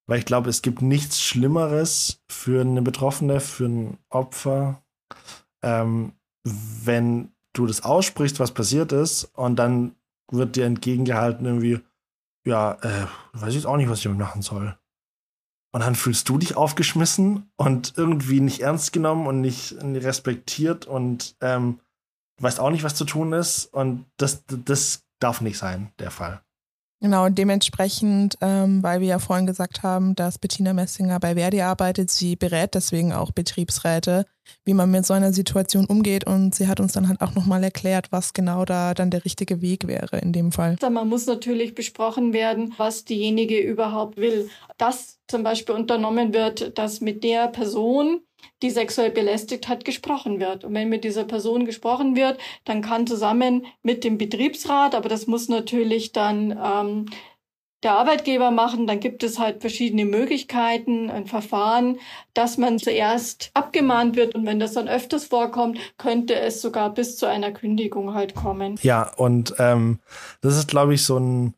Weil 0.06 0.20
ich 0.20 0.26
glaube, 0.26 0.50
es 0.50 0.62
gibt 0.62 0.82
nichts 0.82 1.22
Schlimmeres 1.22 2.22
für 2.30 2.60
eine 2.60 2.82
Betroffene, 2.82 3.40
für 3.40 3.68
ein 3.68 3.98
Opfer, 4.10 4.84
ähm, 5.64 6.12
wenn 6.44 7.32
du 7.54 7.66
das 7.68 7.84
aussprichst, 7.84 8.42
was 8.42 8.52
passiert 8.52 8.92
ist, 8.92 9.30
und 9.34 9.56
dann 9.56 9.96
wird 10.32 10.56
dir 10.56 10.66
entgegengehalten 10.66 11.46
irgendwie, 11.46 11.82
ja, 12.46 12.74
äh, 12.82 13.08
weiß 13.34 13.50
ich 13.50 13.56
jetzt 13.56 13.66
auch 13.66 13.78
nicht, 13.78 13.90
was 13.90 14.00
ich 14.00 14.04
damit 14.06 14.20
machen 14.20 14.42
soll. 14.42 14.78
Und 15.74 15.82
dann 15.82 15.96
fühlst 15.96 16.30
du 16.30 16.38
dich 16.38 16.56
aufgeschmissen 16.56 17.52
und 17.58 17.94
irgendwie 17.98 18.40
nicht 18.40 18.62
ernst 18.62 18.94
genommen 18.94 19.28
und 19.28 19.42
nicht, 19.42 19.76
respektiert 19.82 20.86
und 20.86 21.36
ähm, 21.42 21.82
weißt 22.40 22.62
auch 22.62 22.70
nicht, 22.70 22.84
was 22.84 22.96
zu 22.96 23.04
tun 23.04 23.34
ist. 23.34 23.66
Und 23.66 24.06
das, 24.16 24.46
das 24.46 25.06
darf 25.20 25.42
nicht 25.42 25.58
sein, 25.58 25.92
der 26.00 26.12
Fall. 26.12 26.45
Genau, 27.02 27.26
und 27.26 27.38
dementsprechend, 27.38 28.38
ähm, 28.42 28.82
weil 28.82 29.02
wir 29.02 29.08
ja 29.08 29.20
vorhin 29.20 29.46
gesagt 29.46 29.84
haben, 29.84 30.16
dass 30.16 30.40
Bettina 30.40 30.74
Messinger 30.74 31.20
bei 31.20 31.36
Verdi 31.36 31.62
arbeitet, 31.62 32.10
sie 32.10 32.36
berät 32.36 32.74
deswegen 32.74 33.12
auch 33.12 33.32
Betriebsräte, 33.32 34.26
wie 34.64 34.74
man 34.74 34.90
mit 34.90 35.06
so 35.06 35.14
einer 35.14 35.34
Situation 35.34 35.86
umgeht 35.86 36.26
und 36.26 36.56
sie 36.56 36.68
hat 36.68 36.80
uns 36.80 36.94
dann 36.94 37.10
halt 37.10 37.22
auch 37.22 37.36
nochmal 37.36 37.64
erklärt, 37.64 38.12
was 38.12 38.34
genau 38.34 38.64
da 38.64 38.94
dann 38.94 39.12
der 39.12 39.26
richtige 39.26 39.62
Weg 39.62 39.88
wäre 39.88 40.20
in 40.20 40.32
dem 40.32 40.52
Fall. 40.52 40.78
Man 40.82 41.10
muss 41.10 41.26
natürlich 41.26 41.76
besprochen 41.76 42.32
werden, 42.32 42.74
was 42.78 43.04
diejenige 43.04 43.60
überhaupt 43.60 44.18
will. 44.18 44.50
Dass 44.78 45.20
zum 45.28 45.44
Beispiel 45.44 45.76
unternommen 45.76 46.34
wird, 46.34 46.78
dass 46.78 47.02
mit 47.02 47.24
der 47.24 47.50
Person 47.50 48.22
die 48.62 48.70
sexuell 48.70 49.12
belästigt 49.12 49.68
hat, 49.68 49.86
gesprochen 49.86 50.40
wird. 50.40 50.64
Und 50.64 50.74
wenn 50.74 50.90
mit 50.90 51.04
dieser 51.04 51.24
Person 51.24 51.66
gesprochen 51.66 52.16
wird, 52.16 52.40
dann 52.64 52.82
kann 52.82 53.08
zusammen 53.08 53.66
mit 53.84 54.04
dem 54.04 54.18
Betriebsrat, 54.18 54.96
aber 54.96 55.10
das 55.10 55.28
muss 55.28 55.50
natürlich 55.50 56.12
dann 56.12 56.52
ähm, 56.52 57.06
der 57.86 57.94
Arbeitgeber 57.94 58.50
machen, 58.50 58.88
dann 58.88 59.00
gibt 59.00 59.22
es 59.22 59.38
halt 59.38 59.62
verschiedene 59.62 60.06
Möglichkeiten, 60.06 61.12
ein 61.12 61.28
Verfahren, 61.28 62.00
dass 62.34 62.58
man 62.58 62.80
zuerst 62.80 63.52
abgemahnt 63.54 64.16
wird 64.16 64.34
und 64.34 64.46
wenn 64.48 64.60
das 64.60 64.74
dann 64.74 64.88
öfters 64.88 65.26
vorkommt, 65.26 65.78
könnte 65.98 66.34
es 66.34 66.64
sogar 66.64 66.92
bis 66.92 67.16
zu 67.16 67.28
einer 67.28 67.52
Kündigung 67.52 68.16
halt 68.16 68.34
kommen. 68.34 68.80
Ja, 68.82 69.14
und 69.18 69.54
ähm, 69.60 70.00
das 70.42 70.58
ist, 70.58 70.68
glaube 70.68 70.96
ich, 70.96 71.04
so 71.04 71.20
ein, 71.20 71.54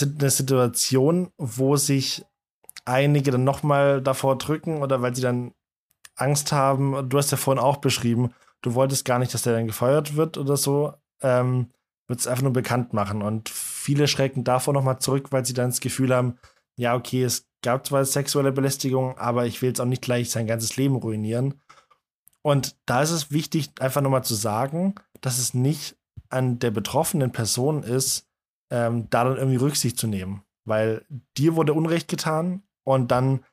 eine 0.00 0.30
Situation, 0.30 1.30
wo 1.36 1.76
sich 1.76 2.24
einige 2.86 3.30
dann 3.30 3.44
nochmal 3.44 4.00
davor 4.00 4.38
drücken 4.38 4.82
oder 4.82 5.02
weil 5.02 5.14
sie 5.14 5.22
dann 5.22 5.52
Angst 6.20 6.52
haben. 6.52 7.08
Du 7.08 7.18
hast 7.18 7.30
ja 7.30 7.36
vorhin 7.36 7.62
auch 7.62 7.78
beschrieben, 7.78 8.32
du 8.62 8.74
wolltest 8.74 9.04
gar 9.04 9.18
nicht, 9.18 9.32
dass 9.34 9.42
der 9.42 9.54
dann 9.54 9.66
gefeuert 9.66 10.16
wird 10.16 10.36
oder 10.36 10.56
so. 10.56 10.94
Ähm, 11.22 11.70
wird 12.06 12.20
es 12.20 12.26
einfach 12.26 12.42
nur 12.42 12.52
bekannt 12.52 12.92
machen. 12.92 13.22
Und 13.22 13.48
viele 13.48 14.08
schrecken 14.08 14.42
davor 14.42 14.72
nochmal 14.72 14.98
zurück, 14.98 15.30
weil 15.30 15.44
sie 15.44 15.52
dann 15.52 15.70
das 15.70 15.80
Gefühl 15.80 16.14
haben, 16.14 16.38
ja, 16.76 16.94
okay, 16.94 17.22
es 17.22 17.46
gab 17.62 17.86
zwar 17.86 18.04
sexuelle 18.04 18.52
Belästigung, 18.52 19.18
aber 19.18 19.46
ich 19.46 19.60
will 19.60 19.68
jetzt 19.68 19.80
auch 19.80 19.86
nicht 19.86 20.02
gleich 20.02 20.30
sein 20.30 20.46
ganzes 20.46 20.76
Leben 20.76 20.96
ruinieren. 20.96 21.60
Und 22.42 22.76
da 22.86 23.02
ist 23.02 23.10
es 23.10 23.30
wichtig, 23.30 23.70
einfach 23.80 24.00
nochmal 24.00 24.24
zu 24.24 24.34
sagen, 24.34 24.94
dass 25.20 25.38
es 25.38 25.54
nicht 25.54 25.96
an 26.30 26.58
der 26.58 26.70
betroffenen 26.70 27.32
Person 27.32 27.82
ist, 27.82 28.26
ähm, 28.70 29.08
da 29.10 29.24
dann 29.24 29.36
irgendwie 29.36 29.56
Rücksicht 29.56 29.98
zu 29.98 30.06
nehmen. 30.06 30.42
Weil 30.64 31.04
dir 31.36 31.56
wurde 31.56 31.74
Unrecht 31.74 32.08
getan 32.08 32.62
und 32.84 33.10
dann 33.10 33.44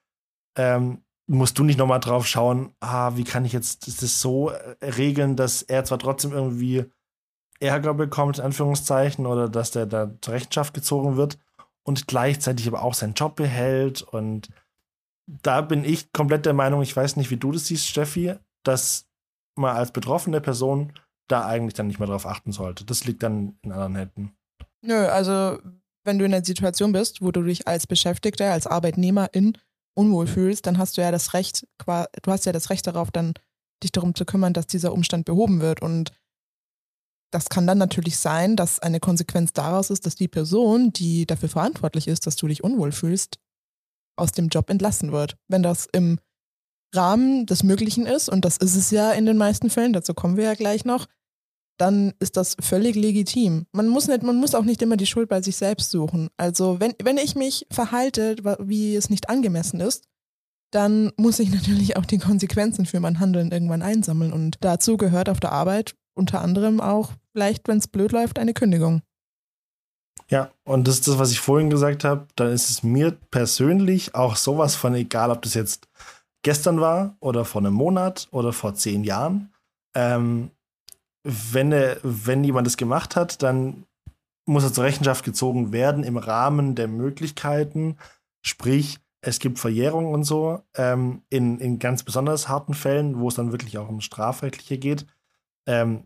ähm, 0.55 1.01
musst 1.27 1.57
du 1.57 1.63
nicht 1.63 1.77
nochmal 1.77 1.99
drauf 1.99 2.27
schauen, 2.27 2.73
ah, 2.79 3.15
wie 3.15 3.23
kann 3.23 3.45
ich 3.45 3.53
jetzt 3.53 3.87
das 3.87 4.21
so 4.21 4.49
äh, 4.51 4.75
regeln, 4.85 5.35
dass 5.35 5.61
er 5.61 5.83
zwar 5.83 5.99
trotzdem 5.99 6.31
irgendwie 6.31 6.85
Ärger 7.59 7.93
bekommt, 7.93 8.37
in 8.37 8.45
Anführungszeichen, 8.45 9.25
oder 9.25 9.49
dass 9.49 9.71
der 9.71 9.85
da 9.85 10.11
zur 10.21 10.33
Rechenschaft 10.33 10.73
gezogen 10.73 11.17
wird 11.17 11.39
und 11.83 12.07
gleichzeitig 12.07 12.67
aber 12.67 12.83
auch 12.83 12.93
seinen 12.93 13.13
Job 13.13 13.35
behält. 13.35 14.01
Und 14.01 14.49
da 15.27 15.61
bin 15.61 15.83
ich 15.83 16.11
komplett 16.11 16.45
der 16.45 16.53
Meinung, 16.53 16.81
ich 16.81 16.95
weiß 16.95 17.15
nicht, 17.15 17.31
wie 17.31 17.37
du 17.37 17.51
das 17.51 17.67
siehst, 17.67 17.87
Steffi, 17.87 18.35
dass 18.63 19.07
man 19.55 19.75
als 19.75 19.91
betroffene 19.91 20.41
Person 20.41 20.93
da 21.27 21.45
eigentlich 21.45 21.73
dann 21.73 21.87
nicht 21.87 21.99
mehr 21.99 22.07
drauf 22.07 22.25
achten 22.25 22.51
sollte. 22.51 22.85
Das 22.85 23.05
liegt 23.05 23.23
dann 23.23 23.57
in 23.63 23.71
anderen 23.71 23.95
Händen. 23.95 24.37
Nö, 24.81 25.07
also 25.07 25.57
wenn 26.03 26.19
du 26.19 26.25
in 26.25 26.33
einer 26.33 26.45
Situation 26.45 26.91
bist, 26.91 27.21
wo 27.21 27.31
du 27.31 27.41
dich 27.41 27.67
als 27.67 27.87
Beschäftigter, 27.87 28.51
als 28.51 28.67
Arbeitnehmerin 28.67 29.57
unwohl 29.95 30.27
fühlst, 30.27 30.67
dann 30.67 30.77
hast 30.77 30.97
du 30.97 31.01
ja 31.01 31.11
das 31.11 31.33
Recht, 31.33 31.67
du 31.85 32.31
hast 32.31 32.45
ja 32.45 32.51
das 32.51 32.69
Recht 32.69 32.85
darauf, 32.85 33.11
dann 33.11 33.33
dich 33.83 33.91
darum 33.91 34.13
zu 34.13 34.25
kümmern, 34.25 34.53
dass 34.53 34.67
dieser 34.67 34.93
Umstand 34.93 35.25
behoben 35.25 35.61
wird. 35.61 35.81
Und 35.81 36.11
das 37.31 37.49
kann 37.49 37.67
dann 37.67 37.77
natürlich 37.77 38.17
sein, 38.17 38.55
dass 38.55 38.79
eine 38.79 38.99
Konsequenz 38.99 39.53
daraus 39.53 39.89
ist, 39.89 40.05
dass 40.05 40.15
die 40.15 40.27
Person, 40.27 40.91
die 40.93 41.25
dafür 41.25 41.49
verantwortlich 41.49 42.07
ist, 42.07 42.27
dass 42.27 42.35
du 42.35 42.47
dich 42.47 42.63
unwohl 42.63 42.91
fühlst, 42.91 43.39
aus 44.17 44.31
dem 44.31 44.49
Job 44.49 44.69
entlassen 44.69 45.11
wird. 45.11 45.37
Wenn 45.47 45.63
das 45.63 45.87
im 45.91 46.19
Rahmen 46.93 47.45
des 47.45 47.63
Möglichen 47.63 48.05
ist, 48.05 48.29
und 48.29 48.45
das 48.45 48.57
ist 48.57 48.75
es 48.75 48.91
ja 48.91 49.11
in 49.11 49.25
den 49.25 49.37
meisten 49.37 49.69
Fällen, 49.69 49.93
dazu 49.93 50.13
kommen 50.13 50.37
wir 50.37 50.45
ja 50.45 50.53
gleich 50.53 50.85
noch, 50.85 51.07
dann 51.77 52.13
ist 52.19 52.37
das 52.37 52.55
völlig 52.59 52.95
legitim. 52.95 53.65
Man 53.71 53.87
muss, 53.87 54.07
nicht, 54.07 54.23
man 54.23 54.37
muss 54.37 54.55
auch 54.55 54.63
nicht 54.63 54.81
immer 54.81 54.97
die 54.97 55.05
Schuld 55.05 55.29
bei 55.29 55.41
sich 55.41 55.57
selbst 55.57 55.91
suchen. 55.91 56.29
Also 56.37 56.79
wenn, 56.79 56.93
wenn 57.03 57.17
ich 57.17 57.35
mich 57.35 57.67
verhalte, 57.69 58.35
wie 58.59 58.95
es 58.95 59.09
nicht 59.09 59.29
angemessen 59.29 59.81
ist, 59.81 60.05
dann 60.71 61.11
muss 61.17 61.39
ich 61.39 61.49
natürlich 61.53 61.97
auch 61.97 62.05
die 62.05 62.17
Konsequenzen 62.17 62.85
für 62.85 62.99
mein 62.99 63.19
Handeln 63.19 63.51
irgendwann 63.51 63.81
einsammeln. 63.81 64.33
Und 64.33 64.57
dazu 64.61 64.97
gehört 64.97 65.29
auf 65.29 65.39
der 65.39 65.51
Arbeit 65.51 65.95
unter 66.13 66.41
anderem 66.41 66.79
auch 66.79 67.11
vielleicht, 67.33 67.67
wenn 67.67 67.77
es 67.77 67.87
blöd 67.87 68.11
läuft, 68.13 68.39
eine 68.39 68.53
Kündigung. 68.53 69.01
Ja, 70.29 70.51
und 70.63 70.87
das 70.87 70.95
ist 70.95 71.07
das, 71.07 71.19
was 71.19 71.31
ich 71.31 71.39
vorhin 71.39 71.69
gesagt 71.69 72.03
habe. 72.03 72.27
Dann 72.35 72.51
ist 72.51 72.69
es 72.69 72.83
mir 72.83 73.11
persönlich 73.31 74.15
auch 74.15 74.37
sowas 74.37 74.75
von 74.75 74.95
egal, 74.95 75.29
ob 75.29 75.41
das 75.41 75.53
jetzt 75.53 75.87
gestern 76.41 76.79
war 76.79 77.15
oder 77.19 77.45
vor 77.45 77.61
einem 77.61 77.73
Monat 77.73 78.27
oder 78.31 78.53
vor 78.53 78.73
zehn 78.75 79.03
Jahren. 79.03 79.51
Ähm, 79.93 80.51
wenn, 81.25 81.71
er, 81.71 81.97
wenn 82.03 82.43
jemand 82.43 82.67
das 82.67 82.77
gemacht 82.77 83.15
hat, 83.15 83.41
dann 83.41 83.85
muss 84.45 84.63
er 84.63 84.71
zur 84.71 84.83
Rechenschaft 84.83 85.25
gezogen 85.25 85.71
werden 85.73 86.03
im 86.03 86.17
Rahmen 86.17 86.75
der 86.75 86.87
Möglichkeiten. 86.87 87.97
Sprich, 88.43 88.99
es 89.21 89.39
gibt 89.39 89.57
Verjährung 89.57 90.13
und 90.13 90.23
so 90.23 90.61
ähm, 90.75 91.23
in, 91.29 91.59
in 91.59 91.79
ganz 91.79 92.03
besonders 92.03 92.47
harten 92.47 92.75
Fällen, 92.75 93.19
wo 93.19 93.27
es 93.27 93.35
dann 93.35 93.51
wirklich 93.51 93.79
auch 93.79 93.89
um 93.89 94.01
Strafrechtliche 94.01 94.77
geht. 94.77 95.07
Ähm, 95.65 96.05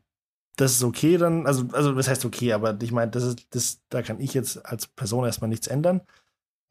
das 0.55 0.71
ist 0.71 0.83
okay 0.83 1.17
dann, 1.17 1.45
also, 1.45 1.65
also 1.73 1.93
das 1.93 2.07
heißt 2.07 2.23
okay, 2.23 2.53
aber 2.53 2.77
ich 2.81 2.93
meine, 2.93 3.11
das 3.11 3.35
das, 3.49 3.81
da 3.89 4.01
kann 4.01 4.21
ich 4.21 4.33
jetzt 4.33 4.65
als 4.65 4.87
Person 4.87 5.25
erstmal 5.25 5.49
nichts 5.49 5.67
ändern. 5.67 6.01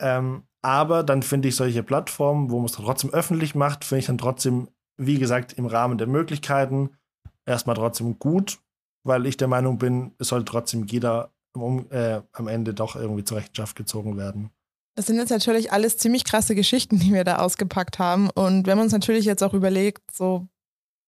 Ähm, 0.01 0.45
aber 0.63 1.03
dann 1.03 1.23
finde 1.23 1.49
ich 1.49 1.57
solche 1.57 1.83
Plattformen, 1.83 2.51
wo 2.51 2.57
man 2.57 2.67
es 2.67 2.73
trotzdem 2.73 3.11
öffentlich 3.11 3.55
macht, 3.55 3.85
finde 3.85 4.01
ich 4.01 4.07
dann 4.07 4.19
trotzdem, 4.19 4.69
wie 4.97 5.19
gesagt, 5.19 5.53
im 5.53 5.67
Rahmen 5.67 5.99
der 5.99 6.07
Möglichkeiten 6.07 6.91
erstmal 7.49 7.77
trotzdem 7.77 8.19
gut, 8.19 8.61
weil 9.05 9.27
ich 9.27 9.37
der 9.37 9.49
Meinung 9.49 9.79
bin, 9.79 10.13
es 10.19 10.29
soll 10.29 10.45
trotzdem 10.45 10.85
jeder 10.87 11.33
um, 11.55 11.91
äh, 11.91 12.21
am 12.33 12.47
Ende 12.47 12.75
doch 12.75 12.95
irgendwie 12.95 13.25
zur 13.25 13.39
Rechenschaft 13.39 13.75
gezogen 13.75 14.17
werden. 14.17 14.51
Das 14.95 15.07
sind 15.07 15.17
jetzt 15.17 15.31
natürlich 15.31 15.73
alles 15.73 15.97
ziemlich 15.97 16.25
krasse 16.25 16.55
Geschichten, 16.55 16.99
die 16.99 17.13
wir 17.13 17.25
da 17.25 17.37
ausgepackt 17.39 17.99
haben. 17.99 18.31
Und 18.31 18.67
wenn 18.67 18.77
man 18.77 18.85
uns 18.85 18.93
natürlich 18.93 19.25
jetzt 19.25 19.43
auch 19.43 19.55
überlegt, 19.55 20.03
so 20.13 20.49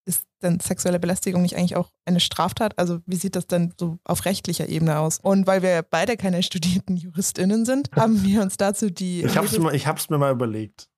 ist 0.07 0.27
denn 0.43 0.59
sexuelle 0.61 0.99
Belästigung 0.99 1.43
nicht 1.43 1.57
eigentlich 1.57 1.77
auch 1.77 1.91
eine 2.05 2.21
Straftat? 2.21 2.79
Also 2.79 3.01
wie 3.07 3.17
sieht 3.17 3.37
das 3.37 3.47
denn 3.47 3.75
so 3.79 3.99
auf 4.05 4.25
rechtlicher 4.25 4.69
Ebene 4.69 4.99
aus? 4.99 5.19
Und 5.19 5.47
weil 5.47 5.63
wir 5.63 5.83
beide 5.83 6.17
keine 6.17 6.43
studierten 6.45 6.97
JuristInnen 6.97 7.65
sind, 7.65 7.91
haben 7.95 8.23
wir 8.25 8.43
uns 8.43 8.57
dazu 8.57 8.91
die. 8.91 9.23
Ich 9.25 9.37
hab's, 9.37 9.59
mir, 9.59 9.73
ich 9.73 9.87
hab's 9.87 10.09
mir 10.09 10.19
mal 10.19 10.33
überlegt. 10.33 10.89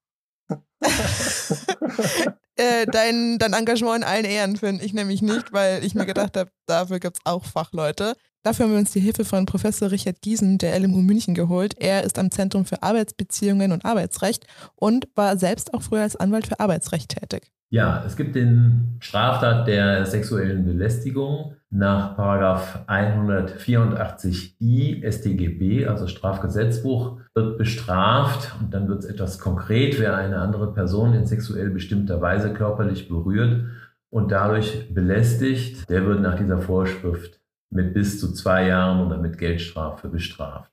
äh, 2.63 2.87
dein, 2.87 3.39
dein 3.39 3.53
Engagement 3.53 3.99
in 3.99 4.05
allen 4.05 4.25
Ehren 4.25 4.57
finde 4.57 4.85
ich 4.85 4.93
nämlich 4.93 5.23
nicht, 5.23 5.53
weil 5.53 5.85
ich 5.85 5.95
mir 5.95 6.07
gedacht 6.07 6.37
habe, 6.37 6.51
dafür 6.67 7.01
gibt 7.01 7.19
es 7.19 7.23
auch 7.25 7.45
Fachleute. 7.45 8.15
Dafür 8.45 8.65
haben 8.65 8.73
wir 8.73 8.79
uns 8.79 8.93
die 8.93 9.01
Hilfe 9.01 9.25
von 9.25 9.47
Professor 9.47 9.91
Richard 9.91 10.21
Giesen 10.21 10.59
der 10.59 10.79
LMU 10.79 11.01
München 11.03 11.35
geholt. 11.35 11.75
Er 11.79 12.03
ist 12.03 12.19
am 12.19 12.31
Zentrum 12.31 12.65
für 12.65 12.83
Arbeitsbeziehungen 12.83 13.71
und 13.71 13.85
Arbeitsrecht 13.85 14.47
und 14.75 15.09
war 15.15 15.37
selbst 15.37 15.75
auch 15.75 15.83
früher 15.83 16.03
als 16.03 16.17
Anwalt 16.17 16.47
für 16.47 16.59
Arbeitsrecht 16.59 17.11
tätig. 17.11 17.53
Ja, 17.73 18.05
es 18.07 18.16
gibt 18.16 18.35
den 18.35 18.99
Straftat 19.01 19.66
der 19.66 20.05
sexuellen 20.05 20.66
Belästigung 20.66 21.57
nach 21.70 22.18
184i 22.18 25.11
StGB, 25.11 25.87
also 25.87 26.07
Strafgesetzbuch, 26.07 27.18
wird 27.33 27.57
bestraft 27.57 28.55
und 28.61 28.75
dann 28.75 28.89
wird 28.89 28.99
es 28.99 29.07
etwas 29.07 29.39
konkret, 29.39 29.99
wer 29.99 30.14
eine 30.14 30.37
andere 30.37 30.75
Person 30.75 31.14
in 31.14 31.25
sexuell 31.25 31.70
bestimmter 31.70 32.20
Weise 32.20 32.53
körperlich 32.53 33.09
berührt 33.09 33.64
und 34.11 34.31
dadurch 34.31 34.93
belästigt, 34.93 35.89
der 35.89 36.05
wird 36.05 36.20
nach 36.20 36.37
dieser 36.37 36.61
Vorschrift 36.61 37.41
mit 37.70 37.95
bis 37.95 38.20
zu 38.20 38.35
zwei 38.35 38.66
Jahren 38.66 39.07
oder 39.07 39.16
mit 39.16 39.39
Geldstrafe 39.39 40.11
bestraft. 40.11 40.70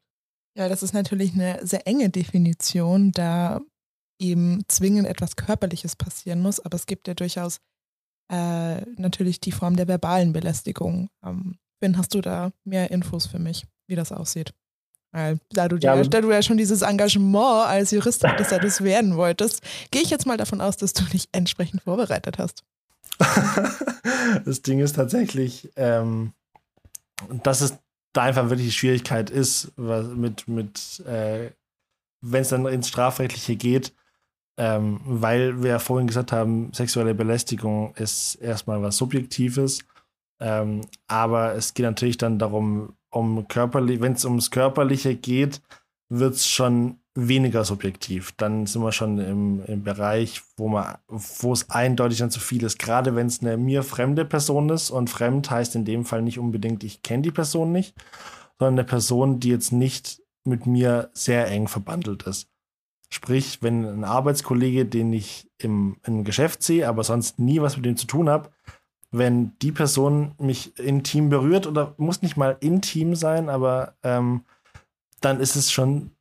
Ja, 0.58 0.68
das 0.68 0.84
ist 0.84 0.94
natürlich 0.94 1.34
eine 1.34 1.66
sehr 1.66 1.88
enge 1.88 2.10
Definition, 2.10 3.14
da 3.14 3.62
eben 4.20 4.64
zwingend 4.68 5.08
etwas 5.08 5.36
Körperliches 5.36 5.96
passieren 5.96 6.42
muss, 6.42 6.60
aber 6.60 6.76
es 6.76 6.86
gibt 6.86 7.08
ja 7.08 7.14
durchaus 7.14 7.60
äh, 8.32 8.82
natürlich 8.98 9.40
die 9.40 9.52
Form 9.52 9.76
der 9.76 9.88
verbalen 9.88 10.34
Belästigung. 10.34 11.10
Ähm, 11.26 11.58
Finn, 11.82 11.98
hast 11.98 12.14
du 12.14 12.22
da 12.22 12.52
mehr 12.64 12.92
Infos 12.92 13.26
für 13.26 13.40
mich, 13.40 13.66
wie 13.88 13.96
das 13.96 14.12
aussieht? 14.12 14.54
Weil, 15.12 15.40
da, 15.50 15.68
du 15.68 15.78
ja, 15.78 16.02
da 16.04 16.22
du 16.22 16.32
ja 16.32 16.44
schon 16.44 16.58
dieses 16.58 16.84
Engagement 16.84 17.68
als 17.68 17.92
Jurist 17.92 18.24
hattest, 18.24 18.52
da 18.52 18.60
du 18.60 18.68
es 18.68 18.84
werden 18.84 19.18
wolltest, 19.18 19.62
gehe 19.90 20.04
ich 20.04 20.12
jetzt 20.12 20.28
mal 20.28 20.38
davon 20.38 20.62
aus, 20.62 20.78
dass 20.78 20.94
du 20.94 21.04
dich 21.06 21.30
entsprechend 21.32 21.82
vorbereitet 21.82 22.38
hast. 22.38 22.64
das 24.46 24.62
Ding 24.62 24.80
ist 24.80 24.96
tatsächlich, 24.96 25.72
ähm, 25.78 26.34
dass 27.44 27.62
es 27.62 27.80
da 28.14 28.24
einfach 28.24 28.50
wirklich 28.50 28.68
die 28.68 28.74
Schwierigkeit 28.74 29.32
ist, 29.32 29.72
was 29.76 30.08
mit, 30.08 30.48
mit 30.48 31.00
äh, 31.08 31.52
wenn 32.22 32.42
es 32.42 32.50
dann 32.50 32.66
ins 32.68 32.90
Strafrechtliche 32.90 33.56
geht, 33.56 33.94
ähm, 34.60 35.00
weil 35.06 35.64
wir 35.64 35.70
ja 35.72 35.80
vorhin 35.80 36.08
gesagt 36.08 36.34
haben, 36.34 36.72
sexuelle 36.74 37.16
Belästigung 37.16 37.94
ist 37.96 38.36
erstmal 38.36 38.82
was 38.82 38.98
Subjektives. 38.98 39.80
Ähm, 40.42 40.82
aber 41.08 41.56
es 41.56 41.74
geht 41.74 41.86
natürlich 41.86 42.18
dann 42.18 42.40
darum, 42.40 42.94
um 43.10 43.48
körperlich, 43.48 44.02
wenn 44.02 44.14
es 44.14 44.26
ums 44.26 44.52
Körperliche 44.52 45.16
geht, 45.16 45.62
wird 46.10 46.36
es 46.36 46.46
schon 46.46 47.00
weniger 47.16 47.64
subjektiv. 47.64 48.34
Dann 48.34 48.66
sind 48.66 48.82
wir 48.82 48.92
schon 48.92 49.18
im, 49.20 49.64
im 49.66 49.84
Bereich, 49.84 50.42
wo 50.58 50.68
man, 50.68 50.98
wo 51.08 51.54
es 51.54 51.70
eindeutig 51.70 52.18
dann 52.18 52.30
zu 52.30 52.42
viel 52.42 52.64
ist. 52.64 52.80
Gerade 52.80 53.16
wenn 53.16 53.28
es 53.28 53.42
eine 53.42 53.56
mir 53.56 53.82
fremde 53.82 54.26
Person 54.26 54.68
ist 54.70 54.90
und 54.92 55.10
fremd 55.10 55.50
heißt 55.50 55.76
in 55.76 55.86
dem 55.86 56.04
Fall 56.04 56.22
nicht 56.22 56.38
unbedingt, 56.38 56.84
ich 56.84 57.02
kenne 57.02 57.24
die 57.24 57.32
Person 57.32 57.72
nicht, 57.72 57.96
sondern 58.58 58.80
eine 58.80 58.84
Person, 58.84 59.40
die 59.40 59.50
jetzt 59.50 59.72
nicht 59.72 60.22
mit 60.44 60.66
mir 60.66 61.12
sehr 61.14 61.48
eng 61.48 61.70
verbandelt 61.70 62.24
ist. 62.24 62.50
Sprich, 63.12 63.62
wenn 63.62 63.86
ein 63.86 64.04
Arbeitskollege, 64.04 64.86
den 64.86 65.12
ich 65.14 65.50
im, 65.58 65.98
im 66.04 66.24
Geschäft 66.24 66.62
sehe, 66.62 66.88
aber 66.88 67.04
sonst 67.04 67.40
nie 67.40 67.62
was 67.62 67.76
mit 67.76 67.86
dem 67.86 67.98
zu 67.98 68.06
tun 68.06 68.30
habe, 68.30 68.52
wenn 69.12 69.58
die 69.60 69.72
Person 69.72 70.36
mich 70.38 70.78
intim 70.78 71.30
berührt 71.30 71.66
oder 71.66 71.96
muss 71.98 72.22
nicht 72.22 72.38
mal 72.38 72.58
intim 72.60 73.16
sein, 73.16 73.50
aber 73.50 73.96
ähm, 74.04 74.46
dann 75.22 75.40
ist 75.40 75.56
es 75.56 75.72
schon 75.72 76.12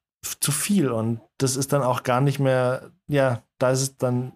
zu 0.41 0.51
viel 0.51 0.91
und 0.91 1.21
das 1.37 1.57
ist 1.57 1.73
dann 1.73 1.83
auch 1.83 2.03
gar 2.03 2.21
nicht 2.21 2.39
mehr, 2.39 2.91
ja, 3.07 3.43
da 3.59 3.71
ist 3.71 3.83
es 3.83 3.97
dann 3.97 4.33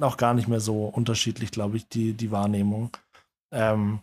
auch 0.00 0.16
gar 0.16 0.34
nicht 0.34 0.48
mehr 0.48 0.60
so 0.60 0.86
unterschiedlich, 0.86 1.50
glaube 1.50 1.76
ich, 1.76 1.88
die, 1.88 2.14
die 2.14 2.30
Wahrnehmung. 2.30 2.96
Ähm, 3.52 4.00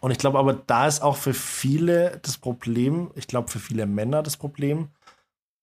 und 0.00 0.10
ich 0.10 0.18
glaube 0.18 0.38
aber, 0.38 0.54
da 0.54 0.86
ist 0.86 1.02
auch 1.02 1.16
für 1.16 1.34
viele 1.34 2.18
das 2.22 2.38
Problem, 2.38 3.10
ich 3.14 3.26
glaube 3.26 3.48
für 3.48 3.58
viele 3.58 3.86
Männer 3.86 4.22
das 4.22 4.36
Problem, 4.36 4.88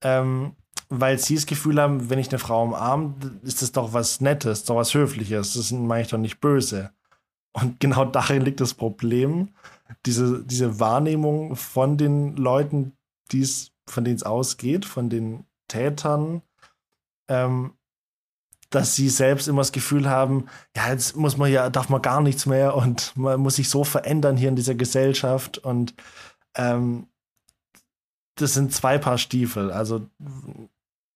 ähm, 0.04 0.56
weil 0.90 1.18
sie 1.20 1.36
das 1.36 1.46
Gefühl 1.46 1.82
haben, 1.82 2.10
wenn 2.10 2.20
ich 2.20 2.30
eine 2.30 2.40
Frau 2.40 2.64
umarme, 2.64 3.16
ist 3.44 3.62
das 3.62 3.72
doch 3.72 3.94
was 3.94 4.22
Nettes, 4.22 4.64
doch 4.64 4.76
was 4.76 4.94
Höfliches. 4.94 5.54
Das 5.54 5.72
meine 5.72 6.04
ich 6.04 6.10
doch 6.10 6.18
nicht 6.18 6.40
böse. 6.40 6.92
Und 7.54 7.80
genau 7.80 8.06
darin 8.06 8.42
liegt 8.42 8.60
das 8.60 8.74
Problem. 8.74 9.50
Diese, 10.06 10.44
diese 10.44 10.80
Wahrnehmung 10.80 11.56
von 11.56 11.98
den 11.98 12.36
Leuten, 12.36 12.94
die's, 13.32 13.72
von 13.88 14.04
denen 14.04 14.18
es 14.18 14.24
ausgeht, 14.24 14.86
von 14.86 15.10
den 15.10 15.46
Tätern, 15.68 16.42
ähm, 17.28 17.74
dass 18.70 18.96
sie 18.96 19.10
selbst 19.10 19.48
immer 19.48 19.62
das 19.62 19.72
Gefühl 19.72 20.10
haben, 20.10 20.48
ja, 20.76 20.92
jetzt 20.92 21.16
muss 21.16 21.38
man 21.38 21.52
ja, 21.52 21.70
darf 21.70 21.88
man 21.90 22.02
gar 22.02 22.22
nichts 22.22 22.46
mehr 22.46 22.76
und 22.76 23.16
man 23.16 23.40
muss 23.40 23.56
sich 23.56 23.70
so 23.70 23.84
verändern 23.84 24.38
hier 24.38 24.50
in 24.50 24.56
dieser 24.56 24.76
Gesellschaft 24.76 25.58
und 25.60 25.94
ähm, 26.56 27.08
das 28.36 28.54
sind 28.54 28.74
zwei 28.74 28.98
Paar 28.98 29.18
Stiefel. 29.18 29.72
Also 29.72 30.10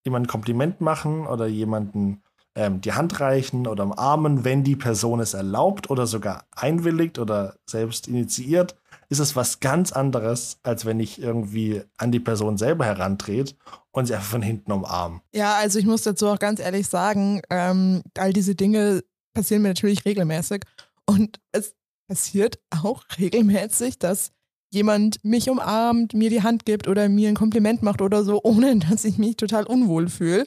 jemanden 0.04 0.28
Kompliment 0.28 0.82
machen 0.82 1.28
oder 1.28 1.48
jemanden 1.48 2.22
ähm, 2.56 2.82
die 2.82 2.94
Hand 2.94 3.20
reichen 3.20 3.68
oder 3.68 3.84
umarmen, 3.84 4.44
wenn 4.44 4.64
die 4.64 4.76
Person 4.76 5.20
es 5.20 5.34
erlaubt 5.34 5.90
oder 5.90 6.08
sogar 6.08 6.46
einwilligt 6.52 7.20
oder 7.20 7.56
selbst 7.66 8.08
initiiert, 8.08 8.76
ist 9.10 9.20
es 9.20 9.36
was 9.36 9.60
ganz 9.60 9.92
anderes, 9.92 10.60
als 10.64 10.86
wenn 10.86 11.00
ich 11.00 11.22
irgendwie 11.22 11.82
an 11.98 12.12
die 12.12 12.20
Person 12.20 12.58
selber 12.58 12.86
herantrete 12.86 13.56
und 13.92 14.06
sie 14.06 14.14
einfach 14.14 14.30
von 14.30 14.42
hinten 14.42 14.72
umarme. 14.72 15.22
Ja, 15.34 15.56
also 15.56 15.80
ich 15.80 15.86
muss 15.86 16.04
dazu 16.04 16.28
auch 16.28 16.40
ganz 16.40 16.60
ehrlich 16.60 16.88
sagen, 16.88 17.42
ähm, 17.50 18.04
all 18.18 18.34
diese 18.34 18.56
Dinge 18.56 19.04
passieren 19.34 19.64
mir 19.64 19.70
natürlich 19.70 20.06
regelmäßig 20.06 20.64
und 21.06 21.40
es 21.52 21.76
passiert 22.08 22.60
auch 22.70 23.04
regelmäßig, 23.18 24.00
dass 24.00 24.32
jemand 24.72 25.24
mich 25.24 25.50
umarmt, 25.50 26.14
mir 26.14 26.30
die 26.30 26.44
Hand 26.44 26.66
gibt 26.66 26.88
oder 26.88 27.10
mir 27.10 27.30
ein 27.30 27.36
Kompliment 27.36 27.84
macht 27.84 28.02
oder 28.02 28.24
so, 28.24 28.42
ohne 28.44 28.78
dass 28.78 29.06
ich 29.06 29.18
mich 29.18 29.38
total 29.38 29.66
unwohl 29.66 30.10
fühle. 30.10 30.46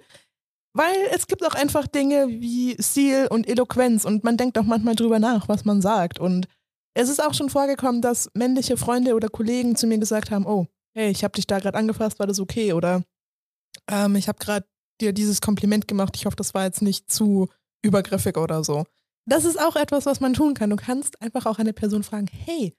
Weil 0.75 0.95
es 1.14 1.27
gibt 1.27 1.45
auch 1.45 1.55
einfach 1.55 1.87
Dinge 1.87 2.29
wie 2.29 2.77
Stil 2.81 3.27
und 3.29 3.47
Eloquenz 3.47 4.07
und 4.07 4.25
man 4.25 4.39
denkt 4.39 4.57
auch 4.57 4.64
manchmal 4.64 4.95
drüber 4.95 5.18
nach, 5.18 5.49
was 5.49 5.66
man 5.66 5.83
sagt. 5.83 6.18
Und 6.18 6.49
es 6.95 7.11
ist 7.11 7.23
auch 7.23 7.35
schon 7.35 7.51
vorgekommen, 7.51 8.01
dass 8.01 8.31
männliche 8.35 8.79
Freunde 8.79 9.14
oder 9.14 9.29
Kollegen 9.29 9.77
zu 9.77 9.87
mir 9.87 9.99
gesagt 9.99 10.31
haben, 10.31 10.47
oh, 10.47 10.66
hey, 10.95 11.11
ich 11.11 11.25
habe 11.25 11.33
dich 11.33 11.47
da 11.47 11.59
gerade 11.59 11.77
angefasst, 11.77 12.18
war 12.18 12.27
das 12.27 12.41
okay? 12.41 12.73
Oder 12.73 13.03
ähm, 13.91 14.16
ich 14.16 14.29
habe 14.29 14.39
gerade 14.39 14.66
dir 15.01 15.12
dieses 15.12 15.41
Kompliment 15.41 15.89
gemacht, 15.89 16.16
ich 16.16 16.25
hoffe, 16.25 16.37
das 16.37 16.55
war 16.55 16.64
jetzt 16.64 16.83
nicht 16.83 17.11
zu 17.12 17.49
übergriffig 17.83 18.37
oder 18.39 18.64
so. 18.64 18.85
Das 19.27 19.45
ist 19.45 19.61
auch 19.61 19.77
etwas, 19.77 20.07
was 20.07 20.20
man 20.20 20.35
tun 20.35 20.55
kann. 20.55 20.70
Du 20.70 20.77
kannst 20.77 21.20
einfach 21.20 21.47
auch 21.47 21.59
eine 21.59 21.73
Person 21.73 22.03
fragen, 22.03 22.29
hey, 22.29 22.75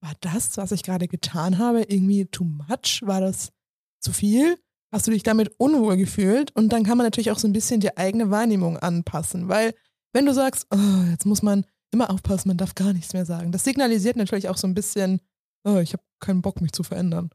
war 0.00 0.12
das, 0.20 0.56
was 0.56 0.72
ich 0.72 0.82
gerade 0.82 1.08
getan 1.08 1.58
habe, 1.58 1.82
irgendwie 1.82 2.26
too 2.26 2.44
much? 2.44 3.02
War 3.02 3.20
das 3.20 3.52
zu 4.00 4.12
viel? 4.12 4.56
Hast 4.92 5.06
du 5.06 5.10
dich 5.10 5.22
damit 5.22 5.52
unwohl 5.58 5.96
gefühlt? 5.96 6.54
Und 6.56 6.72
dann 6.72 6.84
kann 6.84 6.96
man 6.96 7.06
natürlich 7.06 7.30
auch 7.30 7.38
so 7.38 7.48
ein 7.48 7.52
bisschen 7.52 7.80
die 7.80 7.96
eigene 7.96 8.30
Wahrnehmung 8.30 8.78
anpassen, 8.78 9.48
weil 9.48 9.74
wenn 10.12 10.24
du 10.24 10.32
sagst, 10.32 10.66
oh, 10.70 11.04
jetzt 11.10 11.26
muss 11.26 11.42
man 11.42 11.66
immer 11.90 12.10
aufpassen, 12.10 12.48
man 12.48 12.56
darf 12.56 12.74
gar 12.74 12.92
nichts 12.92 13.12
mehr 13.12 13.26
sagen. 13.26 13.52
Das 13.52 13.64
signalisiert 13.64 14.16
natürlich 14.16 14.48
auch 14.48 14.56
so 14.56 14.66
ein 14.66 14.74
bisschen, 14.74 15.20
oh, 15.64 15.78
ich 15.78 15.92
habe 15.92 16.02
keinen 16.20 16.42
Bock, 16.42 16.60
mich 16.60 16.72
zu 16.72 16.82
verändern. 16.82 17.30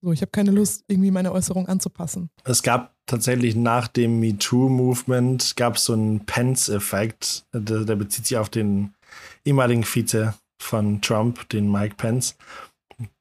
So, 0.00 0.12
ich 0.12 0.20
habe 0.20 0.32
keine 0.32 0.50
Lust, 0.50 0.84
irgendwie 0.88 1.12
meine 1.12 1.32
Äußerung 1.32 1.68
anzupassen. 1.68 2.28
Es 2.44 2.62
gab 2.62 2.96
tatsächlich 3.06 3.54
nach 3.54 3.86
dem 3.86 4.18
MeToo-Movement 4.18 5.54
gab 5.54 5.76
es 5.76 5.84
so 5.84 5.92
einen 5.92 6.26
Pence-Effekt. 6.26 7.46
Der, 7.52 7.84
der, 7.84 7.96
bezieht 7.96 8.26
sich 8.26 8.36
auf 8.36 8.48
den 8.48 8.94
ehemaligen 9.44 9.84
Vize 9.84 10.34
von 10.62 11.00
Trump, 11.00 11.48
den 11.50 11.70
Mike 11.70 11.96
Pence, 11.96 12.36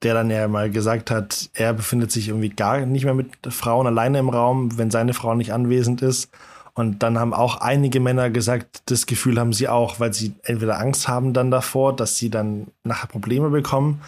der 0.03 0.13
dann 0.13 0.29
ja 0.29 0.47
mal 0.47 0.69
gesagt 0.69 1.11
hat, 1.11 1.49
er 1.53 1.73
befindet 1.73 2.11
sich 2.11 2.29
irgendwie 2.29 2.49
gar 2.49 2.85
nicht 2.85 3.05
mehr 3.05 3.13
mit 3.13 3.31
Frauen 3.49 3.87
alleine 3.87 4.19
im 4.19 4.29
Raum, 4.29 4.77
wenn 4.77 4.91
seine 4.91 5.13
Frau 5.13 5.35
nicht 5.35 5.53
anwesend 5.53 6.01
ist. 6.01 6.29
Und 6.73 7.03
dann 7.03 7.19
haben 7.19 7.33
auch 7.33 7.57
einige 7.57 7.99
Männer 7.99 8.29
gesagt, 8.29 8.83
das 8.85 9.05
Gefühl 9.05 9.39
haben 9.39 9.51
sie 9.51 9.67
auch, 9.67 9.99
weil 9.99 10.13
sie 10.13 10.35
entweder 10.43 10.79
Angst 10.79 11.07
haben 11.07 11.33
dann 11.33 11.51
davor, 11.51 11.95
dass 11.95 12.17
sie 12.17 12.29
dann 12.29 12.67
nachher 12.83 13.07
Probleme 13.07 13.49
bekommen 13.49 14.01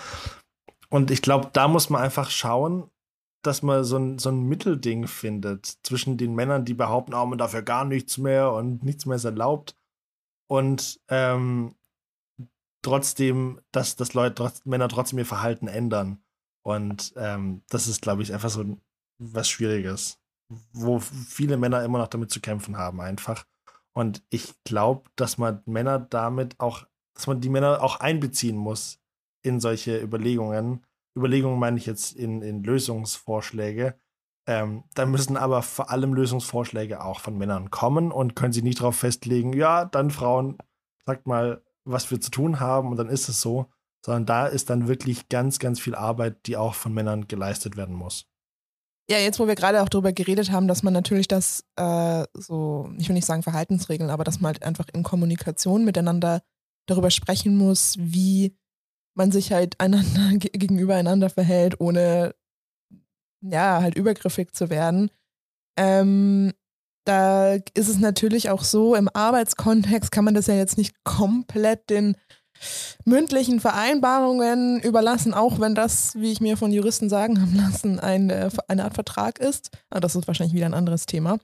und 0.93 1.09
ich 1.09 1.23
glaube, 1.23 1.49
da 1.53 1.67
muss 1.67 1.89
man 1.89 2.03
einfach 2.03 2.29
schauen, 2.29 2.87
dass 3.41 3.63
man 3.63 3.83
so 3.83 3.97
ein, 3.97 4.19
so 4.19 4.29
ein 4.29 4.43
Mittelding 4.43 5.07
findet 5.07 5.65
zwischen 5.81 6.17
den 6.17 6.35
Männern, 6.35 6.65
die 6.65 6.75
behaupten, 6.75 7.15
oh, 7.15 7.25
man 7.25 7.39
dafür 7.39 7.63
gar 7.63 7.83
nichts 7.83 8.19
mehr 8.19 8.51
und 8.51 8.83
nichts 8.83 9.07
mehr 9.07 9.15
ist 9.15 9.25
erlaubt. 9.25 9.75
Und 10.47 11.01
ähm, 11.09 11.73
trotzdem, 12.83 13.59
dass, 13.71 13.95
dass 13.95 14.13
Leute, 14.13 14.35
trotz, 14.35 14.65
Männer 14.65 14.87
trotzdem 14.89 15.19
ihr 15.19 15.25
Verhalten 15.25 15.67
ändern. 15.67 16.23
Und 16.63 17.13
ähm, 17.17 17.63
das 17.69 17.87
ist, 17.87 18.01
glaube 18.01 18.21
ich, 18.21 18.33
einfach 18.33 18.49
so 18.49 18.77
was 19.17 19.49
Schwieriges, 19.49 20.19
wo 20.71 20.99
viele 20.99 21.57
Männer 21.57 21.83
immer 21.83 21.97
noch 21.97 22.07
damit 22.07 22.31
zu 22.31 22.39
kämpfen 22.39 22.77
haben, 22.77 23.01
einfach. 23.01 23.45
Und 23.93 24.23
ich 24.29 24.53
glaube, 24.63 25.09
dass 25.15 25.37
man 25.37 25.61
Männer 25.65 25.99
damit 25.99 26.59
auch, 26.59 26.85
dass 27.15 27.27
man 27.27 27.41
die 27.41 27.49
Männer 27.49 27.81
auch 27.81 27.99
einbeziehen 27.99 28.57
muss 28.57 28.99
in 29.43 29.59
solche 29.59 29.99
Überlegungen. 29.99 30.85
Überlegungen 31.17 31.59
meine 31.59 31.77
ich 31.77 31.85
jetzt 31.85 32.15
in, 32.15 32.41
in 32.41 32.63
Lösungsvorschläge. 32.63 33.99
Ähm, 34.47 34.83
da 34.93 35.05
müssen 35.05 35.37
aber 35.37 35.61
vor 35.61 35.89
allem 35.89 36.13
Lösungsvorschläge 36.13 37.03
auch 37.03 37.19
von 37.19 37.37
Männern 37.37 37.71
kommen 37.71 38.11
und 38.11 38.35
können 38.35 38.51
sie 38.51 38.61
nicht 38.61 38.79
darauf 38.79 38.97
festlegen, 38.97 39.53
ja, 39.53 39.85
dann 39.85 40.11
Frauen, 40.11 40.57
sagt 41.05 41.27
mal, 41.27 41.63
was 41.85 42.09
wir 42.11 42.19
zu 42.21 42.31
tun 42.31 42.59
haben 42.59 42.89
und 42.89 42.97
dann 42.97 43.09
ist 43.09 43.29
es 43.29 43.41
so, 43.41 43.67
sondern 44.05 44.25
da 44.25 44.47
ist 44.47 44.69
dann 44.69 44.87
wirklich 44.87 45.29
ganz, 45.29 45.59
ganz 45.59 45.79
viel 45.79 45.95
Arbeit, 45.95 46.45
die 46.45 46.57
auch 46.57 46.75
von 46.75 46.93
Männern 46.93 47.27
geleistet 47.27 47.77
werden 47.77 47.95
muss. 47.95 48.25
Ja, 49.09 49.17
jetzt 49.17 49.39
wo 49.39 49.47
wir 49.47 49.55
gerade 49.55 49.81
auch 49.81 49.89
darüber 49.89 50.13
geredet 50.13 50.51
haben, 50.51 50.67
dass 50.67 50.81
man 50.81 50.93
natürlich 50.93 51.27
das 51.27 51.65
äh, 51.75 52.25
so, 52.33 52.89
ich 52.97 53.09
will 53.09 53.15
nicht 53.15 53.25
sagen 53.25 53.43
Verhaltensregeln, 53.43 54.09
aber 54.09 54.23
dass 54.23 54.39
man 54.39 54.53
halt 54.53 54.63
einfach 54.63 54.87
in 54.93 55.03
Kommunikation 55.03 55.83
miteinander 55.83 56.41
darüber 56.85 57.11
sprechen 57.11 57.57
muss, 57.57 57.95
wie 57.99 58.57
man 59.13 59.31
sich 59.31 59.51
halt 59.51 59.75
einander 59.79 60.37
gegenüber 60.37 60.95
einander 60.95 61.29
verhält, 61.29 61.79
ohne 61.81 62.33
ja, 63.41 63.81
halt 63.81 63.95
übergriffig 63.95 64.53
zu 64.53 64.69
werden. 64.69 65.11
Ähm, 65.77 66.53
da 67.05 67.55
ist 67.73 67.89
es 67.89 67.99
natürlich 67.99 68.49
auch 68.49 68.63
so, 68.63 68.95
im 68.95 69.09
Arbeitskontext 69.13 70.11
kann 70.11 70.25
man 70.25 70.33
das 70.33 70.47
ja 70.47 70.55
jetzt 70.55 70.77
nicht 70.77 71.03
komplett 71.03 71.89
den 71.89 72.15
mündlichen 73.05 73.59
Vereinbarungen 73.59 74.79
überlassen, 74.81 75.33
auch 75.33 75.59
wenn 75.59 75.75
das, 75.75 76.15
wie 76.15 76.31
ich 76.31 76.41
mir 76.41 76.57
von 76.57 76.71
Juristen 76.71 77.09
sagen 77.09 77.41
haben 77.41 77.55
lassen, 77.55 77.99
eine, 77.99 78.49
eine 78.67 78.85
Art 78.85 78.93
Vertrag 78.93 79.39
ist. 79.39 79.71
Aber 79.89 79.99
das 79.99 80.15
ist 80.15 80.27
wahrscheinlich 80.27 80.55
wieder 80.55 80.65
ein 80.65 80.73
anderes 80.73 81.05
Thema. 81.05 81.39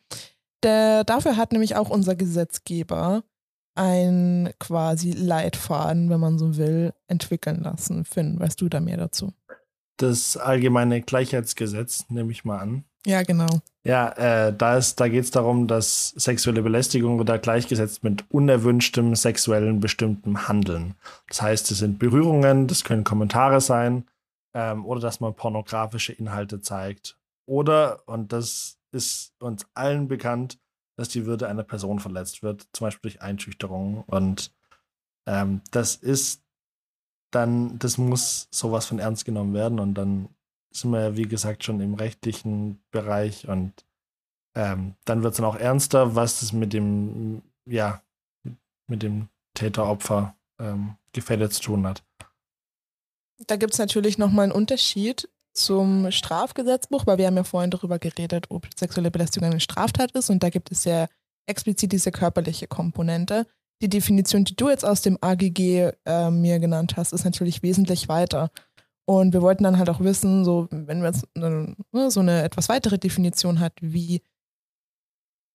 Der, 0.63 1.03
dafür 1.03 1.37
hat 1.37 1.51
nämlich 1.51 1.75
auch 1.75 1.89
unser 1.89 2.15
Gesetzgeber 2.15 3.23
ein 3.75 4.49
quasi 4.59 5.11
Leitfaden, 5.11 6.09
wenn 6.09 6.19
man 6.19 6.37
so 6.37 6.57
will, 6.57 6.93
entwickeln 7.07 7.61
lassen. 7.61 8.03
Finn, 8.03 8.39
weißt 8.39 8.59
du 8.59 8.67
da 8.67 8.81
mehr 8.81 8.97
dazu? 8.97 9.33
Das 9.97 10.37
allgemeine 10.37 11.01
Gleichheitsgesetz, 11.01 12.05
nehme 12.09 12.31
ich 12.31 12.43
mal 12.43 12.59
an. 12.59 12.83
Ja, 13.05 13.23
genau. 13.23 13.47
Ja, 13.83 14.09
äh, 14.47 14.53
da, 14.53 14.79
da 14.79 15.07
geht 15.07 15.23
es 15.23 15.31
darum, 15.31 15.67
dass 15.67 16.09
sexuelle 16.09 16.61
Belästigung 16.61 17.17
wird 17.17 17.29
da 17.29 17.37
gleichgesetzt 17.37 18.03
mit 18.03 18.29
unerwünschtem 18.29 19.15
sexuellen 19.15 19.79
bestimmtem 19.79 20.47
Handeln. 20.47 20.95
Das 21.27 21.41
heißt, 21.41 21.71
es 21.71 21.77
sind 21.77 21.97
Berührungen, 21.97 22.67
das 22.67 22.83
können 22.83 23.05
Kommentare 23.05 23.61
sein 23.61 24.05
ähm, 24.53 24.85
oder 24.85 24.99
dass 24.99 25.21
man 25.21 25.33
pornografische 25.33 26.11
Inhalte 26.11 26.61
zeigt. 26.61 27.17
Oder, 27.45 28.07
und 28.07 28.33
das 28.33 28.77
ist 28.91 29.33
uns 29.39 29.65
allen 29.73 30.07
bekannt, 30.07 30.59
dass 30.97 31.09
die 31.09 31.25
Würde 31.25 31.47
einer 31.47 31.63
Person 31.63 31.99
verletzt 31.99 32.43
wird, 32.43 32.67
zum 32.73 32.87
Beispiel 32.87 33.11
durch 33.11 33.21
Einschüchterung. 33.21 34.03
Und 34.07 34.53
ähm, 35.25 35.61
das 35.71 35.95
ist 35.95 36.43
dann, 37.31 37.79
das 37.79 37.97
muss 37.97 38.49
sowas 38.51 38.85
von 38.85 38.99
ernst 38.99 39.23
genommen 39.23 39.53
werden. 39.53 39.79
Und 39.79 39.93
dann 39.93 40.29
sind 40.71 40.91
wir 40.91 41.15
wie 41.15 41.27
gesagt, 41.27 41.63
schon 41.63 41.79
im 41.81 41.93
rechtlichen 41.93 42.81
Bereich 42.91 43.47
und 43.47 43.73
ähm, 44.55 44.95
dann 45.05 45.23
wird 45.23 45.33
es 45.33 45.37
dann 45.37 45.45
auch 45.45 45.55
ernster, 45.55 46.15
was 46.15 46.41
es 46.41 46.53
mit 46.53 46.73
dem, 46.73 47.41
ja, 47.65 48.01
mit 48.87 49.03
dem 49.03 49.29
Täter-Opfer 49.53 50.35
ähm, 50.59 50.95
Gefälle 51.13 51.49
zu 51.49 51.61
tun 51.61 51.87
hat. 51.87 52.03
Da 53.47 53.55
gibt 53.55 53.73
es 53.73 53.79
natürlich 53.79 54.17
nochmal 54.17 54.43
einen 54.43 54.51
Unterschied 54.51 55.29
zum 55.53 56.11
Strafgesetzbuch, 56.11 57.05
weil 57.07 57.17
wir 57.17 57.27
haben 57.27 57.37
ja 57.37 57.43
vorhin 57.43 57.71
darüber 57.71 57.99
geredet, 57.99 58.47
ob 58.49 58.67
sexuelle 58.75 59.11
Belästigung 59.11 59.49
eine 59.49 59.59
Straftat 59.59 60.11
ist 60.11 60.29
und 60.29 60.43
da 60.43 60.49
gibt 60.49 60.71
es 60.71 60.83
ja 60.83 61.07
explizit 61.45 61.91
diese 61.91 62.11
körperliche 62.11 62.67
Komponente. 62.67 63.45
Die 63.81 63.89
Definition, 63.89 64.43
die 64.43 64.55
du 64.55 64.69
jetzt 64.69 64.85
aus 64.85 65.01
dem 65.01 65.17
AGG 65.21 65.91
äh, 66.05 66.29
mir 66.29 66.59
genannt 66.59 66.97
hast, 66.97 67.13
ist 67.13 67.23
natürlich 67.23 67.63
wesentlich 67.63 68.09
weiter. 68.09 68.51
Und 69.09 69.33
wir 69.33 69.41
wollten 69.41 69.63
dann 69.63 69.79
halt 69.79 69.89
auch 69.89 70.01
wissen, 70.01 70.45
so 70.45 70.67
wenn 70.69 71.01
man 71.01 71.75
ne, 71.91 72.11
so 72.11 72.19
eine 72.19 72.43
etwas 72.43 72.69
weitere 72.69 72.99
Definition 72.99 73.59
hat, 73.59 73.73
wie 73.81 74.21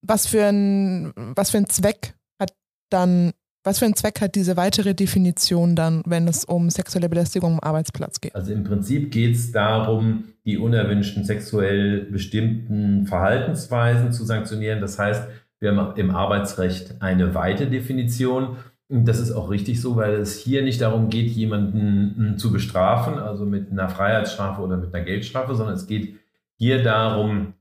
was 0.02 0.26
für 0.26 0.44
ein 0.44 1.12
was 1.14 1.50
für 1.50 1.59
ein 1.59 1.68
Zweck 1.68 2.16
hat 2.40 2.52
dann 2.90 3.30
was 3.62 3.78
für 3.78 3.84
einen 3.84 3.94
Zweck 3.94 4.20
hat 4.20 4.34
diese 4.34 4.57
weitere 4.57 4.92
Definition 4.92 5.76
dann, 5.76 6.02
wenn 6.05 6.26
es 6.26 6.44
um 6.44 6.68
sexuelle 6.68 7.09
Belästigung 7.09 7.52
am 7.52 7.61
Arbeitsplatz 7.61 8.20
geht? 8.20 8.34
Also 8.34 8.52
im 8.52 8.64
Prinzip 8.64 9.12
geht 9.12 9.36
es 9.36 9.52
darum, 9.52 10.24
die 10.44 10.59
unerwünschten 10.59 11.24
sexuell 11.24 12.07
bestimmten 12.11 13.07
Verhaltensweisen 13.07 14.11
zu 14.11 14.24
sanktionieren. 14.24 14.80
Das 14.80 14.98
heißt, 14.98 15.28
wir 15.61 15.76
haben 15.76 15.96
im 15.96 16.11
Arbeitsrecht 16.11 17.00
eine 17.00 17.36
weite 17.36 17.68
Definition. 17.68 18.57
Das 18.89 19.18
ist 19.18 19.32
auch 19.32 19.51
richtig 19.51 19.80
so, 19.80 19.97
weil 19.97 20.14
es 20.14 20.39
hier 20.39 20.62
nicht 20.62 20.80
darum 20.80 21.09
geht, 21.09 21.30
jemanden 21.30 22.14
hm, 22.16 22.39
zu 22.39 22.53
bestrafen, 22.53 23.18
also 23.18 23.47
mit 23.47 23.70
einer 23.70 23.89
Freiheitsstrafe 23.89 24.61
oder 24.61 24.76
mit 24.76 24.95
einer 24.95 25.05
Geldstrafe, 25.05 25.55
sondern 25.55 25.74
es 25.74 25.87
geht 25.87 26.16
hier 26.57 26.82
darum, 26.82 27.55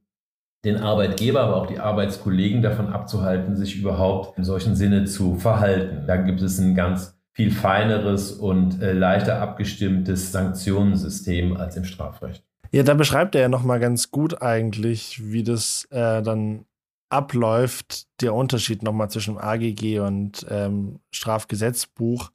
den 0.66 0.78
Arbeitgeber, 0.78 1.42
aber 1.42 1.58
auch 1.58 1.68
die 1.68 1.80
Arbeitskollegen 1.80 2.62
davon 2.62 2.88
abzuhalten, 2.88 3.56
sich 3.56 3.78
überhaupt 3.78 4.38
in 4.38 4.44
solchen 4.44 4.76
Sinne 4.76 5.06
zu 5.06 5.36
verhalten. 5.36 6.08
Da 6.08 6.18
gibt 6.18 6.42
es 6.42 6.58
ein 6.60 6.76
ganz 6.76 7.18
viel 7.34 7.52
feineres 7.52 8.32
und 8.32 8.82
äh, 8.82 8.94
leichter 8.94 9.42
abgestimmtes 9.42 10.32
Sanktionssystem 10.32 11.58
als 11.58 11.76
im 11.76 11.84
Strafrecht. 11.84 12.44
Ja, 12.72 12.84
da 12.84 12.94
beschreibt 12.94 13.36
er 13.36 13.42
ja 13.42 13.50
nochmal 13.50 13.80
ganz 13.80 14.10
gut 14.10 14.42
eigentlich, 14.42 15.22
wie 15.32 15.44
das 15.44 15.88
äh, 15.92 16.22
dann 16.22 16.66
abläuft, 17.14 18.08
der 18.22 18.34
Unterschied 18.34 18.84
nochmal 18.84 19.10
zwischen 19.10 19.38
AGG 19.38 20.00
und 20.00 20.46
ähm, 20.50 21.00
Strafgesetzbuch, 21.12 22.32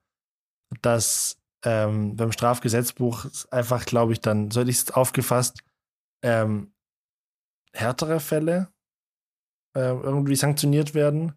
dass 0.83 1.39
ähm, 1.65 2.17
beim 2.17 2.31
Strafgesetzbuch 2.31 3.27
einfach, 3.51 3.85
glaube 3.85 4.13
ich, 4.13 4.21
dann, 4.21 4.51
so 4.51 4.63
ich 4.63 4.77
es 4.77 4.91
aufgefasst, 4.93 5.65
ähm, 6.23 6.73
härtere 7.73 8.21
Fälle 8.21 8.69
äh, 9.77 9.91
irgendwie 9.91 10.37
sanktioniert 10.37 10.95
werden, 10.95 11.35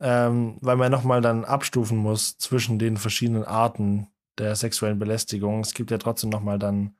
ähm, 0.00 0.56
weil 0.60 0.76
man 0.76 0.90
nochmal 0.90 1.20
dann 1.20 1.44
abstufen 1.44 1.98
muss 1.98 2.38
zwischen 2.38 2.78
den 2.78 2.96
verschiedenen 2.96 3.44
Arten 3.44 4.08
der 4.38 4.56
sexuellen 4.56 4.98
Belästigung. 4.98 5.60
Es 5.60 5.74
gibt 5.74 5.90
ja 5.90 5.98
trotzdem 5.98 6.30
nochmal 6.30 6.58
dann 6.58 6.96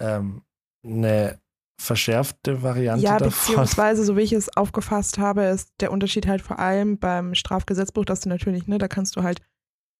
ähm, 0.00 0.42
eine 0.82 1.40
verschärfte 1.80 2.62
Variante 2.62 3.04
ja, 3.04 3.18
davon. 3.18 3.30
beziehungsweise, 3.30 4.04
so 4.04 4.16
wie 4.16 4.22
ich 4.22 4.32
es 4.32 4.48
aufgefasst 4.56 5.18
habe, 5.18 5.44
ist 5.44 5.72
der 5.80 5.92
Unterschied 5.92 6.26
halt 6.26 6.42
vor 6.42 6.58
allem 6.58 6.98
beim 6.98 7.34
Strafgesetzbuch, 7.34 8.04
dass 8.04 8.20
du 8.20 8.28
natürlich, 8.28 8.66
ne, 8.66 8.78
da 8.78 8.88
kannst 8.88 9.16
du 9.16 9.22
halt 9.22 9.40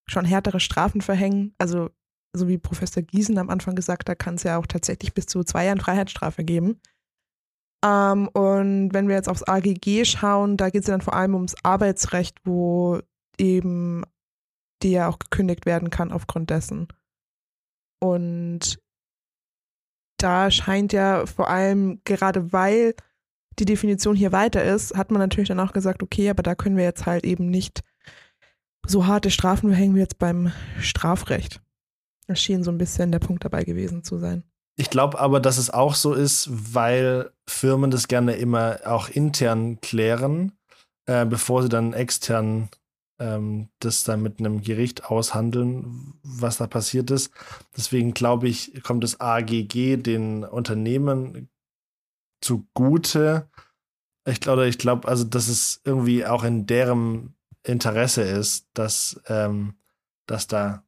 schon 0.08 0.24
härtere 0.24 0.60
Strafen 0.60 1.00
verhängen. 1.00 1.54
Also, 1.58 1.90
so 2.36 2.48
wie 2.48 2.58
Professor 2.58 3.02
Giesen 3.02 3.38
am 3.38 3.50
Anfang 3.50 3.74
gesagt 3.74 4.08
hat, 4.08 4.18
kann 4.18 4.34
es 4.34 4.42
ja 4.42 4.58
auch 4.58 4.66
tatsächlich 4.66 5.14
bis 5.14 5.26
zu 5.26 5.44
zwei 5.44 5.66
Jahren 5.66 5.80
Freiheitsstrafe 5.80 6.44
geben. 6.44 6.80
Ähm, 7.84 8.28
und 8.28 8.92
wenn 8.92 9.08
wir 9.08 9.14
jetzt 9.14 9.28
aufs 9.28 9.44
AGG 9.44 10.04
schauen, 10.04 10.56
da 10.56 10.70
geht 10.70 10.82
es 10.82 10.86
dann 10.86 11.00
vor 11.00 11.14
allem 11.14 11.34
ums 11.34 11.54
Arbeitsrecht, 11.62 12.38
wo 12.44 13.00
eben 13.38 14.04
die 14.82 14.92
ja 14.92 15.08
auch 15.08 15.18
gekündigt 15.18 15.66
werden 15.66 15.90
kann 15.90 16.12
aufgrund 16.12 16.50
dessen. 16.50 16.88
Und 18.00 18.78
da 20.24 20.50
scheint 20.50 20.92
ja 20.94 21.26
vor 21.26 21.50
allem, 21.50 22.00
gerade 22.04 22.52
weil 22.52 22.94
die 23.58 23.66
Definition 23.66 24.16
hier 24.16 24.32
weiter 24.32 24.64
ist, 24.64 24.96
hat 24.96 25.10
man 25.10 25.20
natürlich 25.20 25.48
dann 25.48 25.60
auch 25.60 25.72
gesagt, 25.72 26.02
okay, 26.02 26.30
aber 26.30 26.42
da 26.42 26.54
können 26.54 26.76
wir 26.76 26.84
jetzt 26.84 27.04
halt 27.04 27.24
eben 27.24 27.50
nicht 27.50 27.82
so 28.86 29.06
harte 29.06 29.30
Strafen 29.30 29.68
verhängen 29.68 29.94
wir 29.94 30.02
jetzt 30.02 30.18
beim 30.18 30.52
Strafrecht. 30.80 31.60
Das 32.26 32.40
schien 32.40 32.64
so 32.64 32.70
ein 32.70 32.78
bisschen 32.78 33.12
der 33.12 33.18
Punkt 33.18 33.44
dabei 33.44 33.64
gewesen 33.64 34.02
zu 34.02 34.18
sein. 34.18 34.44
Ich 34.76 34.90
glaube 34.90 35.20
aber, 35.20 35.40
dass 35.40 35.58
es 35.58 35.70
auch 35.70 35.94
so 35.94 36.14
ist, 36.14 36.48
weil 36.50 37.30
Firmen 37.46 37.90
das 37.90 38.08
gerne 38.08 38.32
immer 38.32 38.78
auch 38.84 39.08
intern 39.08 39.80
klären, 39.80 40.52
äh, 41.06 41.24
bevor 41.26 41.62
sie 41.62 41.68
dann 41.68 41.92
extern 41.92 42.70
ähm, 43.18 43.68
das 43.78 44.04
dann 44.04 44.22
mit 44.22 44.38
einem 44.38 44.62
Gericht 44.62 45.04
aushandeln, 45.04 46.14
was 46.22 46.56
da 46.58 46.66
passiert 46.66 47.10
ist. 47.10 47.32
Deswegen 47.76 48.14
glaube 48.14 48.48
ich, 48.48 48.82
kommt 48.82 49.04
das 49.04 49.20
AGG 49.20 49.96
den 49.96 50.44
Unternehmen 50.44 51.48
zugute. 52.40 53.48
Ich 54.26 54.40
glaube, 54.40 54.68
ich 54.68 54.78
glaube, 54.78 55.08
also, 55.08 55.24
dass 55.24 55.48
es 55.48 55.80
irgendwie 55.84 56.26
auch 56.26 56.44
in 56.44 56.66
deren 56.66 57.34
Interesse 57.62 58.22
ist, 58.22 58.68
dass, 58.74 59.20
ähm, 59.26 59.74
dass 60.26 60.46
da, 60.46 60.84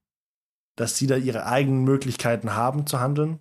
dass 0.76 0.96
sie 0.96 1.06
da 1.06 1.16
ihre 1.16 1.46
eigenen 1.46 1.84
Möglichkeiten 1.84 2.54
haben 2.54 2.86
zu 2.86 3.00
handeln 3.00 3.40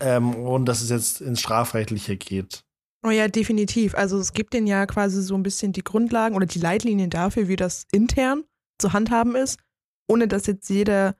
ähm, 0.00 0.34
und 0.34 0.66
dass 0.66 0.80
es 0.80 0.90
jetzt 0.90 1.20
ins 1.20 1.40
Strafrechtliche 1.40 2.16
geht. 2.16 2.64
Oh 3.02 3.10
ja, 3.10 3.28
definitiv. 3.28 3.94
Also 3.94 4.18
es 4.18 4.34
gibt 4.34 4.52
denen 4.52 4.66
ja 4.66 4.84
quasi 4.86 5.22
so 5.22 5.34
ein 5.34 5.42
bisschen 5.42 5.72
die 5.72 5.84
Grundlagen 5.84 6.36
oder 6.36 6.46
die 6.46 6.58
Leitlinien 6.58 7.08
dafür, 7.08 7.48
wie 7.48 7.56
das 7.56 7.86
intern 7.92 8.44
zu 8.78 8.92
handhaben 8.92 9.34
ist, 9.36 9.58
ohne 10.06 10.28
dass 10.28 10.46
jetzt 10.46 10.68
jeder, 10.68 11.16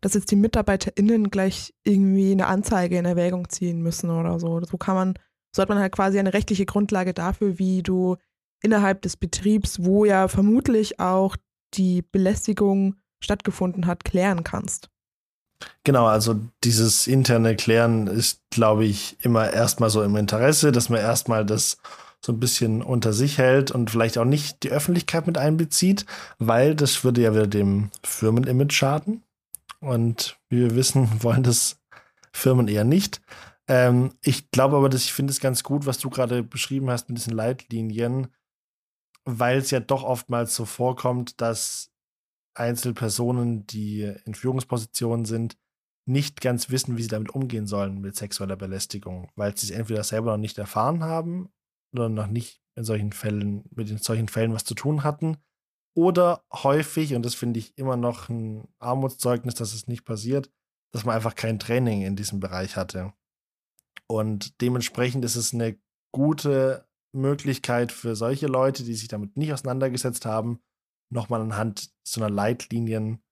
dass 0.00 0.14
jetzt 0.14 0.30
die 0.30 0.36
MitarbeiterInnen 0.36 1.30
gleich 1.30 1.74
irgendwie 1.84 2.32
eine 2.32 2.46
Anzeige 2.46 2.98
in 2.98 3.04
Erwägung 3.04 3.48
ziehen 3.50 3.82
müssen 3.82 4.10
oder 4.10 4.40
so. 4.40 4.60
So 4.62 4.78
kann 4.78 4.94
man, 4.94 5.14
so 5.54 5.60
hat 5.60 5.68
man 5.68 5.78
halt 5.78 5.92
quasi 5.92 6.18
eine 6.18 6.32
rechtliche 6.32 6.64
Grundlage 6.64 7.12
dafür, 7.12 7.58
wie 7.58 7.82
du 7.82 8.16
innerhalb 8.62 9.02
des 9.02 9.16
Betriebs, 9.16 9.84
wo 9.84 10.06
ja 10.06 10.28
vermutlich 10.28 10.98
auch 10.98 11.36
die 11.74 12.02
Belästigung 12.02 12.96
stattgefunden 13.22 13.86
hat, 13.86 14.04
klären 14.04 14.44
kannst. 14.44 14.88
Genau, 15.84 16.06
also 16.06 16.38
dieses 16.64 17.06
interne 17.06 17.56
Klären 17.56 18.06
ist, 18.06 18.42
glaube 18.50 18.84
ich, 18.84 19.16
immer 19.22 19.52
erstmal 19.52 19.90
so 19.90 20.02
im 20.02 20.16
Interesse, 20.16 20.72
dass 20.72 20.88
man 20.88 21.00
erstmal 21.00 21.44
das 21.44 21.78
so 22.20 22.32
ein 22.32 22.40
bisschen 22.40 22.82
unter 22.82 23.12
sich 23.12 23.38
hält 23.38 23.70
und 23.70 23.90
vielleicht 23.90 24.18
auch 24.18 24.24
nicht 24.24 24.62
die 24.62 24.70
Öffentlichkeit 24.70 25.26
mit 25.26 25.38
einbezieht, 25.38 26.04
weil 26.38 26.74
das 26.74 27.04
würde 27.04 27.22
ja 27.22 27.32
wieder 27.32 27.46
dem 27.46 27.90
Firmenimage 28.04 28.72
schaden. 28.72 29.22
Und 29.80 30.38
wie 30.48 30.58
wir 30.58 30.74
wissen, 30.74 31.08
wollen 31.22 31.42
das 31.42 31.78
Firmen 32.32 32.68
eher 32.68 32.84
nicht. 32.84 33.20
Ähm, 33.68 34.12
ich 34.22 34.50
glaube 34.50 34.76
aber, 34.76 34.88
dass 34.88 35.04
ich 35.04 35.12
finde 35.12 35.30
es 35.30 35.40
ganz 35.40 35.62
gut, 35.62 35.86
was 35.86 35.98
du 35.98 36.10
gerade 36.10 36.42
beschrieben 36.42 36.90
hast 36.90 37.08
mit 37.08 37.18
diesen 37.18 37.34
Leitlinien, 37.34 38.28
weil 39.24 39.58
es 39.58 39.70
ja 39.70 39.80
doch 39.80 40.02
oftmals 40.02 40.54
so 40.54 40.64
vorkommt, 40.64 41.40
dass 41.40 41.90
Einzelpersonen, 42.58 43.66
die 43.66 44.02
in 44.24 44.34
Führungspositionen 44.34 45.24
sind, 45.24 45.56
nicht 46.06 46.40
ganz 46.40 46.70
wissen, 46.70 46.96
wie 46.96 47.02
sie 47.02 47.08
damit 47.08 47.30
umgehen 47.30 47.66
sollen 47.66 48.00
mit 48.00 48.16
sexueller 48.16 48.56
Belästigung, 48.56 49.30
weil 49.36 49.56
sie 49.56 49.66
es 49.66 49.78
entweder 49.78 50.02
selber 50.02 50.32
noch 50.32 50.38
nicht 50.38 50.58
erfahren 50.58 51.04
haben 51.04 51.50
oder 51.92 52.08
noch 52.08 52.26
nicht 52.26 52.62
in 52.76 52.84
solchen 52.84 53.12
Fällen, 53.12 53.64
mit 53.70 53.90
in 53.90 53.98
solchen 53.98 54.28
Fällen 54.28 54.54
was 54.54 54.64
zu 54.64 54.74
tun 54.74 55.04
hatten. 55.04 55.36
Oder 55.94 56.44
häufig, 56.52 57.14
und 57.14 57.24
das 57.24 57.34
finde 57.34 57.58
ich 57.58 57.76
immer 57.76 57.96
noch 57.96 58.28
ein 58.28 58.68
Armutszeugnis, 58.78 59.54
dass 59.54 59.74
es 59.74 59.88
nicht 59.88 60.04
passiert, 60.04 60.50
dass 60.92 61.04
man 61.04 61.16
einfach 61.16 61.34
kein 61.34 61.58
Training 61.58 62.02
in 62.02 62.16
diesem 62.16 62.40
Bereich 62.40 62.76
hatte. 62.76 63.12
Und 64.06 64.60
dementsprechend 64.62 65.24
ist 65.24 65.36
es 65.36 65.52
eine 65.52 65.78
gute 66.12 66.88
Möglichkeit 67.12 67.92
für 67.92 68.16
solche 68.16 68.46
Leute, 68.46 68.84
die 68.84 68.94
sich 68.94 69.08
damit 69.08 69.36
nicht 69.36 69.52
auseinandergesetzt 69.52 70.24
haben, 70.24 70.60
nochmal 71.10 71.40
anhand 71.40 71.90
so 72.04 72.20
einer 72.20 72.30
Leitlinien 72.30 73.22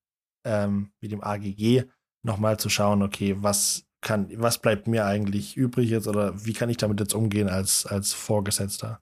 ähm, 0.44 0.92
wie 1.00 1.08
dem 1.08 1.22
AGG 1.22 1.84
nochmal 2.22 2.58
zu 2.58 2.68
schauen, 2.68 3.02
okay, 3.02 3.36
was 3.38 3.86
kann, 4.00 4.28
was 4.40 4.58
bleibt 4.58 4.86
mir 4.86 5.04
eigentlich 5.04 5.56
übrig 5.56 5.90
jetzt 5.90 6.06
oder 6.06 6.44
wie 6.44 6.52
kann 6.52 6.70
ich 6.70 6.76
damit 6.76 7.00
jetzt 7.00 7.14
umgehen 7.14 7.48
als, 7.48 7.86
als 7.86 8.12
Vorgesetzter? 8.12 9.00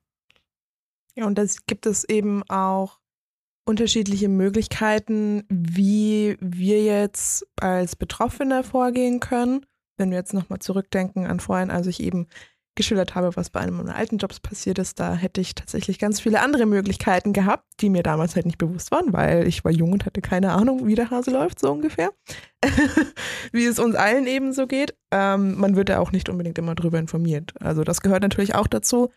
Ja, 1.15 1.27
und 1.27 1.37
das 1.37 1.67
gibt 1.67 1.87
es 1.87 2.05
eben 2.05 2.43
auch 2.49 3.01
unterschiedliche 3.67 4.29
Möglichkeiten, 4.29 5.45
wie 5.49 6.37
wir 6.41 6.83
jetzt 6.83 7.47
als 7.61 7.97
Betroffene 7.97 8.63
vorgehen 8.65 9.21
können. 9.21 9.67
Wenn 9.97 10.11
wir 10.11 10.19
jetzt 10.19 10.35
nochmal 10.35 10.59
zurückdenken 10.59 11.27
an 11.27 11.41
vorhin, 11.41 11.71
als 11.71 11.87
ich 11.87 12.01
eben 12.01 12.27
geschildert 12.75 13.15
habe, 13.15 13.37
was 13.37 13.51
bei 13.51 13.61
einem 13.61 13.77
meiner 13.77 13.95
alten 13.95 14.19
Jobs 14.19 14.41
passiert 14.41 14.79
ist, 14.79 14.99
da 14.99 15.15
hätte 15.15 15.41
ich 15.41 15.55
tatsächlich 15.55 15.99
ganz 15.99 16.21
viele 16.21 16.41
andere 16.41 16.67
Möglichkeiten 16.67 17.33
gehabt, 17.33 17.65
die 17.81 17.89
mir 17.89 18.03
damals 18.03 18.35
halt 18.35 18.47
nicht 18.47 18.59
bewusst 18.59 18.91
waren, 18.91 19.13
weil 19.13 19.47
ich 19.47 19.65
war 19.65 19.71
jung 19.73 19.93
und 19.93 20.07
hatte 20.07 20.21
keine 20.21 20.53
Ahnung, 20.53 20.87
wie 20.87 20.95
der 20.95 21.11
Hase 21.11 21.31
läuft, 21.31 21.61
so 21.61 21.71
ungefähr. 21.71 22.11
wie 23.53 23.67
es 23.67 23.79
uns 23.79 23.95
allen 23.95 24.27
eben 24.27 24.53
so 24.53 24.67
geht. 24.67 24.97
Ähm, 25.11 25.57
man 25.59 25.77
wird 25.77 25.89
ja 25.89 26.01
auch 26.01 26.13
nicht 26.13 26.29
unbedingt 26.29 26.59
immer 26.59 26.75
drüber 26.75 26.99
informiert. 26.99 27.53
Also 27.61 27.85
das 27.85 28.01
gehört 28.01 28.23
natürlich 28.23 28.55
auch 28.55 28.67
dazu, 28.67 29.11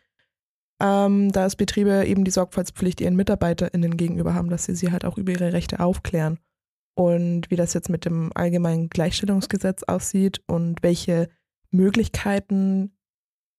ähm, 0.80 1.32
dass 1.32 1.56
Betriebe 1.56 2.06
eben 2.06 2.24
die 2.24 2.32
Sorgfaltspflicht 2.32 3.02
ihren 3.02 3.16
MitarbeiterInnen 3.16 3.98
gegenüber 3.98 4.34
haben, 4.34 4.50
dass 4.50 4.66
sie 4.66 4.76
sie 4.76 4.92
halt 4.92 5.06
auch 5.06 5.18
über 5.18 5.32
ihre 5.32 5.54
Rechte 5.54 5.80
aufklären. 5.80 6.40
Und 6.96 7.50
wie 7.52 7.56
das 7.56 7.74
jetzt 7.74 7.90
mit 7.90 8.06
dem 8.06 8.32
allgemeinen 8.34 8.90
Gleichstellungsgesetz 8.90 9.84
aussieht 9.84 10.42
und 10.48 10.82
welche 10.82 11.30
Möglichkeiten 11.70 12.97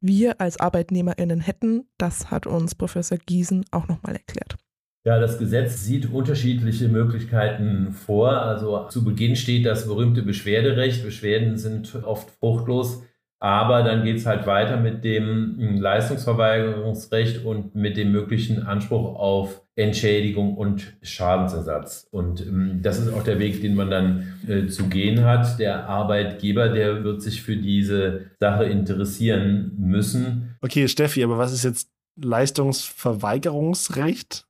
wir 0.00 0.40
als 0.40 0.60
ArbeitnehmerInnen 0.60 1.40
hätten, 1.40 1.88
das 1.98 2.30
hat 2.30 2.46
uns 2.46 2.74
Professor 2.74 3.18
Giesen 3.18 3.64
auch 3.70 3.88
nochmal 3.88 4.14
erklärt. 4.14 4.56
Ja, 5.04 5.18
das 5.18 5.38
Gesetz 5.38 5.84
sieht 5.84 6.12
unterschiedliche 6.12 6.88
Möglichkeiten 6.88 7.92
vor. 7.92 8.30
Also 8.42 8.88
zu 8.88 9.04
Beginn 9.04 9.36
steht 9.36 9.64
das 9.64 9.86
berühmte 9.86 10.22
Beschwerderecht. 10.22 11.02
Beschwerden 11.02 11.56
sind 11.56 11.94
oft 12.04 12.30
fruchtlos. 12.30 13.02
Aber 13.40 13.84
dann 13.84 14.04
geht 14.04 14.16
es 14.16 14.26
halt 14.26 14.46
weiter 14.46 14.78
mit 14.78 15.04
dem 15.04 15.56
hm, 15.58 15.80
Leistungsverweigerungsrecht 15.80 17.44
und 17.44 17.74
mit 17.74 17.96
dem 17.96 18.10
möglichen 18.10 18.64
Anspruch 18.64 19.16
auf 19.16 19.62
Entschädigung 19.76 20.56
und 20.56 20.96
Schadensersatz. 21.02 22.08
Und 22.10 22.40
ähm, 22.40 22.80
das 22.82 22.98
ist 22.98 23.12
auch 23.12 23.22
der 23.22 23.38
Weg, 23.38 23.60
den 23.60 23.76
man 23.76 23.90
dann 23.90 24.40
äh, 24.48 24.66
zu 24.66 24.88
gehen 24.88 25.24
hat. 25.24 25.60
Der 25.60 25.88
Arbeitgeber, 25.88 26.68
der 26.68 27.04
wird 27.04 27.22
sich 27.22 27.42
für 27.42 27.56
diese 27.56 28.22
Sache 28.40 28.64
interessieren 28.64 29.72
müssen. 29.78 30.56
Okay, 30.60 30.88
Steffi, 30.88 31.22
aber 31.22 31.38
was 31.38 31.52
ist 31.52 31.62
jetzt 31.62 31.90
Leistungsverweigerungsrecht? 32.20 34.46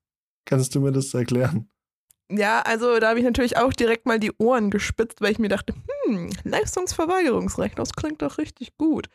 Kannst 0.47 0.75
du 0.75 0.81
mir 0.81 0.93
das 0.93 1.13
erklären? 1.13 1.69
Ja, 2.31 2.61
also 2.61 2.99
da 2.99 3.11
habe 3.11 3.19
ich 3.19 3.25
natürlich 3.25 3.59
auch 3.59 3.73
direkt 3.73 4.07
mal 4.07 4.19
die 4.19 4.33
Ohren 4.39 4.71
gespitzt, 4.71 5.21
weil 5.21 5.33
ich 5.33 5.39
mir 5.39 5.49
dachte, 5.49 5.75
hm, 5.75 5.83
Leistungsverweigerungsrecht, 6.45 7.79
das 7.79 7.93
klingt 7.93 8.23
doch 8.23 8.39
richtig 8.39 8.77
gut. 8.77 9.09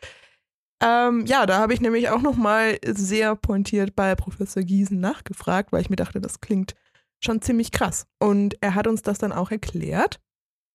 Ähm, 0.82 1.24
ja, 1.26 1.46
da 1.46 1.58
habe 1.58 1.72
ich 1.72 1.80
nämlich 1.80 2.10
auch 2.10 2.20
nochmal 2.20 2.78
sehr 2.86 3.36
pointiert 3.36 3.94
bei 3.96 4.14
Professor 4.14 4.62
Giesen 4.62 5.00
nachgefragt, 5.00 5.72
weil 5.72 5.80
ich 5.80 5.90
mir 5.90 5.96
dachte, 5.96 6.20
das 6.20 6.40
klingt 6.40 6.74
schon 7.22 7.40
ziemlich 7.40 7.72
krass. 7.72 8.06
Und 8.18 8.56
er 8.60 8.74
hat 8.74 8.86
uns 8.86 9.02
das 9.02 9.18
dann 9.18 9.32
auch 9.32 9.50
erklärt. 9.50 10.20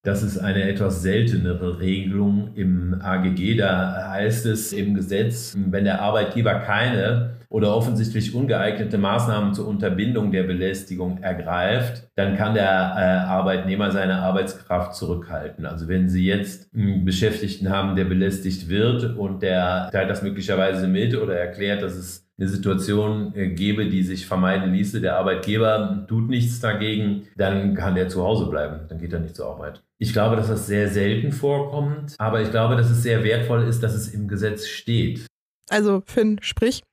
Das 0.04 0.24
ist 0.24 0.38
eine 0.38 0.64
etwas 0.64 1.02
seltenere 1.02 1.80
Regelung 1.82 2.54
im 2.56 3.02
AGG. 3.02 3.58
Da 3.58 4.12
heißt 4.12 4.46
es 4.46 4.72
im 4.72 4.96
Gesetz, 4.96 5.58
wenn 5.58 5.84
der 5.84 6.02
Arbeitgeber 6.02 6.56
keine 6.56 7.40
oder 7.50 7.76
offensichtlich 7.76 8.34
ungeeignete 8.34 8.98
Maßnahmen 8.98 9.54
zur 9.54 9.68
Unterbindung 9.68 10.32
der 10.32 10.44
Belästigung 10.44 11.18
ergreift, 11.18 12.08
dann 12.16 12.38
kann 12.38 12.54
der 12.54 12.64
äh, 12.64 13.28
Arbeitnehmer 13.28 13.92
seine 13.92 14.20
Arbeitskraft 14.20 14.96
zurückhalten. 14.96 15.66
Also 15.66 15.90
wenn 15.90 16.08
Sie 16.08 16.26
jetzt 16.26 16.74
einen 16.74 17.04
Beschäftigten 17.04 17.70
haben, 17.70 17.98
der 17.98 18.06
belästigt 18.06 18.70
wird 18.70 19.18
und 19.18 19.42
der 19.42 19.90
teilt 19.92 20.10
das 20.10 20.22
möglicherweise 20.22 20.88
mit 20.88 21.18
oder 21.18 21.36
erklärt, 21.36 21.82
dass 21.82 21.96
es 21.96 22.26
eine 22.40 22.48
Situation 22.48 23.34
äh, 23.36 23.50
gäbe, 23.50 23.90
die 23.90 24.04
sich 24.04 24.28
vermeiden 24.28 24.72
ließe, 24.72 25.02
der 25.02 25.18
Arbeitgeber 25.18 26.06
tut 26.08 26.30
nichts 26.30 26.62
dagegen, 26.62 27.24
dann 27.36 27.74
kann 27.74 27.96
der 27.96 28.08
zu 28.08 28.24
Hause 28.24 28.46
bleiben, 28.46 28.88
dann 28.88 29.00
geht 29.00 29.12
er 29.12 29.20
nicht 29.20 29.36
zur 29.36 29.48
Arbeit. 29.48 29.84
Ich 30.02 30.14
glaube, 30.14 30.38
dass 30.38 30.48
das 30.48 30.66
sehr 30.66 30.90
selten 30.90 31.34
vorkommt, 31.34 32.16
aber 32.18 32.42
ich 32.42 32.52
glaube, 32.52 32.78
dass 32.78 32.90
es 32.90 33.04
sehr 33.04 33.22
wertvoll 33.24 33.64
ist, 33.64 33.84
dass 33.84 33.94
es 33.94 34.08
im 34.14 34.30
Gesetz 34.30 34.68
steht. 34.68 35.28
Also 35.70 36.02
Finn, 36.06 36.40
sprich, 36.42 36.84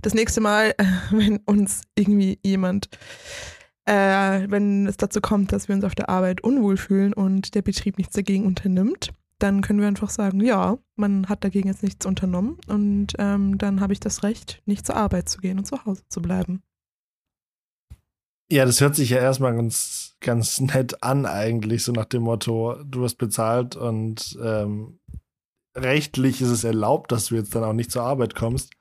das 0.00 0.14
nächste 0.14 0.40
Mal, 0.40 0.74
wenn 1.10 1.38
uns 1.38 1.82
irgendwie 1.96 2.38
jemand, 2.44 2.88
äh, 3.84 4.46
wenn 4.48 4.86
es 4.86 4.96
dazu 4.96 5.20
kommt, 5.20 5.52
dass 5.52 5.66
wir 5.66 5.74
uns 5.74 5.84
auf 5.84 5.96
der 5.96 6.08
Arbeit 6.08 6.44
unwohl 6.44 6.76
fühlen 6.76 7.12
und 7.12 7.56
der 7.56 7.62
Betrieb 7.62 7.98
nichts 7.98 8.14
dagegen 8.14 8.46
unternimmt, 8.46 9.10
dann 9.40 9.60
können 9.60 9.80
wir 9.80 9.88
einfach 9.88 10.10
sagen, 10.10 10.40
ja, 10.40 10.78
man 10.94 11.28
hat 11.28 11.42
dagegen 11.42 11.66
jetzt 11.66 11.82
nichts 11.82 12.06
unternommen 12.06 12.58
und 12.68 13.08
ähm, 13.18 13.58
dann 13.58 13.80
habe 13.80 13.92
ich 13.92 13.98
das 13.98 14.22
Recht, 14.22 14.62
nicht 14.66 14.86
zur 14.86 14.94
Arbeit 14.94 15.28
zu 15.28 15.40
gehen 15.40 15.58
und 15.58 15.64
zu 15.64 15.84
Hause 15.84 16.02
zu 16.08 16.22
bleiben. 16.22 16.62
Ja, 18.52 18.66
das 18.66 18.82
hört 18.82 18.94
sich 18.94 19.08
ja 19.08 19.16
erstmal 19.16 19.56
ganz, 19.56 20.14
ganz 20.20 20.60
nett 20.60 21.02
an, 21.02 21.24
eigentlich, 21.24 21.84
so 21.84 21.92
nach 21.92 22.04
dem 22.04 22.24
Motto, 22.24 22.76
du 22.84 23.02
hast 23.02 23.14
bezahlt 23.14 23.76
und 23.76 24.38
ähm, 24.42 25.00
rechtlich 25.74 26.42
ist 26.42 26.50
es 26.50 26.62
erlaubt, 26.62 27.12
dass 27.12 27.28
du 27.28 27.36
jetzt 27.36 27.54
dann 27.54 27.64
auch 27.64 27.72
nicht 27.72 27.90
zur 27.90 28.02
Arbeit 28.02 28.34
kommst. 28.34 28.74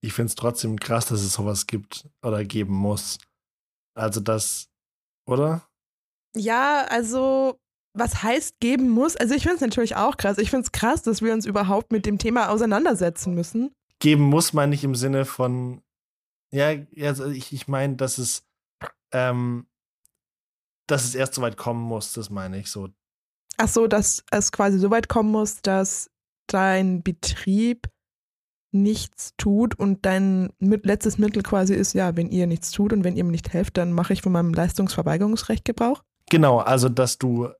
Ich 0.00 0.12
finde 0.12 0.26
es 0.26 0.34
trotzdem 0.34 0.80
krass, 0.80 1.06
dass 1.06 1.20
es 1.20 1.34
sowas 1.34 1.68
gibt 1.68 2.08
oder 2.24 2.44
geben 2.44 2.74
muss. 2.74 3.18
Also, 3.94 4.18
dass 4.18 4.68
oder? 5.24 5.68
Ja, 6.34 6.84
also 6.88 7.60
was 7.96 8.24
heißt 8.24 8.58
geben 8.58 8.88
muss? 8.90 9.14
Also 9.14 9.36
ich 9.36 9.42
finde 9.42 9.54
es 9.54 9.60
natürlich 9.60 9.94
auch 9.94 10.16
krass. 10.16 10.38
Ich 10.38 10.50
finde 10.50 10.64
es 10.64 10.72
krass, 10.72 11.00
dass 11.02 11.22
wir 11.22 11.32
uns 11.32 11.46
überhaupt 11.46 11.92
mit 11.92 12.06
dem 12.06 12.18
Thema 12.18 12.48
auseinandersetzen 12.48 13.36
müssen. 13.36 13.72
Geben 14.00 14.24
muss 14.24 14.52
meine 14.52 14.74
ich 14.74 14.82
im 14.82 14.96
Sinne 14.96 15.26
von, 15.26 15.80
ja, 16.50 16.74
also 17.02 17.30
ich, 17.30 17.52
ich 17.52 17.68
meine, 17.68 17.94
dass 17.94 18.18
es, 18.18 18.42
ähm, 19.12 19.66
dass 20.86 21.04
es 21.04 21.14
erst 21.14 21.34
so 21.34 21.42
weit 21.42 21.56
kommen 21.56 21.82
muss, 21.82 22.12
das 22.12 22.30
meine 22.30 22.58
ich 22.58 22.70
so. 22.70 22.88
Ach 23.56 23.68
so, 23.68 23.86
dass 23.86 24.24
es 24.30 24.52
quasi 24.52 24.78
so 24.78 24.90
weit 24.90 25.08
kommen 25.08 25.30
muss, 25.30 25.62
dass 25.62 26.10
dein 26.46 27.02
Betrieb 27.02 27.88
nichts 28.72 29.34
tut 29.36 29.78
und 29.78 30.04
dein 30.06 30.50
letztes 30.58 31.18
Mittel 31.18 31.42
quasi 31.42 31.74
ist, 31.74 31.92
ja, 31.92 32.16
wenn 32.16 32.30
ihr 32.30 32.46
nichts 32.46 32.70
tut 32.70 32.92
und 32.92 33.04
wenn 33.04 33.16
ihr 33.16 33.24
mir 33.24 33.30
nicht 33.30 33.52
helft, 33.52 33.76
dann 33.76 33.92
mache 33.92 34.14
ich 34.14 34.22
von 34.22 34.32
meinem 34.32 34.54
Leistungsverweigerungsrecht 34.54 35.64
Gebrauch? 35.64 36.02
Genau, 36.30 36.58
also 36.58 36.88
dass 36.88 37.18
du 37.18 37.50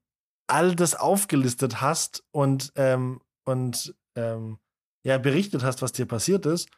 all 0.46 0.74
das 0.74 0.94
aufgelistet 0.94 1.80
hast 1.80 2.24
und, 2.30 2.72
ähm, 2.76 3.20
und 3.44 3.94
ähm, 4.16 4.58
ja, 5.04 5.18
berichtet 5.18 5.62
hast, 5.62 5.82
was 5.82 5.92
dir 5.92 6.06
passiert 6.06 6.46
ist 6.46 6.70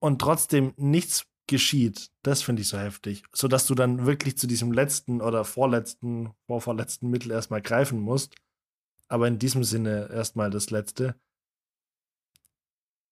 und 0.00 0.20
trotzdem 0.20 0.74
nichts 0.76 1.26
geschieht. 1.48 2.10
Das 2.22 2.42
finde 2.42 2.62
ich 2.62 2.68
so 2.68 2.78
heftig. 2.78 3.24
Sodass 3.32 3.66
du 3.66 3.74
dann 3.74 4.06
wirklich 4.06 4.38
zu 4.38 4.46
diesem 4.46 4.72
letzten 4.72 5.20
oder 5.20 5.44
vorletzten, 5.44 6.30
vorvorletzten 6.46 7.10
Mittel 7.10 7.32
erstmal 7.32 7.62
greifen 7.62 8.00
musst. 8.00 8.36
Aber 9.08 9.26
in 9.26 9.38
diesem 9.38 9.64
Sinne 9.64 10.10
erstmal 10.12 10.50
das 10.50 10.70
letzte. 10.70 11.16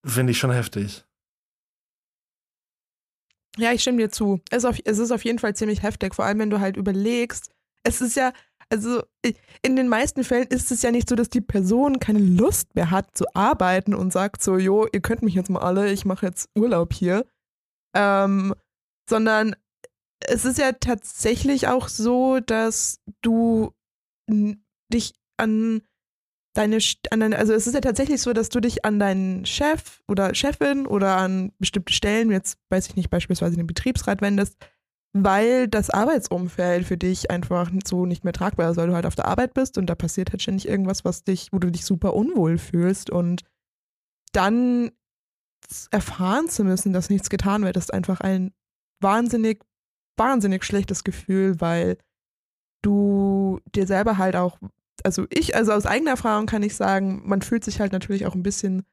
Finde 0.05 0.31
ich 0.31 0.37
schon 0.37 0.51
heftig. 0.51 1.03
Ja, 3.57 3.73
ich 3.73 3.81
stimme 3.81 3.97
dir 3.97 4.11
zu. 4.11 4.39
Es 4.51 4.59
ist, 4.59 4.65
auf, 4.65 4.77
es 4.85 4.99
ist 4.99 5.11
auf 5.11 5.25
jeden 5.25 5.39
Fall 5.39 5.55
ziemlich 5.55 5.81
heftig, 5.81 6.13
vor 6.13 6.25
allem 6.25 6.39
wenn 6.39 6.51
du 6.51 6.59
halt 6.59 6.77
überlegst. 6.77 7.49
Es 7.83 8.01
ist 8.01 8.15
ja, 8.15 8.31
also 8.69 9.01
in 9.63 9.75
den 9.75 9.87
meisten 9.87 10.23
Fällen 10.23 10.47
ist 10.47 10.71
es 10.71 10.83
ja 10.83 10.91
nicht 10.91 11.09
so, 11.09 11.15
dass 11.15 11.29
die 11.29 11.41
Person 11.41 11.99
keine 11.99 12.19
Lust 12.19 12.75
mehr 12.75 12.91
hat 12.91 13.17
zu 13.17 13.25
arbeiten 13.33 13.95
und 13.95 14.13
sagt 14.13 14.43
so, 14.43 14.57
jo, 14.57 14.87
ihr 14.91 15.01
könnt 15.01 15.23
mich 15.23 15.33
jetzt 15.33 15.49
mal 15.49 15.61
alle, 15.61 15.91
ich 15.91 16.05
mache 16.05 16.27
jetzt 16.27 16.49
Urlaub 16.55 16.93
hier. 16.93 17.25
Ähm, 17.95 18.53
sondern 19.09 19.55
es 20.19 20.45
ist 20.45 20.57
ja 20.57 20.71
tatsächlich 20.73 21.67
auch 21.67 21.87
so, 21.87 22.39
dass 22.39 22.99
du 23.21 23.73
dich 24.29 25.13
an 25.37 25.81
deine, 26.55 26.79
an 27.11 27.19
deine, 27.19 27.37
also 27.37 27.53
es 27.53 27.67
ist 27.67 27.73
ja 27.73 27.81
tatsächlich 27.81 28.21
so, 28.21 28.33
dass 28.33 28.49
du 28.49 28.59
dich 28.59 28.83
an 28.83 28.99
deinen 28.99 29.45
Chef 29.45 30.01
oder 30.07 30.33
Chefin 30.33 30.87
oder 30.87 31.17
an 31.17 31.53
bestimmte 31.59 31.93
Stellen, 31.93 32.31
jetzt 32.31 32.57
weiß 32.69 32.87
ich 32.87 32.95
nicht, 32.95 33.09
beispielsweise 33.09 33.55
den 33.55 33.67
Betriebsrat 33.67 34.21
wendest, 34.21 34.57
weil 35.13 35.67
das 35.67 35.89
Arbeitsumfeld 35.89 36.85
für 36.85 36.97
dich 36.97 37.31
einfach 37.31 37.71
so 37.85 38.05
nicht 38.05 38.23
mehr 38.23 38.33
tragbar 38.33 38.71
ist, 38.71 38.77
weil 38.77 38.87
du 38.87 38.95
halt 38.95 39.05
auf 39.05 39.15
der 39.15 39.27
Arbeit 39.27 39.53
bist 39.53 39.77
und 39.77 39.85
da 39.87 39.95
passiert 39.95 40.31
halt 40.31 40.41
ständig 40.41 40.67
irgendwas, 40.67 41.05
was 41.05 41.23
dich, 41.23 41.49
wo 41.51 41.59
du 41.59 41.71
dich 41.71 41.85
super 41.85 42.13
unwohl 42.13 42.57
fühlst 42.57 43.09
und 43.09 43.43
dann 44.33 44.91
erfahren 45.91 46.49
zu 46.49 46.63
müssen, 46.63 46.93
dass 46.93 47.09
nichts 47.09 47.29
getan 47.29 47.63
wird, 47.63 47.77
ist 47.77 47.93
einfach 47.93 48.21
ein 48.21 48.53
wahnsinnig, 49.01 49.63
wahnsinnig 50.17 50.63
schlechtes 50.63 51.03
Gefühl, 51.03 51.59
weil 51.59 51.97
du 52.81 53.59
dir 53.75 53.85
selber 53.85 54.17
halt 54.17 54.35
auch 54.35 54.59
also 55.03 55.25
ich, 55.29 55.55
also 55.55 55.73
aus 55.73 55.85
eigener 55.85 56.11
Erfahrung 56.11 56.45
kann 56.45 56.63
ich 56.63 56.75
sagen, 56.75 57.21
man 57.25 57.41
fühlt 57.41 57.63
sich 57.63 57.79
halt 57.79 57.91
natürlich 57.91 58.25
auch 58.25 58.35
ein 58.35 58.43
bisschen 58.43 58.83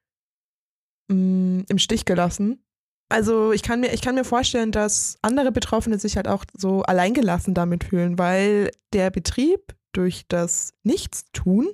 mh, 1.09 1.17
mm, 1.17 1.65
im 1.69 1.79
Stich 1.79 2.05
gelassen. 2.05 2.63
Also 3.09 3.53
ich 3.53 3.63
kann 3.63 3.81
mir, 3.81 3.93
ich 3.93 4.01
kann 4.01 4.15
mir 4.15 4.25
vorstellen, 4.25 4.73
dass 4.73 5.19
andere 5.23 5.53
Betroffene 5.53 5.99
sich 5.99 6.17
halt 6.17 6.27
auch 6.27 6.45
so 6.57 6.83
alleingelassen 6.83 7.55
damit 7.55 7.85
fühlen, 7.85 8.19
weil 8.19 8.71
der 8.93 9.11
Betrieb 9.11 9.75
durch 9.93 10.25
das 10.29 10.73
Nichtstun 10.83 11.69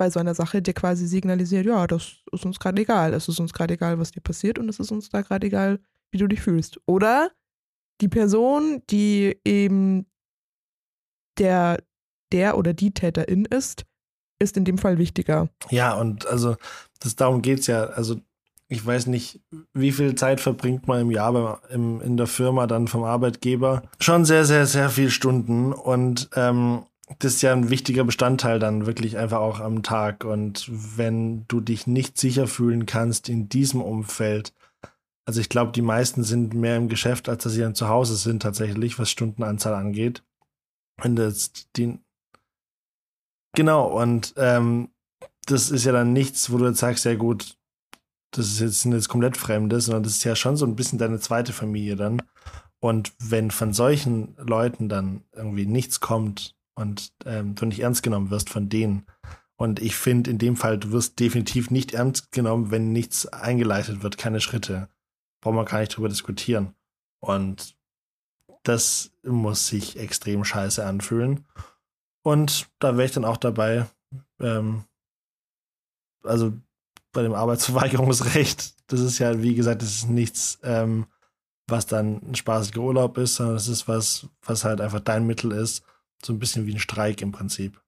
bei 0.00 0.08
so 0.08 0.18
einer 0.18 0.34
Sache 0.34 0.62
dir 0.62 0.72
quasi 0.72 1.06
signalisiert, 1.06 1.66
ja, 1.66 1.86
das 1.86 2.22
ist 2.32 2.46
uns 2.46 2.58
gerade 2.58 2.80
egal. 2.80 3.12
Es 3.12 3.28
ist 3.28 3.38
uns 3.38 3.52
gerade 3.52 3.74
egal, 3.74 3.98
was 3.98 4.12
dir 4.12 4.22
passiert 4.22 4.58
und 4.58 4.66
es 4.70 4.80
ist 4.80 4.90
uns 4.90 5.10
da 5.10 5.20
gerade 5.20 5.46
egal, 5.46 5.78
wie 6.10 6.16
du 6.16 6.26
dich 6.26 6.40
fühlst. 6.40 6.80
Oder 6.86 7.30
die 8.00 8.08
Person, 8.08 8.82
die 8.88 9.36
eben 9.44 10.06
der 11.38 11.84
der 12.32 12.56
oder 12.56 12.72
die 12.72 12.94
Täterin 12.94 13.44
ist, 13.44 13.84
ist 14.38 14.56
in 14.56 14.64
dem 14.64 14.78
Fall 14.78 14.96
wichtiger. 14.96 15.50
Ja, 15.68 15.92
und 15.92 16.26
also 16.26 16.56
das, 17.00 17.14
darum 17.16 17.42
geht 17.42 17.58
es 17.58 17.66
ja. 17.66 17.84
Also 17.84 18.16
ich 18.68 18.86
weiß 18.86 19.06
nicht, 19.06 19.42
wie 19.74 19.92
viel 19.92 20.14
Zeit 20.14 20.40
verbringt 20.40 20.88
man 20.88 21.02
im 21.02 21.10
Jahr 21.10 21.32
beim, 21.34 21.56
im, 21.68 22.00
in 22.00 22.16
der 22.16 22.26
Firma 22.28 22.66
dann 22.66 22.88
vom 22.88 23.04
Arbeitgeber. 23.04 23.82
Schon 23.98 24.24
sehr, 24.24 24.46
sehr, 24.46 24.64
sehr 24.64 24.88
viele 24.88 25.10
Stunden. 25.10 25.74
Und 25.74 26.30
ähm, 26.36 26.84
das 27.18 27.34
ist 27.34 27.42
ja 27.42 27.52
ein 27.52 27.70
wichtiger 27.70 28.04
Bestandteil 28.04 28.58
dann 28.58 28.86
wirklich 28.86 29.18
einfach 29.18 29.40
auch 29.40 29.60
am 29.60 29.82
Tag. 29.82 30.24
Und 30.24 30.68
wenn 30.70 31.46
du 31.48 31.60
dich 31.60 31.86
nicht 31.86 32.18
sicher 32.18 32.46
fühlen 32.46 32.86
kannst 32.86 33.28
in 33.28 33.48
diesem 33.48 33.82
Umfeld, 33.82 34.54
also 35.26 35.40
ich 35.40 35.48
glaube, 35.48 35.72
die 35.72 35.82
meisten 35.82 36.22
sind 36.22 36.54
mehr 36.54 36.76
im 36.76 36.88
Geschäft, 36.88 37.28
als 37.28 37.44
dass 37.44 37.52
sie 37.52 37.60
dann 37.60 37.74
zu 37.74 37.88
Hause 37.88 38.16
sind 38.16 38.42
tatsächlich, 38.42 38.98
was 38.98 39.10
Stundenanzahl 39.10 39.74
angeht. 39.74 40.22
Wenn 41.02 41.16
jetzt 41.16 41.68
die 41.76 41.98
Genau, 43.56 43.86
und 44.00 44.34
ähm, 44.36 44.90
das 45.46 45.70
ist 45.70 45.84
ja 45.84 45.92
dann 45.92 46.12
nichts, 46.12 46.52
wo 46.52 46.58
du 46.58 46.66
jetzt 46.66 46.78
sagst, 46.78 47.04
ja 47.04 47.16
gut, 47.16 47.56
das 48.32 48.46
ist 48.46 48.60
jetzt 48.60 48.84
nicht 48.84 49.08
komplett 49.08 49.36
Fremdes, 49.36 49.86
sondern 49.86 50.04
das 50.04 50.12
ist 50.12 50.24
ja 50.24 50.36
schon 50.36 50.56
so 50.56 50.64
ein 50.64 50.76
bisschen 50.76 50.98
deine 51.00 51.18
zweite 51.18 51.52
Familie 51.52 51.96
dann. 51.96 52.22
Und 52.78 53.12
wenn 53.18 53.50
von 53.50 53.72
solchen 53.72 54.36
Leuten 54.38 54.88
dann 54.88 55.24
irgendwie 55.32 55.66
nichts 55.66 55.98
kommt 55.98 56.54
und 56.80 57.12
ähm, 57.24 57.54
du 57.54 57.66
nicht 57.66 57.80
ernst 57.80 58.02
genommen 58.02 58.30
wirst 58.30 58.50
von 58.50 58.68
denen, 58.68 59.06
und 59.60 59.82
ich 59.82 59.94
finde 59.94 60.30
in 60.30 60.38
dem 60.38 60.56
Fall, 60.56 60.78
du 60.78 60.90
wirst 60.90 61.20
definitiv 61.20 61.70
nicht 61.70 61.92
ernst 61.92 62.32
genommen, 62.32 62.70
wenn 62.70 62.92
nichts 62.92 63.26
eingeleitet 63.26 64.02
wird, 64.02 64.16
keine 64.16 64.40
Schritte. 64.40 64.88
Braucht 65.42 65.54
man 65.54 65.66
gar 65.66 65.80
nicht 65.80 65.94
drüber 65.94 66.08
diskutieren. 66.08 66.74
Und 67.18 67.76
das 68.62 69.12
muss 69.22 69.66
sich 69.66 69.98
extrem 69.98 70.46
scheiße 70.46 70.82
anfühlen. 70.82 71.44
Und 72.22 72.70
da 72.78 72.96
wäre 72.96 73.04
ich 73.04 73.12
dann 73.12 73.26
auch 73.26 73.36
dabei, 73.36 73.86
ähm, 74.40 74.84
also 76.24 76.54
bei 77.12 77.20
dem 77.22 77.34
Arbeitsverweigerungsrecht, 77.34 78.76
das 78.90 79.00
ist 79.00 79.18
ja, 79.18 79.42
wie 79.42 79.54
gesagt, 79.54 79.82
das 79.82 79.90
ist 79.90 80.08
nichts, 80.08 80.58
ähm, 80.62 81.04
was 81.66 81.84
dann 81.84 82.22
ein 82.30 82.34
spaßiger 82.34 82.80
Urlaub 82.80 83.18
ist, 83.18 83.34
sondern 83.34 83.56
das 83.56 83.68
ist 83.68 83.88
was, 83.88 84.26
was 84.40 84.64
halt 84.64 84.80
einfach 84.80 85.00
dein 85.00 85.26
Mittel 85.26 85.52
ist. 85.52 85.84
So 86.24 86.32
ein 86.32 86.38
bisschen 86.38 86.66
wie 86.66 86.74
ein 86.74 86.78
Streik 86.78 87.22
im 87.22 87.32
Prinzip. 87.32 87.80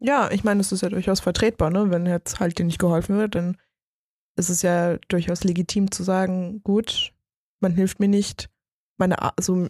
Ja, 0.00 0.30
ich 0.30 0.44
meine, 0.44 0.58
das 0.58 0.72
ist 0.72 0.80
ja 0.80 0.88
durchaus 0.88 1.20
vertretbar, 1.20 1.70
ne? 1.70 1.90
Wenn 1.90 2.06
jetzt 2.06 2.40
halt 2.40 2.58
dir 2.58 2.64
nicht 2.64 2.78
geholfen 2.78 3.16
wird, 3.16 3.34
dann 3.34 3.56
ist 4.36 4.48
es 4.48 4.62
ja 4.62 4.96
durchaus 5.08 5.44
legitim 5.44 5.90
zu 5.90 6.02
sagen, 6.02 6.62
gut, 6.62 7.12
man 7.60 7.74
hilft 7.74 8.00
mir 8.00 8.08
nicht, 8.08 8.48
meine, 8.96 9.16
also 9.36 9.68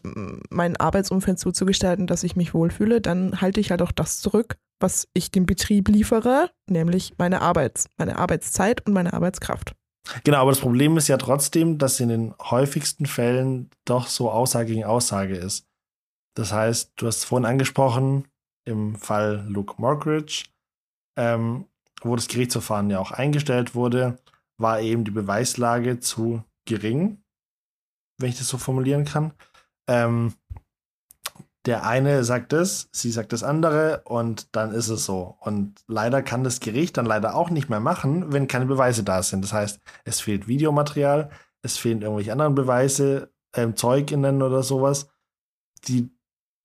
mein 0.50 0.76
Arbeitsumfeld 0.76 1.38
so 1.38 1.50
zu 1.50 1.64
gestalten, 1.64 2.06
dass 2.06 2.22
ich 2.22 2.36
mich 2.36 2.54
wohlfühle, 2.54 3.00
dann 3.00 3.40
halte 3.40 3.60
ich 3.60 3.70
halt 3.70 3.82
auch 3.82 3.92
das 3.92 4.20
zurück, 4.20 4.56
was 4.78 5.08
ich 5.14 5.30
dem 5.30 5.46
Betrieb 5.46 5.88
liefere, 5.88 6.50
nämlich 6.68 7.14
meine 7.18 7.40
Arbeits, 7.40 7.88
meine 7.96 8.18
Arbeitszeit 8.18 8.86
und 8.86 8.92
meine 8.92 9.12
Arbeitskraft. 9.12 9.74
Genau, 10.24 10.38
aber 10.38 10.50
das 10.50 10.60
Problem 10.60 10.96
ist 10.96 11.08
ja 11.08 11.16
trotzdem, 11.16 11.78
dass 11.78 12.00
in 12.00 12.08
den 12.08 12.34
häufigsten 12.40 13.06
Fällen 13.06 13.70
doch 13.84 14.08
so 14.08 14.30
Aussage 14.30 14.72
gegen 14.72 14.84
Aussage 14.84 15.36
ist. 15.36 15.66
Das 16.34 16.52
heißt, 16.52 16.92
du 16.96 17.06
hast 17.06 17.18
es 17.18 17.24
vorhin 17.24 17.46
angesprochen, 17.46 18.28
im 18.64 18.94
Fall 18.94 19.44
Luke 19.48 19.74
Morgridge, 19.78 20.44
ähm, 21.16 21.66
wo 22.02 22.14
das 22.16 22.28
Gerichtsverfahren 22.28 22.90
ja 22.90 22.98
auch 22.98 23.12
eingestellt 23.12 23.74
wurde, 23.74 24.18
war 24.58 24.80
eben 24.80 25.04
die 25.04 25.10
Beweislage 25.10 26.00
zu 26.00 26.44
gering 26.66 27.22
wenn 28.20 28.30
ich 28.30 28.38
das 28.38 28.48
so 28.48 28.58
formulieren 28.58 29.04
kann. 29.04 29.32
Ähm, 29.88 30.34
der 31.66 31.84
eine 31.86 32.24
sagt 32.24 32.52
das, 32.52 32.88
sie 32.92 33.10
sagt 33.10 33.32
das 33.32 33.42
andere 33.42 34.02
und 34.04 34.54
dann 34.56 34.72
ist 34.72 34.88
es 34.88 35.04
so. 35.04 35.36
Und 35.40 35.74
leider 35.88 36.22
kann 36.22 36.44
das 36.44 36.60
Gericht 36.60 36.96
dann 36.96 37.06
leider 37.06 37.34
auch 37.34 37.50
nicht 37.50 37.68
mehr 37.68 37.80
machen, 37.80 38.32
wenn 38.32 38.48
keine 38.48 38.66
Beweise 38.66 39.02
da 39.04 39.22
sind. 39.22 39.42
Das 39.44 39.52
heißt, 39.52 39.80
es 40.04 40.20
fehlt 40.20 40.48
Videomaterial, 40.48 41.30
es 41.62 41.76
fehlen 41.76 42.00
irgendwelche 42.00 42.32
anderen 42.32 42.54
Beweise, 42.54 43.30
ähm, 43.54 43.76
Zeuginnen 43.76 44.42
oder 44.42 44.62
sowas, 44.62 45.08
die 45.86 46.10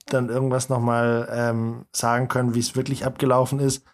dann 0.05 0.29
irgendwas 0.29 0.69
nochmal 0.69 1.27
ähm, 1.31 1.85
sagen 1.95 2.27
können, 2.27 2.53
wie 2.53 2.59
es 2.59 2.75
wirklich 2.75 3.05
abgelaufen 3.05 3.59
ist. 3.59 3.85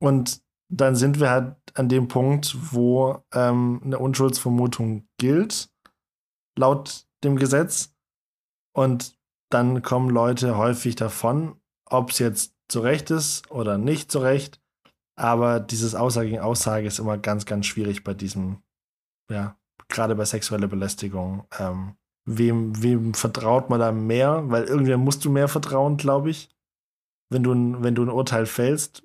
Und 0.00 0.42
dann 0.70 0.96
sind 0.96 1.20
wir 1.20 1.30
halt 1.30 1.56
an 1.74 1.88
dem 1.88 2.08
Punkt, 2.08 2.56
wo 2.72 3.24
ähm, 3.32 3.80
eine 3.84 3.98
Unschuldsvermutung 3.98 5.08
gilt 5.18 5.70
laut 6.58 7.06
dem 7.24 7.36
Gesetz. 7.36 7.94
Und 8.74 9.18
dann 9.50 9.82
kommen 9.82 10.10
Leute 10.10 10.56
häufig 10.56 10.96
davon, 10.96 11.60
ob 11.86 12.10
es 12.10 12.18
jetzt 12.18 12.54
zu 12.68 12.80
Recht 12.80 13.10
ist 13.10 13.50
oder 13.50 13.78
nicht 13.78 14.12
zu 14.12 14.18
Recht. 14.18 14.60
Aber 15.16 15.58
dieses 15.58 15.94
Aussage 15.94 16.28
gegen 16.30 16.42
Aussage 16.42 16.86
ist 16.86 16.98
immer 16.98 17.18
ganz, 17.18 17.46
ganz 17.46 17.66
schwierig 17.66 18.04
bei 18.04 18.14
diesem, 18.14 18.62
ja, 19.30 19.58
gerade 19.88 20.14
bei 20.14 20.24
sexueller 20.24 20.68
Belästigung. 20.68 21.46
Ähm, 21.58 21.96
wem, 22.28 22.82
wem 22.82 23.14
vertraut 23.14 23.70
man 23.70 23.80
da 23.80 23.92
mehr? 23.92 24.42
Weil 24.46 24.64
irgendwer 24.64 24.98
musst 24.98 25.24
du 25.24 25.30
mehr 25.30 25.48
vertrauen, 25.48 25.96
glaube 25.96 26.30
ich. 26.30 26.50
Wenn 27.30 27.42
du, 27.42 27.52
wenn 27.82 27.94
du 27.94 28.02
ein 28.02 28.10
Urteil 28.10 28.46
fällst, 28.46 29.02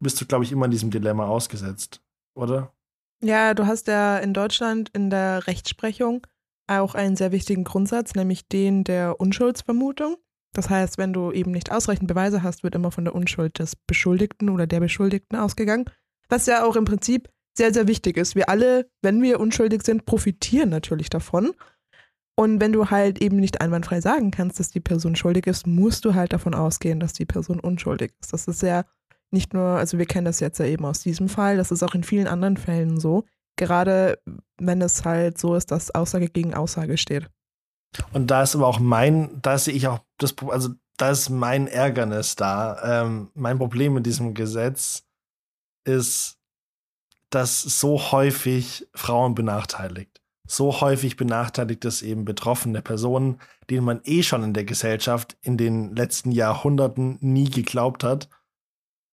bist 0.00 0.20
du, 0.20 0.26
glaube 0.26 0.44
ich, 0.44 0.52
immer 0.52 0.66
in 0.66 0.70
diesem 0.70 0.90
Dilemma 0.90 1.26
ausgesetzt, 1.26 2.02
oder? 2.34 2.72
Ja, 3.20 3.54
du 3.54 3.66
hast 3.66 3.86
ja 3.86 4.18
in 4.18 4.34
Deutschland 4.34 4.90
in 4.92 5.10
der 5.10 5.46
Rechtsprechung 5.46 6.26
auch 6.66 6.94
einen 6.94 7.16
sehr 7.16 7.32
wichtigen 7.32 7.64
Grundsatz, 7.64 8.14
nämlich 8.14 8.48
den 8.48 8.84
der 8.84 9.20
Unschuldsvermutung. 9.20 10.16
Das 10.52 10.68
heißt, 10.68 10.98
wenn 10.98 11.12
du 11.12 11.32
eben 11.32 11.50
nicht 11.50 11.72
ausreichend 11.72 12.08
Beweise 12.08 12.42
hast, 12.42 12.62
wird 12.62 12.74
immer 12.74 12.90
von 12.90 13.04
der 13.04 13.14
Unschuld 13.14 13.58
des 13.58 13.76
Beschuldigten 13.76 14.50
oder 14.50 14.66
der 14.66 14.80
Beschuldigten 14.80 15.36
ausgegangen. 15.36 15.86
Was 16.28 16.46
ja 16.46 16.64
auch 16.64 16.76
im 16.76 16.84
Prinzip 16.84 17.28
sehr, 17.56 17.72
sehr 17.72 17.86
wichtig 17.86 18.16
ist. 18.16 18.34
Wir 18.34 18.48
alle, 18.48 18.90
wenn 19.02 19.22
wir 19.22 19.40
unschuldig 19.40 19.82
sind, 19.82 20.06
profitieren 20.06 20.70
natürlich 20.70 21.10
davon. 21.10 21.52
Und 22.34 22.60
wenn 22.60 22.72
du 22.72 22.90
halt 22.90 23.20
eben 23.20 23.36
nicht 23.36 23.60
einwandfrei 23.60 24.00
sagen 24.00 24.30
kannst, 24.30 24.58
dass 24.58 24.70
die 24.70 24.80
Person 24.80 25.16
schuldig 25.16 25.46
ist, 25.46 25.66
musst 25.66 26.04
du 26.04 26.14
halt 26.14 26.32
davon 26.32 26.54
ausgehen, 26.54 26.98
dass 26.98 27.12
die 27.12 27.26
Person 27.26 27.60
unschuldig 27.60 28.12
ist. 28.20 28.32
Das 28.32 28.48
ist 28.48 28.62
ja 28.62 28.84
nicht 29.30 29.54
nur, 29.54 29.64
also 29.64 29.98
wir 29.98 30.06
kennen 30.06 30.24
das 30.24 30.40
jetzt 30.40 30.58
ja 30.58 30.66
eben 30.66 30.84
aus 30.84 31.00
diesem 31.00 31.28
Fall, 31.28 31.56
das 31.56 31.70
ist 31.70 31.82
auch 31.82 31.94
in 31.94 32.04
vielen 32.04 32.26
anderen 32.26 32.56
Fällen 32.56 33.00
so. 33.00 33.24
Gerade 33.56 34.18
wenn 34.58 34.80
es 34.80 35.04
halt 35.04 35.38
so 35.38 35.54
ist, 35.54 35.70
dass 35.70 35.94
Aussage 35.94 36.28
gegen 36.28 36.54
Aussage 36.54 36.96
steht. 36.96 37.28
Und 38.12 38.30
da 38.30 38.42
ist 38.42 38.54
aber 38.54 38.66
auch 38.66 38.78
mein, 38.78 39.40
da 39.42 39.58
sehe 39.58 39.74
ich 39.74 39.86
auch 39.86 40.00
das, 40.16 40.34
also 40.48 40.70
da 40.96 41.10
ist 41.10 41.28
mein 41.28 41.66
Ärgernis 41.66 42.36
da. 42.36 43.02
Ähm, 43.02 43.30
mein 43.34 43.58
Problem 43.58 43.94
mit 43.94 44.06
diesem 44.06 44.32
Gesetz 44.32 45.04
ist, 45.84 46.38
dass 47.28 47.60
so 47.62 48.12
häufig 48.12 48.86
Frauen 48.94 49.34
benachteiligt. 49.34 50.21
So 50.46 50.80
häufig 50.80 51.16
benachteiligt 51.16 51.84
es 51.84 52.02
eben 52.02 52.24
betroffene 52.24 52.82
Personen, 52.82 53.40
denen 53.70 53.84
man 53.84 54.00
eh 54.04 54.22
schon 54.22 54.42
in 54.42 54.54
der 54.54 54.64
Gesellschaft 54.64 55.36
in 55.40 55.56
den 55.56 55.94
letzten 55.94 56.32
Jahrhunderten 56.32 57.18
nie 57.20 57.48
geglaubt 57.48 58.04
hat. 58.04 58.28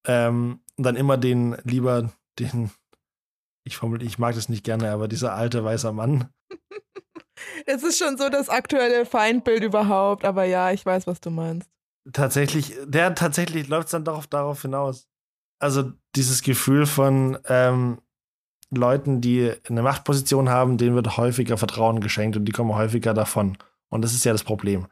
Ähm, 0.07 0.61
und 0.77 0.83
dann 0.83 0.95
immer 0.95 1.17
den, 1.17 1.57
lieber 1.63 2.11
den, 2.39 2.71
ich 3.63 3.77
formuliere, 3.77 4.07
ich 4.07 4.17
mag 4.17 4.35
das 4.35 4.49
nicht 4.49 4.63
gerne, 4.63 4.91
aber 4.91 5.07
dieser 5.07 5.33
alte 5.33 5.63
weiße 5.63 5.91
Mann. 5.91 6.29
Es 7.65 7.83
ist 7.83 7.97
schon 7.97 8.17
so 8.17 8.29
das 8.29 8.49
aktuelle 8.49 9.05
Feindbild 9.05 9.63
überhaupt, 9.63 10.25
aber 10.25 10.43
ja, 10.43 10.71
ich 10.71 10.85
weiß, 10.85 11.07
was 11.07 11.21
du 11.21 11.29
meinst. 11.29 11.69
Tatsächlich, 12.11 12.75
der 12.85 13.15
tatsächlich 13.15 13.67
läuft 13.67 13.85
es 13.85 13.91
dann 13.91 14.03
darauf, 14.03 14.27
darauf 14.27 14.61
hinaus. 14.61 15.07
Also 15.59 15.91
dieses 16.15 16.41
Gefühl 16.41 16.85
von 16.85 17.37
ähm, 17.45 18.01
Leuten, 18.71 19.21
die 19.21 19.51
eine 19.67 19.81
Machtposition 19.81 20.49
haben, 20.49 20.77
denen 20.77 20.95
wird 20.95 21.17
häufiger 21.17 21.57
Vertrauen 21.57 22.01
geschenkt 22.01 22.37
und 22.37 22.45
die 22.45 22.51
kommen 22.51 22.75
häufiger 22.75 23.13
davon. 23.13 23.57
Und 23.89 24.03
das 24.03 24.13
ist 24.13 24.25
ja 24.25 24.31
das 24.31 24.43
Problem. 24.43 24.87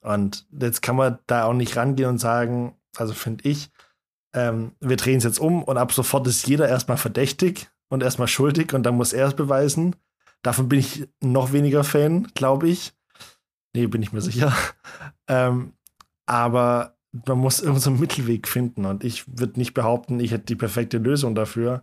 Und 0.00 0.46
jetzt 0.58 0.80
kann 0.80 0.96
man 0.96 1.18
da 1.26 1.44
auch 1.44 1.52
nicht 1.52 1.76
rangehen 1.76 2.08
und 2.08 2.18
sagen, 2.18 2.74
also 2.96 3.12
finde 3.12 3.48
ich, 3.48 3.70
ähm, 4.34 4.72
wir 4.80 4.96
drehen 4.96 5.18
es 5.18 5.24
jetzt 5.24 5.40
um 5.40 5.62
und 5.62 5.76
ab 5.76 5.92
sofort 5.92 6.26
ist 6.26 6.46
jeder 6.46 6.68
erstmal 6.68 6.96
verdächtig 6.96 7.68
und 7.88 8.02
erstmal 8.02 8.28
schuldig 8.28 8.72
und 8.72 8.84
dann 8.84 8.96
muss 8.96 9.12
er 9.12 9.28
es 9.28 9.34
beweisen. 9.34 9.96
Davon 10.42 10.68
bin 10.68 10.78
ich 10.78 11.08
noch 11.20 11.52
weniger 11.52 11.84
Fan, 11.84 12.28
glaube 12.34 12.68
ich. 12.68 12.92
Nee, 13.74 13.86
bin 13.86 14.02
ich 14.02 14.12
mir 14.12 14.20
sicher. 14.20 14.52
Ähm, 15.30 15.74
aber 16.24 16.96
man 17.26 17.36
muss 17.36 17.60
irgendeinen 17.60 17.96
so 17.96 18.00
Mittelweg 18.00 18.48
finden 18.48 18.86
und 18.86 19.04
ich 19.04 19.24
würde 19.38 19.58
nicht 19.58 19.74
behaupten, 19.74 20.20
ich 20.20 20.30
hätte 20.30 20.46
die 20.46 20.56
perfekte 20.56 20.96
Lösung 20.96 21.34
dafür. 21.34 21.82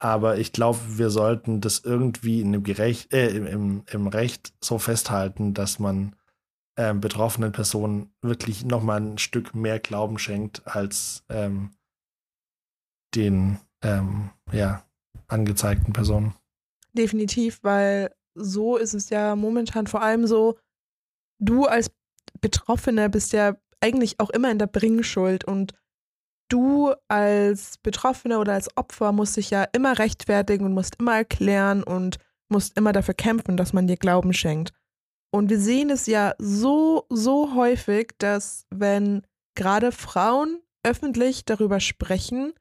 Aber 0.00 0.38
ich 0.38 0.52
glaube, 0.52 0.78
wir 0.86 1.10
sollten 1.10 1.60
das 1.60 1.80
irgendwie 1.80 2.40
in 2.40 2.52
dem 2.52 2.62
Gerecht, 2.62 3.12
äh, 3.12 3.28
im, 3.28 3.84
im 3.86 4.06
Recht 4.06 4.54
so 4.60 4.78
festhalten, 4.78 5.52
dass 5.52 5.78
man 5.78 6.16
ähm, 6.76 7.00
betroffenen 7.00 7.52
Personen 7.52 8.12
wirklich 8.22 8.64
nochmal 8.64 9.00
ein 9.00 9.18
Stück 9.18 9.54
mehr 9.54 9.78
Glauben 9.78 10.18
schenkt 10.18 10.66
als 10.66 11.24
ähm, 11.28 11.72
den 13.14 13.58
ähm, 13.82 14.30
ja, 14.50 14.82
angezeigten 15.28 15.92
Personen. 15.92 16.34
Definitiv, 16.94 17.60
weil 17.62 18.14
so 18.34 18.78
ist 18.78 18.94
es 18.94 19.10
ja 19.10 19.36
momentan 19.36 19.86
vor 19.86 20.00
allem 20.00 20.26
so, 20.26 20.58
du 21.38 21.66
als 21.66 21.90
Betroffener 22.40 23.10
bist 23.10 23.32
ja 23.34 23.56
eigentlich 23.80 24.18
auch 24.18 24.30
immer 24.30 24.50
in 24.50 24.58
der 24.58 24.66
Bringschuld 24.66 25.44
und 25.44 25.74
du 26.50 26.92
als 27.08 27.78
Betroffener 27.78 28.40
oder 28.40 28.52
als 28.52 28.76
Opfer 28.76 29.12
musst 29.12 29.36
dich 29.36 29.50
ja 29.50 29.64
immer 29.72 29.98
rechtfertigen 29.98 30.66
und 30.66 30.74
musst 30.74 30.96
immer 31.00 31.16
erklären 31.16 31.82
und 31.82 32.18
musst 32.48 32.76
immer 32.76 32.92
dafür 32.92 33.14
kämpfen, 33.14 33.56
dass 33.56 33.72
man 33.72 33.86
dir 33.86 33.96
Glauben 33.96 34.32
schenkt. 34.32 34.72
Und 35.32 35.48
wir 35.48 35.60
sehen 35.60 35.90
es 35.90 36.06
ja 36.06 36.34
so, 36.38 37.06
so 37.08 37.54
häufig, 37.54 38.12
dass 38.18 38.66
wenn 38.70 39.22
gerade 39.54 39.92
Frauen 39.92 40.60
öffentlich 40.82 41.44
darüber 41.44 41.80
sprechen, 41.80 42.52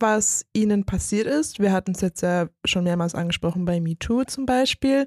was 0.00 0.44
ihnen 0.52 0.84
passiert 0.84 1.26
ist. 1.26 1.60
Wir 1.60 1.72
hatten 1.72 1.92
es 1.92 2.00
jetzt 2.00 2.22
ja 2.22 2.48
schon 2.64 2.84
mehrmals 2.84 3.14
angesprochen 3.14 3.64
bei 3.64 3.80
MeToo 3.80 4.24
zum 4.24 4.44
Beispiel. 4.44 5.06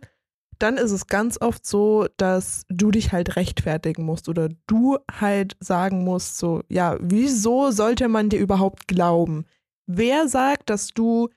Dann 0.60 0.78
ist 0.78 0.92
es 0.92 1.08
ganz 1.08 1.40
oft 1.40 1.66
so, 1.66 2.08
dass 2.18 2.64
du 2.70 2.92
dich 2.92 3.12
halt 3.14 3.38
rechtfertigen 3.38 4.04
musst 4.04 4.28
oder 4.28 4.50
du 4.68 4.98
halt 5.10 5.56
sagen 5.62 6.04
musst, 6.04 6.38
so, 6.38 6.64
ja, 6.68 6.98
wieso 7.00 7.72
sollte 7.72 8.10
man 8.10 8.30
dir 8.30 8.40
überhaupt 8.40 8.88
glauben? 8.88 9.46
Wer 9.88 10.28
sagt, 10.28 10.70
dass 10.70 10.90
du 10.90 11.30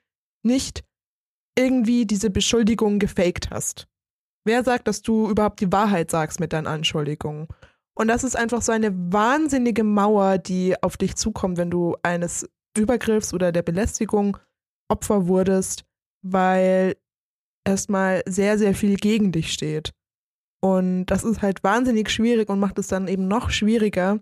nicht 0.43 0.85
irgendwie 1.57 2.05
diese 2.05 2.31
Beschuldigung 2.31 2.99
gefaked 2.99 3.51
hast? 3.51 3.87
Wer 4.45 4.65
sagt, 4.65 4.89
dass 4.89 5.03
du 5.03 5.31
überhaupt 5.31 5.61
die 5.61 5.71
Wahrheit 5.71 6.11
sagst 6.11 6.41
mit 6.41 6.53
deinen 6.53 6.67
Anschuldigungen? 6.67 7.47
Und 7.95 8.09
das 8.09 8.25
ist 8.25 8.37
einfach 8.37 8.63
so 8.63 8.73
eine 8.73 8.93
wahnsinnige 9.13 9.85
Mauer, 9.85 10.39
die 10.39 10.83
auf 10.83 10.97
dich 10.97 11.15
zukommt, 11.15 11.59
wenn 11.59 11.71
du 11.71 11.97
eines 12.03 12.49
Übergriffs 12.77 13.35
oder 13.35 13.53
der 13.53 13.63
Belästigung 13.63 14.39
Opfer 14.89 15.27
wurdest, 15.27 15.85
weil 16.23 16.97
erstmal 17.65 18.23
sehr, 18.27 18.59
sehr 18.59 18.75
viel 18.75 18.97
gegen 18.97 19.33
dich 19.33 19.53
steht. 19.53 19.93
Und 20.61 21.07
das 21.07 21.25
ist 21.25 21.43
halt 21.43 21.65
wahnsinnig 21.65 22.11
schwierig 22.11 22.49
und 22.49 22.61
macht 22.61 22.79
es 22.79 22.87
dann 22.87 23.09
eben 23.09 23.27
noch 23.27 23.51
schwieriger, 23.51 24.21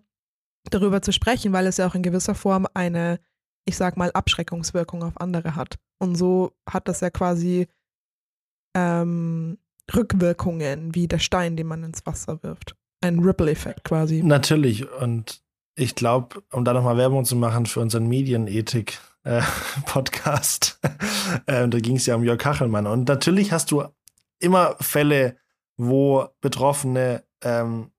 darüber 0.71 1.03
zu 1.03 1.13
sprechen, 1.13 1.53
weil 1.53 1.67
es 1.67 1.77
ja 1.77 1.87
auch 1.87 1.95
in 1.95 2.03
gewisser 2.03 2.35
Form 2.35 2.67
eine, 2.75 3.21
ich 3.67 3.77
sag 3.77 3.97
mal, 3.97 4.11
Abschreckungswirkung 4.13 5.03
auf 5.03 5.21
andere 5.21 5.55
hat. 5.55 5.79
Und 5.99 6.17
so 6.17 6.53
hat 6.69 6.89
das 6.89 7.01
ja 7.01 7.11
quasi 7.11 7.67
ähm, 8.75 9.59
Rückwirkungen 9.95 10.95
wie 10.95 11.09
der 11.09 11.19
Stein, 11.19 11.57
den 11.57 11.67
man 11.67 11.85
ins 11.85 12.07
Wasser 12.07 12.43
wirft. 12.43 12.75
Ein 13.03 13.19
Ripple-Effekt 13.21 13.85
quasi. 13.85 14.23
Natürlich. 14.23 14.91
Und 14.91 15.43
ich 15.75 15.95
glaube, 15.95 16.43
um 16.53 16.65
da 16.65 16.73
nochmal 16.73 16.97
Werbung 16.97 17.25
zu 17.25 17.37
machen 17.37 17.67
für 17.67 17.81
unseren 17.81 18.07
Medienethik-Podcast, 18.07 19.10
äh, 19.25 19.39
äh, 21.47 21.69
da 21.69 21.79
ging 21.79 21.97
es 21.97 22.07
ja 22.07 22.15
um 22.15 22.25
Jörg 22.25 22.39
Kachelmann. 22.39 22.87
Und 22.87 23.09
natürlich 23.09 23.53
hast 23.53 23.71
du 23.71 23.85
immer 24.39 24.77
Fälle, 24.81 25.37
wo 25.77 26.29
Betroffene 26.41 27.25
ähm, 27.43 27.91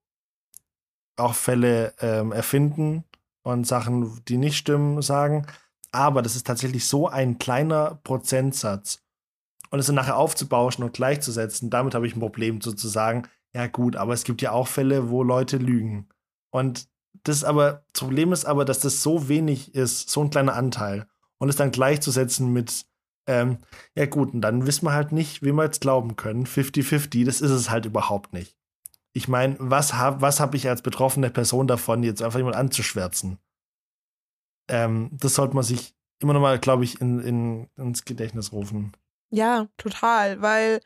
auch 1.17 1.35
Fälle 1.35 1.93
ähm, 1.99 2.31
erfinden 2.31 3.03
und 3.43 3.65
Sachen, 3.65 4.23
die 4.27 4.37
nicht 4.37 4.57
stimmen, 4.57 5.01
sagen. 5.01 5.47
Aber 5.91 6.21
das 6.21 6.35
ist 6.35 6.47
tatsächlich 6.47 6.87
so 6.87 7.07
ein 7.07 7.37
kleiner 7.37 7.99
Prozentsatz. 8.03 9.03
Und 9.69 9.79
es 9.79 9.85
dann 9.85 9.95
nachher 9.95 10.17
aufzubauschen 10.17 10.83
und 10.83 10.93
gleichzusetzen, 10.93 11.69
damit 11.69 11.95
habe 11.95 12.05
ich 12.05 12.15
ein 12.15 12.19
Problem 12.19 12.61
sozusagen. 12.61 13.27
Ja, 13.53 13.67
gut, 13.67 13.95
aber 13.95 14.13
es 14.13 14.23
gibt 14.23 14.41
ja 14.41 14.51
auch 14.51 14.67
Fälle, 14.67 15.09
wo 15.09 15.23
Leute 15.23 15.57
lügen. 15.57 16.09
Und 16.49 16.89
das 17.23 17.43
aber, 17.43 17.83
das 17.93 18.01
Problem 18.01 18.33
ist 18.33 18.45
aber, 18.45 18.65
dass 18.65 18.79
das 18.79 19.03
so 19.03 19.27
wenig 19.27 19.75
ist, 19.75 20.09
so 20.09 20.21
ein 20.21 20.29
kleiner 20.29 20.55
Anteil. 20.55 21.07
Und 21.37 21.49
es 21.49 21.55
dann 21.55 21.71
gleichzusetzen 21.71 22.53
mit, 22.53 22.85
ähm, 23.27 23.57
ja 23.95 24.05
gut, 24.05 24.33
und 24.33 24.41
dann 24.41 24.67
wissen 24.67 24.85
wir 24.85 24.93
halt 24.93 25.11
nicht, 25.11 25.41
wem 25.41 25.55
wir 25.55 25.65
jetzt 25.65 25.81
glauben 25.81 26.15
können. 26.15 26.45
50-50, 26.45 27.25
das 27.25 27.41
ist 27.41 27.51
es 27.51 27.69
halt 27.69 27.85
überhaupt 27.85 28.33
nicht. 28.33 28.55
Ich 29.13 29.27
meine, 29.27 29.55
was 29.59 29.93
habe 29.93 30.21
was 30.21 30.39
hab 30.39 30.55
ich 30.55 30.69
als 30.69 30.81
betroffene 30.81 31.29
Person 31.29 31.67
davon, 31.67 32.03
jetzt 32.03 32.21
einfach 32.21 32.39
jemand 32.39 32.55
anzuschwärzen? 32.55 33.39
Ähm, 34.69 35.09
das 35.11 35.35
sollte 35.35 35.55
man 35.55 35.63
sich 35.63 35.95
immer 36.19 36.33
noch 36.33 36.39
mal, 36.39 36.59
glaube 36.59 36.83
ich, 36.83 37.01
in, 37.01 37.19
in, 37.19 37.69
ins 37.75 38.05
Gedächtnis 38.05 38.53
rufen. 38.53 38.93
Ja, 39.31 39.67
total, 39.77 40.41
weil 40.41 40.81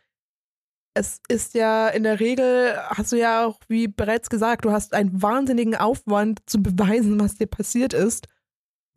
es 0.95 1.19
ist 1.27 1.53
ja 1.53 1.89
in 1.89 2.03
der 2.03 2.19
Regel, 2.19 2.73
hast 2.87 3.11
du 3.11 3.17
ja 3.17 3.45
auch, 3.45 3.59
wie 3.67 3.87
bereits 3.87 4.29
gesagt, 4.29 4.63
du 4.63 4.71
hast 4.71 4.93
einen 4.93 5.21
wahnsinnigen 5.21 5.75
Aufwand 5.75 6.39
zu 6.45 6.63
beweisen, 6.63 7.19
was 7.19 7.35
dir 7.35 7.47
passiert 7.47 7.93
ist. 7.93 8.27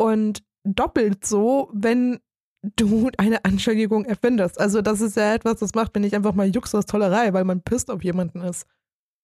Und 0.01 0.45
doppelt 0.63 1.27
so, 1.27 1.71
wenn 1.73 2.21
du 2.63 3.11
eine 3.19 3.45
Anschuldigung 3.45 4.05
erfindest. 4.05 4.61
Also 4.61 4.81
das 4.81 5.01
ist 5.01 5.17
ja 5.17 5.35
etwas, 5.35 5.57
das 5.57 5.75
macht 5.75 5.95
mir 5.95 6.01
nicht 6.01 6.15
einfach 6.15 6.35
mal 6.35 6.49
Jux 6.49 6.73
aus 6.75 6.87
Tollerei, 6.87 7.33
weil 7.33 7.45
man 7.45 7.63
pisst 7.63 7.91
auf 7.91 8.05
jemanden 8.05 8.43
ist. 8.43 8.67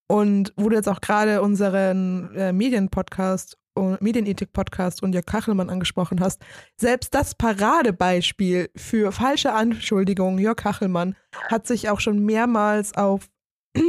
Und 0.09 0.53
wo 0.57 0.69
du 0.69 0.75
jetzt 0.75 0.89
auch 0.89 1.01
gerade 1.01 1.43
unseren 1.43 2.35
äh, 2.35 2.53
Medienpodcast 2.53 3.57
Medienethik-Podcast 3.77 5.03
und 5.03 5.13
Jörg 5.13 5.27
Kachelmann 5.27 5.71
angesprochen 5.71 6.21
hast, 6.21 6.43
selbst 6.77 7.15
das 7.15 7.35
Paradebeispiel 7.35 8.71
für 8.77 9.13
falsche 9.13 9.53
Anschuldigungen, 9.53 10.39
Jörg 10.39 10.57
Kachelmann, 10.57 11.17
hat 11.49 11.67
sich 11.67 11.91
auch 11.91 12.01
schon 12.01 12.25
mehrmals 12.25 12.95
auf 12.95 13.29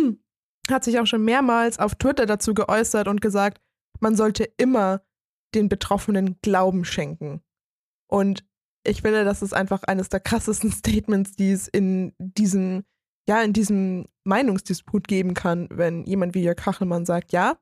hat 0.72 0.84
sich 0.84 1.00
auch 1.00 1.06
schon 1.06 1.24
mehrmals 1.24 1.78
auf 1.78 1.96
Twitter 1.96 2.26
dazu 2.26 2.54
geäußert 2.54 3.08
und 3.08 3.22
gesagt, 3.22 3.62
man 4.00 4.16
sollte 4.16 4.44
immer 4.58 5.02
den 5.54 5.70
Betroffenen 5.70 6.38
Glauben 6.42 6.86
schenken. 6.86 7.42
Und 8.08 8.46
ich 8.84 9.02
finde, 9.02 9.24
das 9.24 9.42
ist 9.42 9.54
einfach 9.54 9.84
eines 9.84 10.10
der 10.10 10.20
krassesten 10.20 10.72
Statements, 10.72 11.34
die 11.34 11.52
es 11.52 11.68
in 11.68 12.14
diesem, 12.18 12.84
ja, 13.28 13.42
in 13.42 13.54
diesem 13.54 14.08
Meinungsdisput 14.24 15.08
geben 15.08 15.34
kann, 15.34 15.68
wenn 15.72 16.04
jemand 16.06 16.36
wie 16.36 16.44
Jörg 16.44 16.58
Kachelmann 16.58 17.06
sagt, 17.06 17.32
ja, 17.32 17.58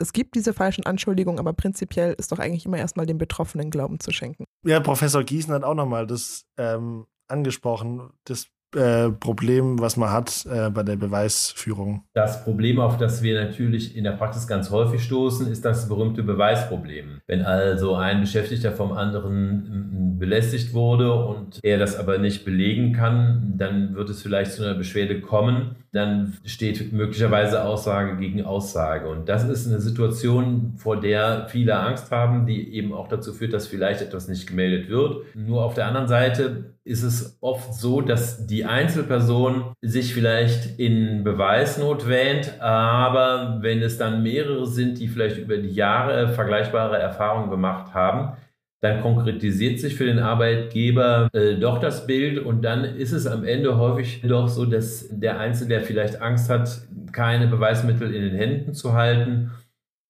es 0.00 0.12
gibt 0.12 0.34
diese 0.34 0.54
falschen 0.54 0.84
Anschuldigungen, 0.84 1.38
aber 1.38 1.52
prinzipiell 1.52 2.14
ist 2.14 2.32
doch 2.32 2.38
eigentlich 2.38 2.66
immer 2.66 2.78
erstmal 2.78 3.06
dem 3.06 3.18
Betroffenen 3.18 3.70
Glauben 3.70 4.00
zu 4.00 4.12
schenken. 4.12 4.44
Ja, 4.64 4.80
Professor 4.80 5.22
Gießen 5.22 5.52
hat 5.52 5.64
auch 5.64 5.74
nochmal 5.74 6.06
das 6.06 6.44
ähm, 6.56 7.06
angesprochen, 7.28 8.10
das 8.24 8.48
äh, 8.74 9.10
Problem, 9.10 9.78
was 9.80 9.96
man 9.96 10.10
hat 10.10 10.44
äh, 10.46 10.70
bei 10.70 10.82
der 10.82 10.96
Beweisführung. 10.96 12.04
Das 12.14 12.44
Problem, 12.44 12.80
auf 12.80 12.96
das 12.96 13.22
wir 13.22 13.42
natürlich 13.42 13.96
in 13.96 14.04
der 14.04 14.12
Praxis 14.12 14.46
ganz 14.46 14.70
häufig 14.70 15.02
stoßen, 15.02 15.50
ist 15.50 15.64
das 15.64 15.88
berühmte 15.88 16.22
Beweisproblem. 16.22 17.20
Wenn 17.26 17.42
also 17.42 17.94
ein 17.94 18.20
Beschäftigter 18.20 18.72
vom 18.72 18.92
anderen 18.92 20.16
belästigt 20.18 20.72
wurde 20.72 21.12
und 21.12 21.58
er 21.62 21.78
das 21.78 21.98
aber 21.98 22.18
nicht 22.18 22.44
belegen 22.44 22.92
kann, 22.92 23.54
dann 23.56 23.94
wird 23.94 24.08
es 24.08 24.22
vielleicht 24.22 24.52
zu 24.52 24.62
einer 24.62 24.74
Beschwerde 24.74 25.20
kommen. 25.20 25.76
Dann 25.92 26.34
steht 26.44 26.92
möglicherweise 26.92 27.64
Aussage 27.64 28.16
gegen 28.16 28.44
Aussage. 28.44 29.08
Und 29.08 29.28
das 29.28 29.44
ist 29.44 29.66
eine 29.66 29.80
Situation, 29.80 30.74
vor 30.76 31.00
der 31.00 31.48
viele 31.48 31.76
Angst 31.76 32.10
haben, 32.10 32.46
die 32.46 32.72
eben 32.74 32.92
auch 32.92 33.08
dazu 33.08 33.32
führt, 33.32 33.52
dass 33.52 33.66
vielleicht 33.66 34.00
etwas 34.00 34.28
nicht 34.28 34.46
gemeldet 34.46 34.88
wird. 34.88 35.24
Nur 35.34 35.64
auf 35.64 35.74
der 35.74 35.86
anderen 35.86 36.08
Seite 36.08 36.72
ist 36.84 37.02
es 37.02 37.38
oft 37.40 37.74
so, 37.74 38.00
dass 38.00 38.46
die 38.46 38.64
Einzelperson 38.64 39.72
sich 39.80 40.14
vielleicht 40.14 40.78
in 40.78 41.22
Beweisnot 41.22 42.08
wähnt, 42.08 42.60
aber 42.60 43.58
wenn 43.60 43.82
es 43.82 43.98
dann 43.98 44.22
mehrere 44.22 44.66
sind, 44.66 44.98
die 44.98 45.08
vielleicht 45.08 45.38
über 45.38 45.58
die 45.58 45.70
Jahre 45.70 46.28
vergleichbare 46.28 46.98
Erfahrungen 46.98 47.50
gemacht 47.50 47.94
haben, 47.94 48.36
dann 48.80 49.00
konkretisiert 49.00 49.78
sich 49.78 49.94
für 49.94 50.06
den 50.06 50.18
Arbeitgeber 50.18 51.30
äh, 51.32 51.54
doch 51.54 51.78
das 51.78 52.04
Bild 52.08 52.44
und 52.44 52.62
dann 52.62 52.82
ist 52.84 53.12
es 53.12 53.28
am 53.28 53.44
Ende 53.44 53.78
häufig 53.78 54.22
doch 54.22 54.48
so, 54.48 54.64
dass 54.66 55.06
der 55.08 55.38
Einzelne, 55.38 55.68
der 55.68 55.82
vielleicht 55.82 56.20
Angst 56.20 56.50
hat, 56.50 56.88
keine 57.12 57.46
Beweismittel 57.46 58.12
in 58.12 58.22
den 58.22 58.34
Händen 58.34 58.74
zu 58.74 58.94
halten, 58.94 59.52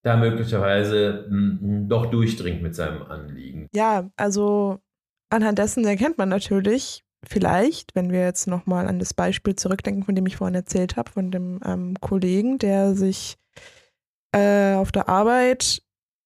da 0.02 0.16
möglicherweise 0.16 1.26
mh, 1.28 1.60
hm, 1.60 1.88
doch 1.88 2.06
durchdringt 2.06 2.62
mit 2.62 2.74
seinem 2.74 3.02
Anliegen. 3.02 3.68
Ja, 3.74 4.10
also 4.16 4.80
anhand 5.32 5.58
dessen 5.58 5.84
erkennt 5.84 6.18
man 6.18 6.28
natürlich 6.28 7.04
vielleicht, 7.24 7.94
wenn 7.94 8.10
wir 8.10 8.20
jetzt 8.20 8.46
nochmal 8.46 8.86
an 8.86 8.98
das 8.98 9.14
Beispiel 9.14 9.56
zurückdenken, 9.56 10.04
von 10.04 10.14
dem 10.14 10.26
ich 10.26 10.36
vorhin 10.36 10.54
erzählt 10.54 10.96
habe, 10.96 11.10
von 11.10 11.30
dem 11.30 11.60
ähm, 11.64 11.94
Kollegen, 12.00 12.58
der 12.58 12.94
sich 12.94 13.38
äh, 14.32 14.74
auf 14.74 14.92
der 14.92 15.08
Arbeit, 15.08 15.82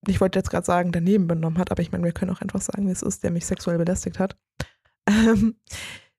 ich 0.06 0.20
wollte 0.20 0.38
jetzt 0.38 0.50
gerade 0.50 0.66
sagen, 0.66 0.92
daneben 0.92 1.26
benommen 1.26 1.58
hat, 1.58 1.70
aber 1.70 1.82
ich 1.82 1.92
meine, 1.92 2.04
wir 2.04 2.12
können 2.12 2.30
auch 2.30 2.40
einfach 2.40 2.60
sagen, 2.60 2.86
wie 2.86 2.92
es 2.92 3.02
ist, 3.02 3.22
der 3.22 3.30
mich 3.30 3.46
sexuell 3.46 3.78
belästigt 3.78 4.18
hat. 4.18 4.36
Ähm, 5.08 5.54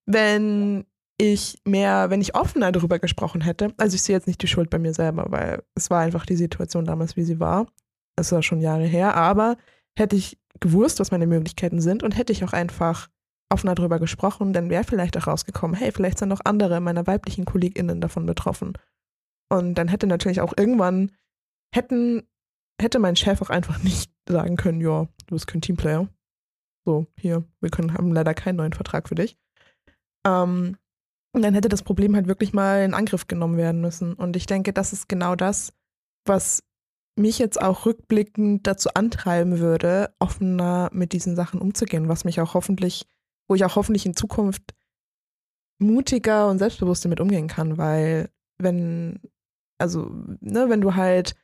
wenn 0.05 0.85
ich 1.17 1.59
mehr, 1.65 2.09
wenn 2.09 2.21
ich 2.21 2.35
offener 2.35 2.71
darüber 2.71 2.99
gesprochen 2.99 3.41
hätte, 3.41 3.73
also 3.75 3.95
ich 3.95 4.01
sehe 4.01 4.15
jetzt 4.15 4.27
nicht 4.27 4.41
die 4.41 4.47
Schuld 4.47 4.69
bei 4.69 4.79
mir 4.79 4.93
selber, 4.93 5.25
weil 5.27 5.61
es 5.75 5.89
war 5.89 5.99
einfach 5.99 6.25
die 6.25 6.37
Situation 6.37 6.85
damals, 6.85 7.17
wie 7.17 7.23
sie 7.23 7.41
war. 7.41 7.67
Es 8.15 8.31
war 8.31 8.41
schon 8.43 8.61
Jahre 8.61 8.85
her, 8.85 9.15
aber 9.15 9.57
hätte 9.97 10.15
ich 10.15 10.39
gewusst, 10.59 10.99
was 10.99 11.11
meine 11.11 11.27
Möglichkeiten 11.27 11.81
sind 11.81 12.03
und 12.03 12.17
hätte 12.17 12.33
ich 12.33 12.43
auch 12.43 12.53
einfach 12.53 13.09
offener 13.49 13.75
darüber 13.75 13.99
gesprochen, 13.99 14.53
dann 14.53 14.69
wäre 14.69 14.83
vielleicht 14.83 15.17
auch 15.17 15.27
rausgekommen, 15.27 15.75
hey, 15.75 15.91
vielleicht 15.91 16.19
sind 16.19 16.29
noch 16.29 16.41
andere 16.43 16.79
meiner 16.81 17.07
weiblichen 17.07 17.45
KollegInnen 17.45 18.01
davon 18.01 18.25
betroffen. 18.25 18.73
Und 19.49 19.75
dann 19.75 19.87
hätte 19.87 20.07
natürlich 20.07 20.41
auch 20.41 20.53
irgendwann, 20.57 21.11
hätten, 21.73 22.23
hätte 22.81 22.99
mein 22.99 23.15
Chef 23.15 23.41
auch 23.41 23.49
einfach 23.49 23.77
nicht 23.83 24.11
sagen 24.27 24.57
können, 24.57 24.81
ja, 24.81 25.07
du 25.27 25.35
bist 25.35 25.47
kein 25.47 25.61
Teamplayer. 25.61 26.09
So, 26.85 27.07
hier, 27.17 27.43
wir 27.61 27.69
können, 27.69 27.93
haben 27.93 28.13
leider 28.13 28.33
keinen 28.33 28.57
neuen 28.57 28.73
Vertrag 28.73 29.07
für 29.09 29.15
dich. 29.15 29.37
Ähm, 30.25 30.77
und 31.33 31.41
dann 31.41 31.53
hätte 31.53 31.69
das 31.69 31.83
Problem 31.83 32.15
halt 32.15 32.27
wirklich 32.27 32.53
mal 32.53 32.83
in 32.83 32.93
Angriff 32.93 33.27
genommen 33.27 33.57
werden 33.57 33.81
müssen. 33.81 34.13
Und 34.13 34.35
ich 34.35 34.45
denke, 34.45 34.73
das 34.73 34.93
ist 34.93 35.07
genau 35.07 35.35
das, 35.35 35.73
was 36.25 36.63
mich 37.17 37.39
jetzt 37.39 37.61
auch 37.61 37.85
rückblickend 37.85 38.65
dazu 38.67 38.89
antreiben 38.93 39.59
würde, 39.59 40.13
offener 40.19 40.89
mit 40.93 41.13
diesen 41.13 41.35
Sachen 41.35 41.59
umzugehen, 41.59 42.07
was 42.07 42.25
mich 42.25 42.39
auch 42.41 42.53
hoffentlich, 42.53 43.05
wo 43.47 43.55
ich 43.55 43.65
auch 43.65 43.75
hoffentlich 43.75 44.05
in 44.05 44.15
Zukunft 44.15 44.75
mutiger 45.79 46.47
und 46.49 46.59
selbstbewusster 46.59 47.09
mit 47.09 47.19
umgehen 47.19 47.47
kann, 47.47 47.77
weil 47.77 48.29
wenn, 48.57 49.19
also, 49.77 50.09
ne, 50.41 50.69
wenn 50.69 50.81
du 50.81 50.95
halt 50.95 51.35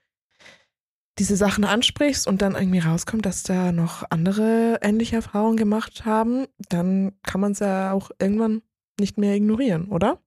diese 1.19 1.37
Sachen 1.37 1.63
ansprichst 1.63 2.27
und 2.27 2.41
dann 2.41 2.55
irgendwie 2.55 2.79
rauskommt, 2.79 3.25
dass 3.25 3.43
da 3.43 3.71
noch 3.71 4.03
andere 4.09 4.79
ähnliche 4.81 5.17
Erfahrungen 5.17 5.57
gemacht 5.57 6.05
haben, 6.05 6.47
dann 6.69 7.13
kann 7.21 7.41
man 7.41 7.51
es 7.51 7.59
ja 7.59 7.91
auch 7.91 8.09
irgendwann 8.19 8.63
nicht 8.99 9.17
mehr 9.17 9.35
ignorieren, 9.35 9.89
oder? 9.89 10.19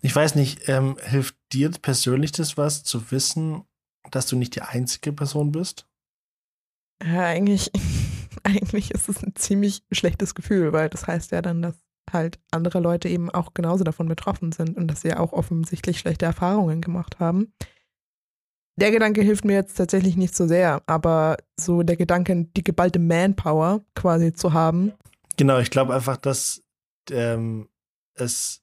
Ich 0.00 0.14
weiß 0.14 0.34
nicht, 0.34 0.68
ähm, 0.68 0.96
hilft 1.02 1.36
dir 1.52 1.70
persönlich 1.70 2.32
das 2.32 2.56
was 2.56 2.82
zu 2.82 3.10
wissen, 3.10 3.62
dass 4.10 4.26
du 4.26 4.36
nicht 4.36 4.54
die 4.54 4.62
einzige 4.62 5.12
Person 5.12 5.52
bist? 5.52 5.86
Ja, 7.02 7.24
eigentlich, 7.24 7.70
eigentlich 8.42 8.90
ist 8.90 9.08
es 9.08 9.22
ein 9.22 9.34
ziemlich 9.36 9.82
schlechtes 9.92 10.34
Gefühl, 10.34 10.72
weil 10.72 10.88
das 10.88 11.06
heißt 11.06 11.32
ja 11.32 11.42
dann, 11.42 11.62
dass 11.62 11.76
halt 12.12 12.38
andere 12.50 12.80
Leute 12.80 13.08
eben 13.08 13.30
auch 13.30 13.54
genauso 13.54 13.84
davon 13.84 14.08
betroffen 14.08 14.52
sind 14.52 14.76
und 14.76 14.88
dass 14.88 15.02
sie 15.02 15.14
auch 15.14 15.32
offensichtlich 15.32 15.98
schlechte 15.98 16.24
Erfahrungen 16.24 16.80
gemacht 16.80 17.20
haben. 17.20 17.52
Der 18.78 18.92
Gedanke 18.92 19.22
hilft 19.22 19.44
mir 19.44 19.54
jetzt 19.54 19.74
tatsächlich 19.74 20.16
nicht 20.16 20.36
so 20.36 20.46
sehr, 20.46 20.82
aber 20.86 21.36
so 21.58 21.82
der 21.82 21.96
Gedanke, 21.96 22.46
die 22.56 22.62
geballte 22.62 23.00
Manpower 23.00 23.84
quasi 23.94 24.32
zu 24.32 24.52
haben. 24.52 24.92
Genau, 25.36 25.58
ich 25.58 25.70
glaube 25.70 25.94
einfach, 25.94 26.16
dass 26.16 26.62
ähm, 27.10 27.68
es 28.14 28.62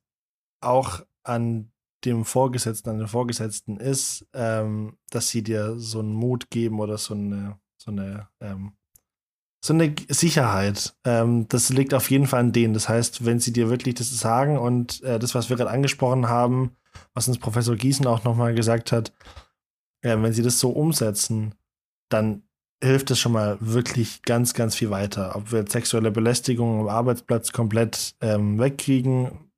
auch 0.61 1.01
an 1.23 1.71
dem 2.05 2.25
Vorgesetzten, 2.25 2.89
an 2.89 2.99
den 2.99 3.07
Vorgesetzten 3.07 3.77
ist, 3.77 4.27
ähm, 4.33 4.97
dass 5.09 5.29
sie 5.29 5.43
dir 5.43 5.75
so 5.77 5.99
einen 5.99 6.13
Mut 6.13 6.49
geben 6.49 6.79
oder 6.79 6.97
so 6.97 7.13
eine, 7.13 7.57
so 7.77 7.91
eine, 7.91 8.27
ähm, 8.39 8.73
so 9.63 9.73
eine 9.73 9.95
Sicherheit. 10.09 10.95
Ähm, 11.03 11.47
das 11.49 11.69
liegt 11.69 11.93
auf 11.93 12.09
jeden 12.11 12.27
Fall 12.27 12.41
an 12.41 12.51
denen. 12.51 12.73
Das 12.73 12.87
heißt, 12.87 13.25
wenn 13.25 13.39
sie 13.39 13.51
dir 13.51 13.69
wirklich 13.69 13.95
das 13.95 14.17
sagen 14.17 14.57
und 14.57 15.01
äh, 15.03 15.19
das, 15.19 15.35
was 15.35 15.49
wir 15.49 15.57
gerade 15.57 15.71
angesprochen 15.71 16.29
haben, 16.29 16.75
was 17.13 17.27
uns 17.27 17.39
Professor 17.39 17.75
Gießen 17.75 18.05
auch 18.07 18.23
nochmal 18.23 18.53
gesagt 18.53 18.91
hat, 18.91 19.11
äh, 20.01 20.15
wenn 20.21 20.33
sie 20.33 20.43
das 20.43 20.59
so 20.59 20.69
umsetzen, 20.69 21.55
dann 22.09 22.43
hilft 22.83 23.09
es 23.11 23.19
schon 23.19 23.31
mal 23.31 23.57
wirklich 23.59 24.21
ganz, 24.23 24.53
ganz 24.53 24.75
viel 24.75 24.91
weiter. 24.91 25.35
Ob 25.35 25.51
wir 25.51 25.65
sexuelle 25.67 26.11
Belästigung 26.11 26.81
am 26.81 26.89
Arbeitsplatz 26.89 27.51
komplett 27.51 28.15
ähm, 28.21 28.59
wegkriegen, 28.59 29.49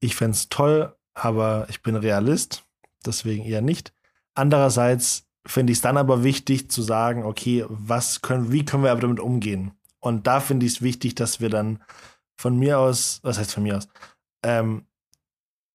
ich 0.00 0.16
fände 0.16 0.34
es 0.34 0.48
toll, 0.48 0.96
aber 1.14 1.66
ich 1.68 1.82
bin 1.82 1.96
Realist, 1.96 2.64
deswegen 3.04 3.44
eher 3.44 3.62
nicht. 3.62 3.92
Andererseits 4.34 5.26
finde 5.46 5.72
ich 5.72 5.78
es 5.78 5.82
dann 5.82 5.96
aber 5.96 6.22
wichtig 6.22 6.70
zu 6.70 6.82
sagen, 6.82 7.24
okay, 7.24 7.64
was 7.68 8.22
können, 8.22 8.52
wie 8.52 8.64
können 8.64 8.84
wir 8.84 8.92
aber 8.92 9.00
damit 9.00 9.20
umgehen? 9.20 9.72
Und 10.00 10.26
da 10.26 10.40
finde 10.40 10.66
ich 10.66 10.74
es 10.74 10.82
wichtig, 10.82 11.14
dass 11.14 11.40
wir 11.40 11.50
dann 11.50 11.82
von 12.38 12.58
mir 12.58 12.78
aus, 12.78 13.20
was 13.22 13.38
heißt 13.38 13.54
von 13.54 13.62
mir 13.62 13.76
aus, 13.76 13.88
ähm, 14.42 14.86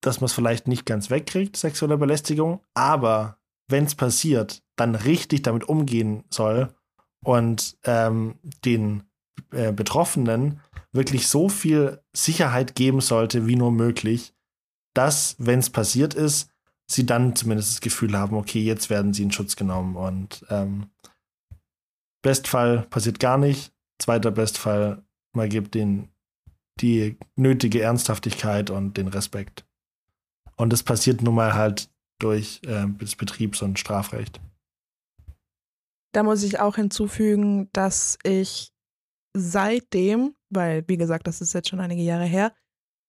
dass 0.02 0.22
man 0.22 0.26
es 0.26 0.34
vielleicht 0.34 0.68
nicht 0.68 0.86
ganz 0.86 1.10
wegkriegt, 1.10 1.58
sexuelle 1.58 1.98
Belästigung, 1.98 2.62
aber 2.74 3.38
wenn 3.68 3.86
es 3.86 3.96
passiert, 3.96 4.64
dann 4.76 4.96
richtig 4.96 5.42
damit 5.42 5.68
umgehen 5.68 6.24
soll 6.30 6.74
und 7.24 7.78
ähm, 7.84 8.36
den 8.64 9.04
äh, 9.52 9.72
Betroffenen 9.74 10.62
wirklich 10.92 11.28
so 11.28 11.50
viel 11.50 12.02
Sicherheit 12.14 12.76
geben 12.76 13.02
sollte, 13.02 13.48
wie 13.48 13.56
nur 13.56 13.72
möglich, 13.72 14.35
dass, 14.96 15.36
wenn 15.38 15.60
es 15.60 15.70
passiert 15.70 16.14
ist, 16.16 16.50
sie 16.88 17.06
dann 17.06 17.36
zumindest 17.36 17.74
das 17.74 17.82
Gefühl 17.82 18.18
haben, 18.18 18.36
okay, 18.36 18.62
jetzt 18.62 18.90
werden 18.90 19.14
sie 19.14 19.24
in 19.24 19.32
Schutz 19.32 19.56
genommen. 19.56 19.96
Und 19.96 20.46
ähm, 20.50 20.90
Bestfall 22.22 22.84
passiert 22.90 23.20
gar 23.20 23.38
nicht. 23.38 23.72
Zweiter 24.00 24.32
Bestfall, 24.32 25.04
man 25.34 25.50
gibt 25.50 25.76
den 25.76 26.10
die 26.82 27.18
nötige 27.36 27.82
Ernsthaftigkeit 27.82 28.70
und 28.70 28.98
den 28.98 29.08
Respekt. 29.08 29.66
Und 30.58 30.74
das 30.74 30.84
passiert 30.84 31.22
nun 31.22 31.36
mal 31.36 31.54
halt 31.54 31.90
durch 32.20 32.62
äh, 32.66 32.86
das 33.00 33.16
Betriebs- 33.16 33.62
und 33.62 33.80
Strafrecht. 33.80 34.42
Da 36.14 36.24
muss 36.24 36.44
ich 36.44 36.60
auch 36.60 36.76
hinzufügen, 36.76 37.70
dass 37.74 38.18
ich 38.24 38.74
seitdem, 39.34 40.36
weil 40.50 40.84
wie 40.88 40.98
gesagt, 40.98 41.28
das 41.28 41.42
ist 41.42 41.54
jetzt 41.54 41.70
schon 41.70 41.80
einige 41.80 42.02
Jahre 42.02 42.26
her, 42.26 42.54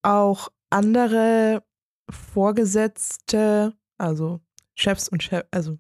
auch 0.03 0.49
andere 0.71 1.63
Vorgesetzte, 2.11 3.75
also 3.99 4.41
Chefs 4.75 5.09
und 5.09 5.23
Chef, 5.23 5.45
also 5.51 5.79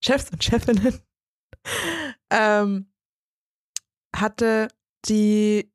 Chefs 0.00 0.30
und 0.30 0.42
Chefinnen, 0.42 1.00
ähm, 2.30 2.92
hatte, 4.14 4.68
die 5.06 5.72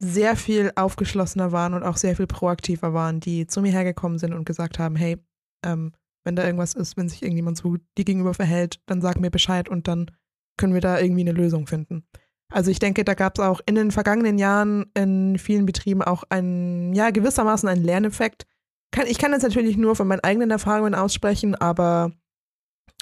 sehr 0.00 0.36
viel 0.36 0.72
aufgeschlossener 0.76 1.52
waren 1.52 1.74
und 1.74 1.82
auch 1.82 1.96
sehr 1.96 2.16
viel 2.16 2.26
proaktiver 2.26 2.94
waren, 2.94 3.20
die 3.20 3.46
zu 3.46 3.60
mir 3.60 3.72
hergekommen 3.72 4.18
sind 4.18 4.32
und 4.32 4.44
gesagt 4.44 4.78
haben, 4.78 4.96
hey, 4.96 5.18
ähm, 5.64 5.92
wenn 6.24 6.36
da 6.36 6.44
irgendwas 6.44 6.74
ist, 6.74 6.96
wenn 6.96 7.08
sich 7.08 7.22
irgendjemand 7.22 7.56
so 7.56 7.76
dir 7.96 8.04
gegenüber 8.04 8.34
verhält, 8.34 8.80
dann 8.86 9.00
sag 9.00 9.18
mir 9.18 9.30
Bescheid 9.30 9.68
und 9.68 9.88
dann 9.88 10.10
können 10.56 10.74
wir 10.74 10.80
da 10.80 11.00
irgendwie 11.00 11.22
eine 11.22 11.32
Lösung 11.32 11.66
finden. 11.66 12.04
Also 12.50 12.70
ich 12.70 12.78
denke, 12.78 13.04
da 13.04 13.14
gab 13.14 13.38
es 13.38 13.44
auch 13.44 13.60
in 13.66 13.74
den 13.74 13.90
vergangenen 13.90 14.38
Jahren 14.38 14.90
in 14.94 15.38
vielen 15.38 15.66
Betrieben 15.66 16.02
auch 16.02 16.24
einen, 16.28 16.94
ja, 16.94 17.10
gewissermaßen 17.10 17.68
einen 17.68 17.84
Lerneffekt. 17.84 18.46
Kann, 18.90 19.06
ich 19.06 19.18
kann 19.18 19.32
jetzt 19.32 19.42
natürlich 19.42 19.76
nur 19.76 19.96
von 19.96 20.08
meinen 20.08 20.20
eigenen 20.20 20.50
Erfahrungen 20.50 20.94
aussprechen, 20.94 21.54
aber 21.54 22.12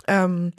ähm, 0.08 0.52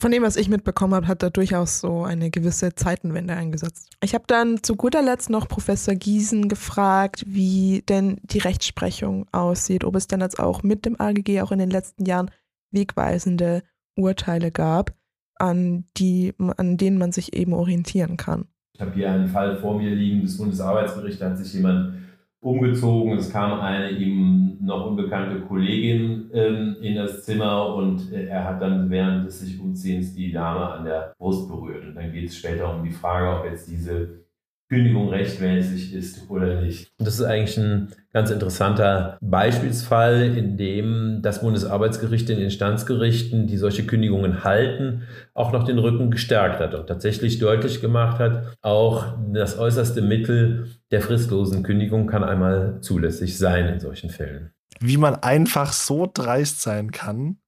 von 0.00 0.12
dem, 0.12 0.22
was 0.22 0.36
ich 0.36 0.48
mitbekommen 0.48 0.94
habe, 0.94 1.08
hat 1.08 1.24
da 1.24 1.30
durchaus 1.30 1.80
so 1.80 2.04
eine 2.04 2.30
gewisse 2.30 2.74
Zeitenwende 2.74 3.34
eingesetzt. 3.34 3.90
Ich 4.00 4.14
habe 4.14 4.24
dann 4.28 4.62
zu 4.62 4.76
guter 4.76 5.02
Letzt 5.02 5.28
noch 5.28 5.48
Professor 5.48 5.94
Giesen 5.94 6.48
gefragt, 6.48 7.24
wie 7.26 7.82
denn 7.88 8.20
die 8.22 8.38
Rechtsprechung 8.38 9.26
aussieht, 9.32 9.82
ob 9.82 9.96
es 9.96 10.06
denn 10.06 10.20
jetzt 10.20 10.38
auch 10.38 10.62
mit 10.62 10.86
dem 10.86 11.00
AGG 11.00 11.40
auch 11.40 11.50
in 11.50 11.58
den 11.58 11.70
letzten 11.70 12.04
Jahren 12.06 12.30
wegweisende 12.70 13.64
Urteile 13.96 14.52
gab, 14.52 14.94
an, 15.34 15.84
die, 15.96 16.32
an 16.56 16.76
denen 16.76 16.98
man 16.98 17.10
sich 17.10 17.32
eben 17.32 17.52
orientieren 17.52 18.16
kann. 18.16 18.46
Ich 18.74 18.80
habe 18.80 18.94
hier 18.94 19.10
einen 19.10 19.28
Fall 19.28 19.58
vor 19.58 19.76
mir 19.76 19.90
liegen 19.90 20.22
des 20.22 20.36
Bundesarbeitsgerichts, 20.38 21.18
da 21.18 21.30
hat 21.30 21.38
sich 21.38 21.52
jemand 21.52 21.94
umgezogen. 22.40 23.18
Es 23.18 23.30
kam 23.32 23.60
eine 23.60 23.90
ihm 23.90 24.58
noch 24.60 24.86
unbekannte 24.86 25.40
Kollegin 25.40 26.30
ähm, 26.32 26.76
in 26.80 26.94
das 26.94 27.24
Zimmer 27.24 27.74
und 27.74 28.12
äh, 28.12 28.26
er 28.26 28.44
hat 28.44 28.62
dann 28.62 28.90
während 28.90 29.26
des 29.26 29.40
sich 29.40 29.60
Umziehens 29.60 30.14
die 30.14 30.32
Dame 30.32 30.66
an 30.66 30.84
der 30.84 31.14
Brust 31.18 31.48
berührt. 31.48 31.86
Und 31.86 31.94
dann 31.94 32.12
geht 32.12 32.28
es 32.28 32.36
später 32.36 32.74
um 32.74 32.84
die 32.84 32.90
Frage, 32.90 33.38
ob 33.38 33.44
jetzt 33.46 33.68
diese 33.68 34.24
Kündigung 34.68 35.08
rechtmäßig 35.08 35.94
ist 35.94 36.28
oder 36.30 36.60
nicht. 36.60 36.92
Das 36.98 37.14
ist 37.14 37.24
eigentlich 37.24 37.56
ein 37.56 37.88
ganz 38.12 38.30
interessanter 38.30 39.16
Beispielsfall, 39.22 40.36
in 40.36 40.58
dem 40.58 41.20
das 41.22 41.40
Bundesarbeitsgericht 41.40 42.28
den 42.28 42.38
Instanzgerichten, 42.38 43.46
die 43.46 43.56
solche 43.56 43.86
Kündigungen 43.86 44.44
halten, 44.44 45.04
auch 45.32 45.52
noch 45.52 45.64
den 45.64 45.78
Rücken 45.78 46.10
gestärkt 46.10 46.60
hat 46.60 46.74
und 46.74 46.86
tatsächlich 46.86 47.38
deutlich 47.38 47.80
gemacht 47.80 48.18
hat, 48.18 48.56
auch 48.60 49.16
das 49.32 49.58
äußerste 49.58 50.02
Mittel 50.02 50.68
der 50.90 51.00
fristlosen 51.00 51.62
Kündigung 51.62 52.06
kann 52.06 52.22
einmal 52.22 52.80
zulässig 52.82 53.38
sein 53.38 53.66
in 53.68 53.80
solchen 53.80 54.10
Fällen. 54.10 54.52
Wie 54.80 54.98
man 54.98 55.16
einfach 55.16 55.72
so 55.72 56.08
dreist 56.12 56.60
sein 56.60 56.92
kann, 56.92 57.38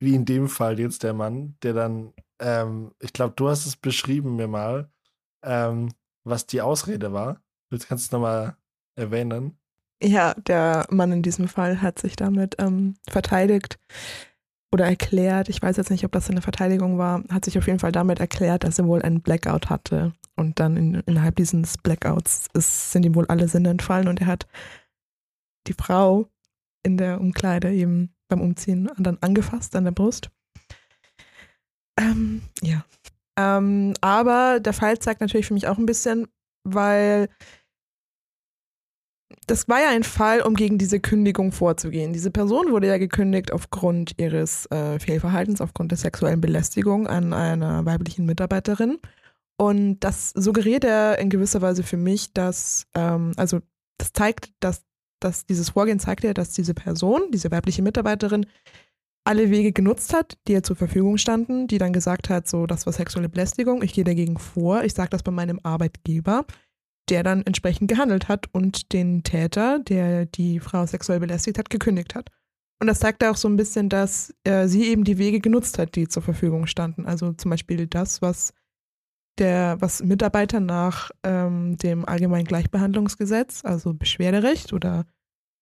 wie 0.00 0.14
in 0.14 0.24
dem 0.24 0.48
Fall 0.48 0.78
jetzt 0.80 1.04
der 1.04 1.14
Mann, 1.14 1.56
der 1.62 1.74
dann, 1.74 2.12
ähm, 2.40 2.90
ich 3.00 3.12
glaube, 3.12 3.34
du 3.36 3.48
hast 3.48 3.66
es 3.66 3.76
beschrieben 3.76 4.36
mir 4.36 4.48
mal, 4.48 4.90
ähm, 5.44 5.90
was 6.26 6.46
die 6.46 6.60
Ausrede 6.60 7.12
war. 7.12 7.40
Willst 7.70 7.88
kannst 7.88 8.12
du 8.12 8.16
nochmal 8.16 8.56
erwähnen? 8.96 9.58
Ja, 10.02 10.34
der 10.34 10.86
Mann 10.90 11.12
in 11.12 11.22
diesem 11.22 11.48
Fall 11.48 11.80
hat 11.80 11.98
sich 11.98 12.16
damit 12.16 12.56
ähm, 12.58 12.96
verteidigt 13.08 13.78
oder 14.72 14.84
erklärt, 14.84 15.48
ich 15.48 15.62
weiß 15.62 15.76
jetzt 15.78 15.90
nicht, 15.90 16.04
ob 16.04 16.12
das 16.12 16.28
eine 16.28 16.42
Verteidigung 16.42 16.98
war, 16.98 17.22
hat 17.30 17.44
sich 17.44 17.56
auf 17.56 17.66
jeden 17.66 17.78
Fall 17.78 17.92
damit 17.92 18.20
erklärt, 18.20 18.64
dass 18.64 18.78
er 18.78 18.86
wohl 18.86 19.00
einen 19.02 19.22
Blackout 19.22 19.70
hatte. 19.70 20.12
Und 20.34 20.60
dann 20.60 20.76
in, 20.76 20.94
innerhalb 21.06 21.36
dieses 21.36 21.78
Blackouts 21.78 22.48
ist, 22.52 22.92
sind 22.92 23.06
ihm 23.06 23.14
wohl 23.14 23.26
alle 23.28 23.48
Sinne 23.48 23.70
entfallen 23.70 24.08
und 24.08 24.20
er 24.20 24.26
hat 24.26 24.46
die 25.66 25.72
Frau 25.72 26.28
in 26.82 26.98
der 26.98 27.20
Umkleide 27.20 27.72
eben 27.72 28.14
beim 28.28 28.40
Umziehen 28.40 28.90
dann 28.98 29.18
angefasst 29.22 29.74
an 29.76 29.84
der 29.84 29.92
Brust. 29.92 30.30
Ähm, 31.98 32.42
ja, 32.62 32.84
ähm, 33.36 33.94
aber 34.00 34.60
der 34.60 34.72
Fall 34.72 34.98
zeigt 34.98 35.20
natürlich 35.20 35.46
für 35.46 35.54
mich 35.54 35.68
auch 35.68 35.78
ein 35.78 35.86
bisschen, 35.86 36.26
weil 36.64 37.28
das 39.46 39.68
war 39.68 39.80
ja 39.80 39.90
ein 39.90 40.04
Fall, 40.04 40.42
um 40.42 40.54
gegen 40.54 40.78
diese 40.78 41.00
Kündigung 41.00 41.52
vorzugehen. 41.52 42.12
Diese 42.12 42.30
Person 42.30 42.70
wurde 42.70 42.88
ja 42.88 42.98
gekündigt 42.98 43.52
aufgrund 43.52 44.18
ihres 44.18 44.66
äh, 44.70 44.98
Fehlverhaltens, 44.98 45.60
aufgrund 45.60 45.92
der 45.92 45.98
sexuellen 45.98 46.40
Belästigung 46.40 47.06
an 47.06 47.32
einer 47.32 47.84
weiblichen 47.84 48.26
Mitarbeiterin. 48.26 48.98
Und 49.58 50.00
das 50.00 50.30
suggeriert 50.30 50.84
er 50.84 51.18
in 51.18 51.30
gewisser 51.30 51.62
Weise 51.62 51.82
für 51.82 51.96
mich, 51.96 52.32
dass, 52.32 52.86
ähm, 52.94 53.32
also 53.36 53.60
das 53.98 54.12
zeigt, 54.12 54.50
dass, 54.60 54.84
dass 55.20 55.46
dieses 55.46 55.70
Vorgehen 55.70 55.98
zeigt 55.98 56.24
ja, 56.24 56.34
dass 56.34 56.50
diese 56.50 56.74
Person, 56.74 57.30
diese 57.32 57.50
weibliche 57.50 57.82
Mitarbeiterin, 57.82 58.46
alle 59.26 59.50
Wege 59.50 59.72
genutzt 59.72 60.14
hat, 60.14 60.38
die 60.46 60.52
ihr 60.52 60.62
zur 60.62 60.76
Verfügung 60.76 61.18
standen, 61.18 61.66
die 61.66 61.78
dann 61.78 61.92
gesagt 61.92 62.30
hat, 62.30 62.46
so, 62.46 62.66
das 62.66 62.86
war 62.86 62.92
sexuelle 62.92 63.28
Belästigung, 63.28 63.82
ich 63.82 63.92
gehe 63.92 64.04
dagegen 64.04 64.38
vor, 64.38 64.84
ich 64.84 64.94
sage 64.94 65.10
das 65.10 65.22
bei 65.22 65.32
meinem 65.32 65.58
Arbeitgeber, 65.62 66.44
der 67.08 67.22
dann 67.22 67.42
entsprechend 67.42 67.88
gehandelt 67.88 68.28
hat 68.28 68.46
und 68.52 68.92
den 68.92 69.22
Täter, 69.22 69.80
der 69.80 70.26
die 70.26 70.60
Frau 70.60 70.86
sexuell 70.86 71.20
belästigt 71.20 71.58
hat, 71.58 71.70
gekündigt 71.70 72.14
hat. 72.14 72.30
Und 72.80 72.88
das 72.88 73.00
zeigt 73.00 73.24
auch 73.24 73.36
so 73.36 73.48
ein 73.48 73.56
bisschen, 73.56 73.88
dass 73.88 74.34
äh, 74.44 74.68
sie 74.68 74.84
eben 74.84 75.04
die 75.04 75.18
Wege 75.18 75.40
genutzt 75.40 75.78
hat, 75.78 75.94
die 75.96 76.08
zur 76.08 76.22
Verfügung 76.22 76.66
standen. 76.66 77.06
Also 77.06 77.32
zum 77.32 77.50
Beispiel 77.50 77.86
das, 77.86 78.20
was 78.22 78.52
der, 79.38 79.76
was 79.80 80.02
Mitarbeiter 80.02 80.60
nach 80.60 81.10
ähm, 81.22 81.76
dem 81.78 82.04
Allgemeinen 82.06 82.44
Gleichbehandlungsgesetz, 82.44 83.64
also 83.64 83.94
Beschwerderecht 83.94 84.72
oder 84.72 85.06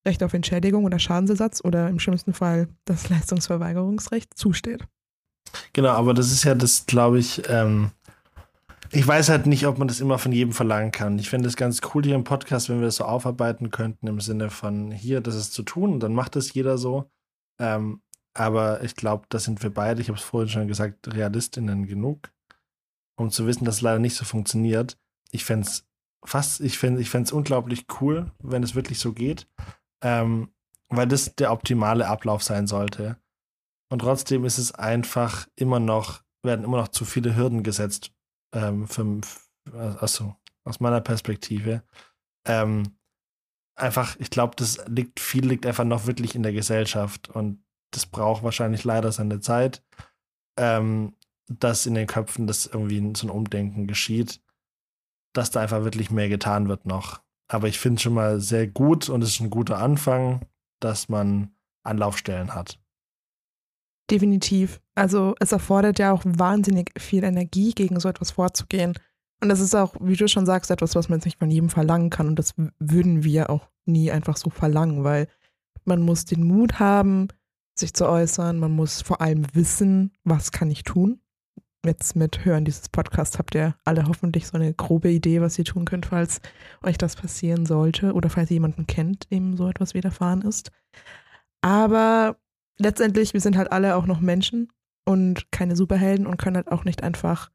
Recht 0.05 0.21
auf 0.23 0.33
Entschädigung 0.33 0.85
oder 0.85 0.99
Schadensersatz 0.99 1.61
oder 1.63 1.89
im 1.89 1.99
schlimmsten 1.99 2.33
Fall 2.33 2.67
das 2.85 3.09
Leistungsverweigerungsrecht 3.09 4.37
zusteht. 4.37 4.87
Genau, 5.73 5.89
aber 5.89 6.13
das 6.13 6.31
ist 6.31 6.43
ja 6.43 6.55
das, 6.55 6.85
glaube 6.85 7.19
ich, 7.19 7.43
ähm, 7.49 7.91
ich 8.91 9.05
weiß 9.05 9.29
halt 9.29 9.45
nicht, 9.45 9.65
ob 9.67 9.77
man 9.77 9.87
das 9.87 9.99
immer 9.99 10.19
von 10.19 10.31
jedem 10.31 10.53
verlangen 10.53 10.91
kann. 10.91 11.19
Ich 11.19 11.29
finde 11.29 11.49
es 11.49 11.55
ganz 11.55 11.81
cool 11.93 12.03
hier 12.03 12.15
im 12.15 12.23
Podcast, 12.23 12.69
wenn 12.69 12.79
wir 12.79 12.85
das 12.85 12.97
so 12.97 13.05
aufarbeiten 13.05 13.71
könnten, 13.71 14.07
im 14.07 14.19
Sinne 14.19 14.49
von 14.49 14.91
hier, 14.91 15.21
das 15.21 15.35
ist 15.35 15.53
zu 15.53 15.63
tun 15.63 15.99
dann 15.99 16.13
macht 16.13 16.35
es 16.35 16.53
jeder 16.53 16.77
so. 16.77 17.09
Ähm, 17.59 18.01
aber 18.33 18.83
ich 18.83 18.95
glaube, 18.95 19.25
da 19.29 19.39
sind 19.39 19.63
wir 19.63 19.73
beide, 19.73 20.01
ich 20.01 20.09
habe 20.09 20.19
es 20.19 20.23
vorhin 20.23 20.49
schon 20.49 20.67
gesagt, 20.67 21.13
Realistinnen 21.13 21.87
genug, 21.87 22.31
um 23.17 23.31
zu 23.31 23.47
wissen, 23.47 23.65
dass 23.65 23.75
es 23.75 23.81
leider 23.81 23.99
nicht 23.99 24.15
so 24.15 24.25
funktioniert. 24.25 24.97
Ich 25.31 25.45
fände 25.45 25.67
es 25.67 25.85
fast, 26.25 26.59
ich 26.59 26.77
fände 26.77 27.01
es 27.01 27.31
unglaublich 27.31 27.85
cool, 28.01 28.31
wenn 28.39 28.61
es 28.61 28.75
wirklich 28.75 28.99
so 28.99 29.13
geht 29.13 29.47
ähm, 30.05 30.53
weil 30.89 31.07
das 31.07 31.33
der 31.35 31.51
optimale 31.51 32.07
Ablauf 32.07 32.43
sein 32.43 32.67
sollte. 32.67 33.17
Und 33.91 33.99
trotzdem 33.99 34.45
ist 34.45 34.59
es 34.59 34.71
einfach 34.71 35.47
immer 35.55 35.79
noch, 35.79 36.21
werden 36.43 36.63
immer 36.63 36.77
noch 36.77 36.89
zu 36.89 37.05
viele 37.05 37.35
Hürden 37.35 37.63
gesetzt, 37.63 38.13
ähm, 38.53 38.87
für, 38.87 39.21
also 39.73 40.35
aus 40.63 40.79
meiner 40.79 41.01
Perspektive. 41.01 41.83
Ähm, 42.47 42.97
einfach, 43.75 44.15
ich 44.19 44.29
glaube, 44.29 44.55
das 44.55 44.85
liegt, 44.87 45.19
viel 45.19 45.47
liegt 45.47 45.65
einfach 45.65 45.85
noch 45.85 46.05
wirklich 46.05 46.35
in 46.35 46.43
der 46.43 46.53
Gesellschaft 46.53 47.29
und 47.29 47.63
das 47.91 48.05
braucht 48.05 48.43
wahrscheinlich 48.43 48.83
leider 48.83 49.11
seine 49.11 49.39
Zeit, 49.39 49.83
ähm, 50.55 51.15
dass 51.47 51.87
in 51.87 51.95
den 51.95 52.05
Köpfen 52.05 52.45
das 52.45 52.67
irgendwie 52.67 53.11
so 53.17 53.25
ein 53.25 53.31
Umdenken 53.31 53.87
geschieht, 53.87 54.39
dass 55.33 55.49
da 55.49 55.61
einfach 55.61 55.83
wirklich 55.83 56.11
mehr 56.11 56.29
getan 56.29 56.67
wird 56.69 56.85
noch. 56.85 57.24
Aber 57.47 57.67
ich 57.67 57.79
finde 57.79 57.97
es 57.97 58.01
schon 58.01 58.13
mal 58.13 58.39
sehr 58.39 58.67
gut 58.67 59.09
und 59.09 59.21
es 59.21 59.29
ist 59.29 59.39
ein 59.39 59.49
guter 59.49 59.77
Anfang, 59.77 60.41
dass 60.79 61.09
man 61.09 61.55
Anlaufstellen 61.83 62.55
hat. 62.55 62.79
Definitiv. 64.09 64.81
Also 64.95 65.35
es 65.39 65.51
erfordert 65.51 65.99
ja 65.99 66.11
auch 66.11 66.23
wahnsinnig 66.25 66.91
viel 66.97 67.23
Energie, 67.23 67.73
gegen 67.73 67.99
so 67.99 68.09
etwas 68.09 68.31
vorzugehen. 68.31 68.93
Und 69.41 69.49
das 69.49 69.59
ist 69.59 69.75
auch, 69.75 69.95
wie 69.99 70.15
du 70.15 70.27
schon 70.27 70.45
sagst, 70.45 70.71
etwas, 70.71 70.95
was 70.95 71.09
man 71.09 71.19
jetzt 71.19 71.25
nicht 71.25 71.39
von 71.39 71.51
jedem 71.51 71.69
verlangen 71.69 72.09
kann. 72.09 72.27
Und 72.27 72.39
das 72.39 72.53
würden 72.79 73.23
wir 73.23 73.49
auch 73.49 73.67
nie 73.85 74.11
einfach 74.11 74.37
so 74.37 74.49
verlangen, 74.49 75.03
weil 75.03 75.27
man 75.83 76.01
muss 76.01 76.25
den 76.25 76.43
Mut 76.43 76.79
haben, 76.79 77.27
sich 77.75 77.93
zu 77.93 78.07
äußern. 78.07 78.57
Man 78.57 78.71
muss 78.71 79.01
vor 79.01 79.21
allem 79.21 79.45
wissen, 79.53 80.13
was 80.23 80.51
kann 80.51 80.71
ich 80.71 80.83
tun 80.83 81.19
jetzt 81.87 82.15
mit 82.15 82.45
Hören 82.45 82.65
dieses 82.65 82.89
Podcasts 82.89 83.37
habt 83.37 83.55
ihr 83.55 83.75
alle 83.83 84.07
hoffentlich 84.07 84.47
so 84.47 84.57
eine 84.57 84.73
grobe 84.73 85.09
Idee, 85.09 85.41
was 85.41 85.57
ihr 85.57 85.65
tun 85.65 85.85
könnt, 85.85 86.07
falls 86.07 86.41
euch 86.83 86.97
das 86.97 87.15
passieren 87.15 87.65
sollte 87.65 88.13
oder 88.13 88.29
falls 88.29 88.49
ihr 88.51 88.55
jemanden 88.55 88.87
kennt, 88.87 89.31
dem 89.31 89.57
so 89.57 89.67
etwas 89.67 89.93
widerfahren 89.93 90.41
ist. 90.41 90.71
Aber 91.61 92.37
letztendlich, 92.77 93.33
wir 93.33 93.41
sind 93.41 93.57
halt 93.57 93.71
alle 93.71 93.95
auch 93.95 94.05
noch 94.05 94.19
Menschen 94.19 94.71
und 95.05 95.51
keine 95.51 95.75
Superhelden 95.75 96.27
und 96.27 96.37
können 96.37 96.57
halt 96.57 96.71
auch 96.71 96.83
nicht 96.83 97.03
einfach 97.03 97.51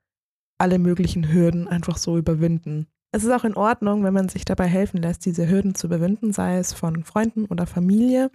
alle 0.59 0.79
möglichen 0.79 1.33
Hürden 1.33 1.69
einfach 1.69 1.97
so 1.97 2.19
überwinden. 2.19 2.87
Es 3.13 3.25
ist 3.25 3.33
auch 3.33 3.45
in 3.45 3.55
Ordnung, 3.55 4.05
wenn 4.05 4.15
man 4.15 4.29
sich 4.29 4.45
dabei 4.45 4.67
helfen 4.67 5.03
lässt, 5.03 5.25
diese 5.27 5.49
Hürden 5.49 5.75
zu 5.75 5.89
überwinden, 5.89 6.33
sei 6.33 6.59
es 6.59 6.73
von 6.73 7.03
Freunden 7.03 7.47
oder 7.47 7.67
Familie 7.67 8.31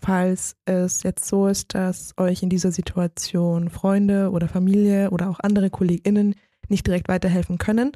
falls 0.00 0.56
es 0.64 1.02
jetzt 1.02 1.26
so 1.26 1.46
ist, 1.46 1.74
dass 1.74 2.14
euch 2.16 2.42
in 2.42 2.48
dieser 2.48 2.72
Situation 2.72 3.70
Freunde 3.70 4.30
oder 4.30 4.48
Familie 4.48 5.10
oder 5.10 5.30
auch 5.30 5.40
andere 5.40 5.70
KollegInnen 5.70 6.34
nicht 6.68 6.86
direkt 6.86 7.08
weiterhelfen 7.08 7.58
können, 7.58 7.92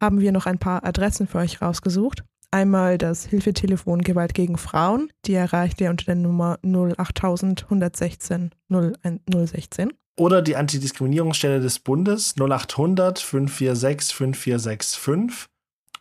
haben 0.00 0.20
wir 0.20 0.32
noch 0.32 0.46
ein 0.46 0.58
paar 0.58 0.84
Adressen 0.84 1.26
für 1.26 1.38
euch 1.38 1.62
rausgesucht. 1.62 2.24
Einmal 2.50 2.96
das 2.96 3.26
Hilfetelefon 3.26 4.02
Gewalt 4.02 4.32
gegen 4.32 4.56
Frauen, 4.56 5.12
die 5.26 5.34
erreicht 5.34 5.80
ihr 5.80 5.90
unter 5.90 6.06
der 6.06 6.14
Nummer 6.14 6.58
08116 6.62 8.52
016. 8.68 9.92
Oder 10.16 10.42
die 10.42 10.56
Antidiskriminierungsstelle 10.56 11.60
des 11.60 11.78
Bundes 11.78 12.34
0800 12.36 13.18
546 13.18 14.14
5465 14.14 15.46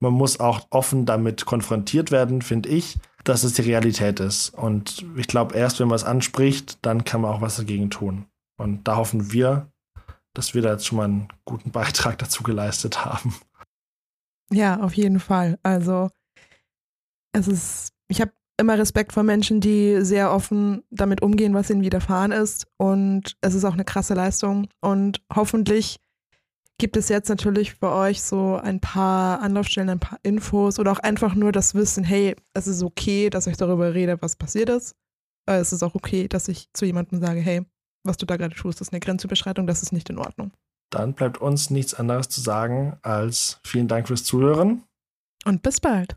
Man 0.00 0.14
muss 0.14 0.40
auch 0.40 0.66
offen 0.70 1.04
damit 1.04 1.44
konfrontiert 1.44 2.10
werden, 2.10 2.40
finde 2.40 2.70
ich, 2.70 2.98
dass 3.24 3.44
es 3.44 3.52
die 3.52 3.62
Realität 3.62 4.20
ist. 4.20 4.50
Und 4.54 5.04
ich 5.16 5.26
glaube, 5.26 5.54
erst 5.54 5.80
wenn 5.80 5.88
man 5.88 5.96
es 5.96 6.04
anspricht, 6.04 6.78
dann 6.80 7.04
kann 7.04 7.20
man 7.20 7.34
auch 7.34 7.42
was 7.42 7.58
dagegen 7.58 7.90
tun. 7.90 8.24
Und 8.56 8.88
da 8.88 8.96
hoffen 8.96 9.30
wir, 9.30 9.70
dass 10.32 10.54
wir 10.54 10.62
da 10.62 10.72
jetzt 10.72 10.86
schon 10.86 10.96
mal 10.96 11.04
einen 11.04 11.28
guten 11.44 11.72
Beitrag 11.72 12.16
dazu 12.18 12.42
geleistet 12.42 13.04
haben. 13.04 13.34
Ja, 14.50 14.80
auf 14.80 14.94
jeden 14.94 15.20
Fall. 15.20 15.58
Also 15.62 16.08
es 17.32 17.48
ist, 17.48 17.92
ich 18.08 18.22
habe 18.22 18.32
immer 18.58 18.78
Respekt 18.78 19.12
vor 19.12 19.22
Menschen, 19.22 19.60
die 19.60 20.04
sehr 20.04 20.32
offen 20.32 20.82
damit 20.90 21.22
umgehen, 21.22 21.54
was 21.54 21.70
ihnen 21.70 21.82
widerfahren 21.82 22.32
ist. 22.32 22.66
Und 22.76 23.36
es 23.40 23.54
ist 23.54 23.64
auch 23.64 23.72
eine 23.72 23.84
krasse 23.84 24.14
Leistung. 24.14 24.68
Und 24.80 25.22
hoffentlich 25.34 26.00
gibt 26.78 26.96
es 26.96 27.08
jetzt 27.08 27.28
natürlich 27.28 27.74
für 27.74 27.90
euch 27.92 28.22
so 28.22 28.56
ein 28.56 28.80
paar 28.80 29.40
Anlaufstellen, 29.40 29.90
ein 29.90 30.00
paar 30.00 30.18
Infos 30.22 30.78
oder 30.78 30.92
auch 30.92 30.98
einfach 31.00 31.34
nur 31.34 31.52
das 31.52 31.74
Wissen, 31.74 32.04
hey, 32.04 32.36
es 32.54 32.66
ist 32.66 32.82
okay, 32.82 33.30
dass 33.30 33.46
ich 33.46 33.56
darüber 33.56 33.94
rede, 33.94 34.20
was 34.20 34.36
passiert 34.36 34.68
ist. 34.68 34.94
Äh, 35.48 35.58
es 35.58 35.72
ist 35.72 35.82
auch 35.82 35.94
okay, 35.94 36.28
dass 36.28 36.48
ich 36.48 36.68
zu 36.72 36.84
jemandem 36.84 37.20
sage, 37.20 37.40
hey, 37.40 37.62
was 38.04 38.16
du 38.16 38.26
da 38.26 38.36
gerade 38.36 38.54
tust, 38.54 38.80
ist 38.80 38.92
eine 38.92 39.00
Grenzüberschreitung, 39.00 39.66
das 39.66 39.82
ist 39.82 39.92
nicht 39.92 40.08
in 40.08 40.18
Ordnung. 40.18 40.52
Dann 40.90 41.14
bleibt 41.14 41.38
uns 41.38 41.70
nichts 41.70 41.94
anderes 41.94 42.28
zu 42.28 42.40
sagen 42.40 42.96
als 43.02 43.60
vielen 43.64 43.88
Dank 43.88 44.08
fürs 44.08 44.24
Zuhören. 44.24 44.84
Und 45.44 45.62
bis 45.62 45.80
bald. 45.80 46.16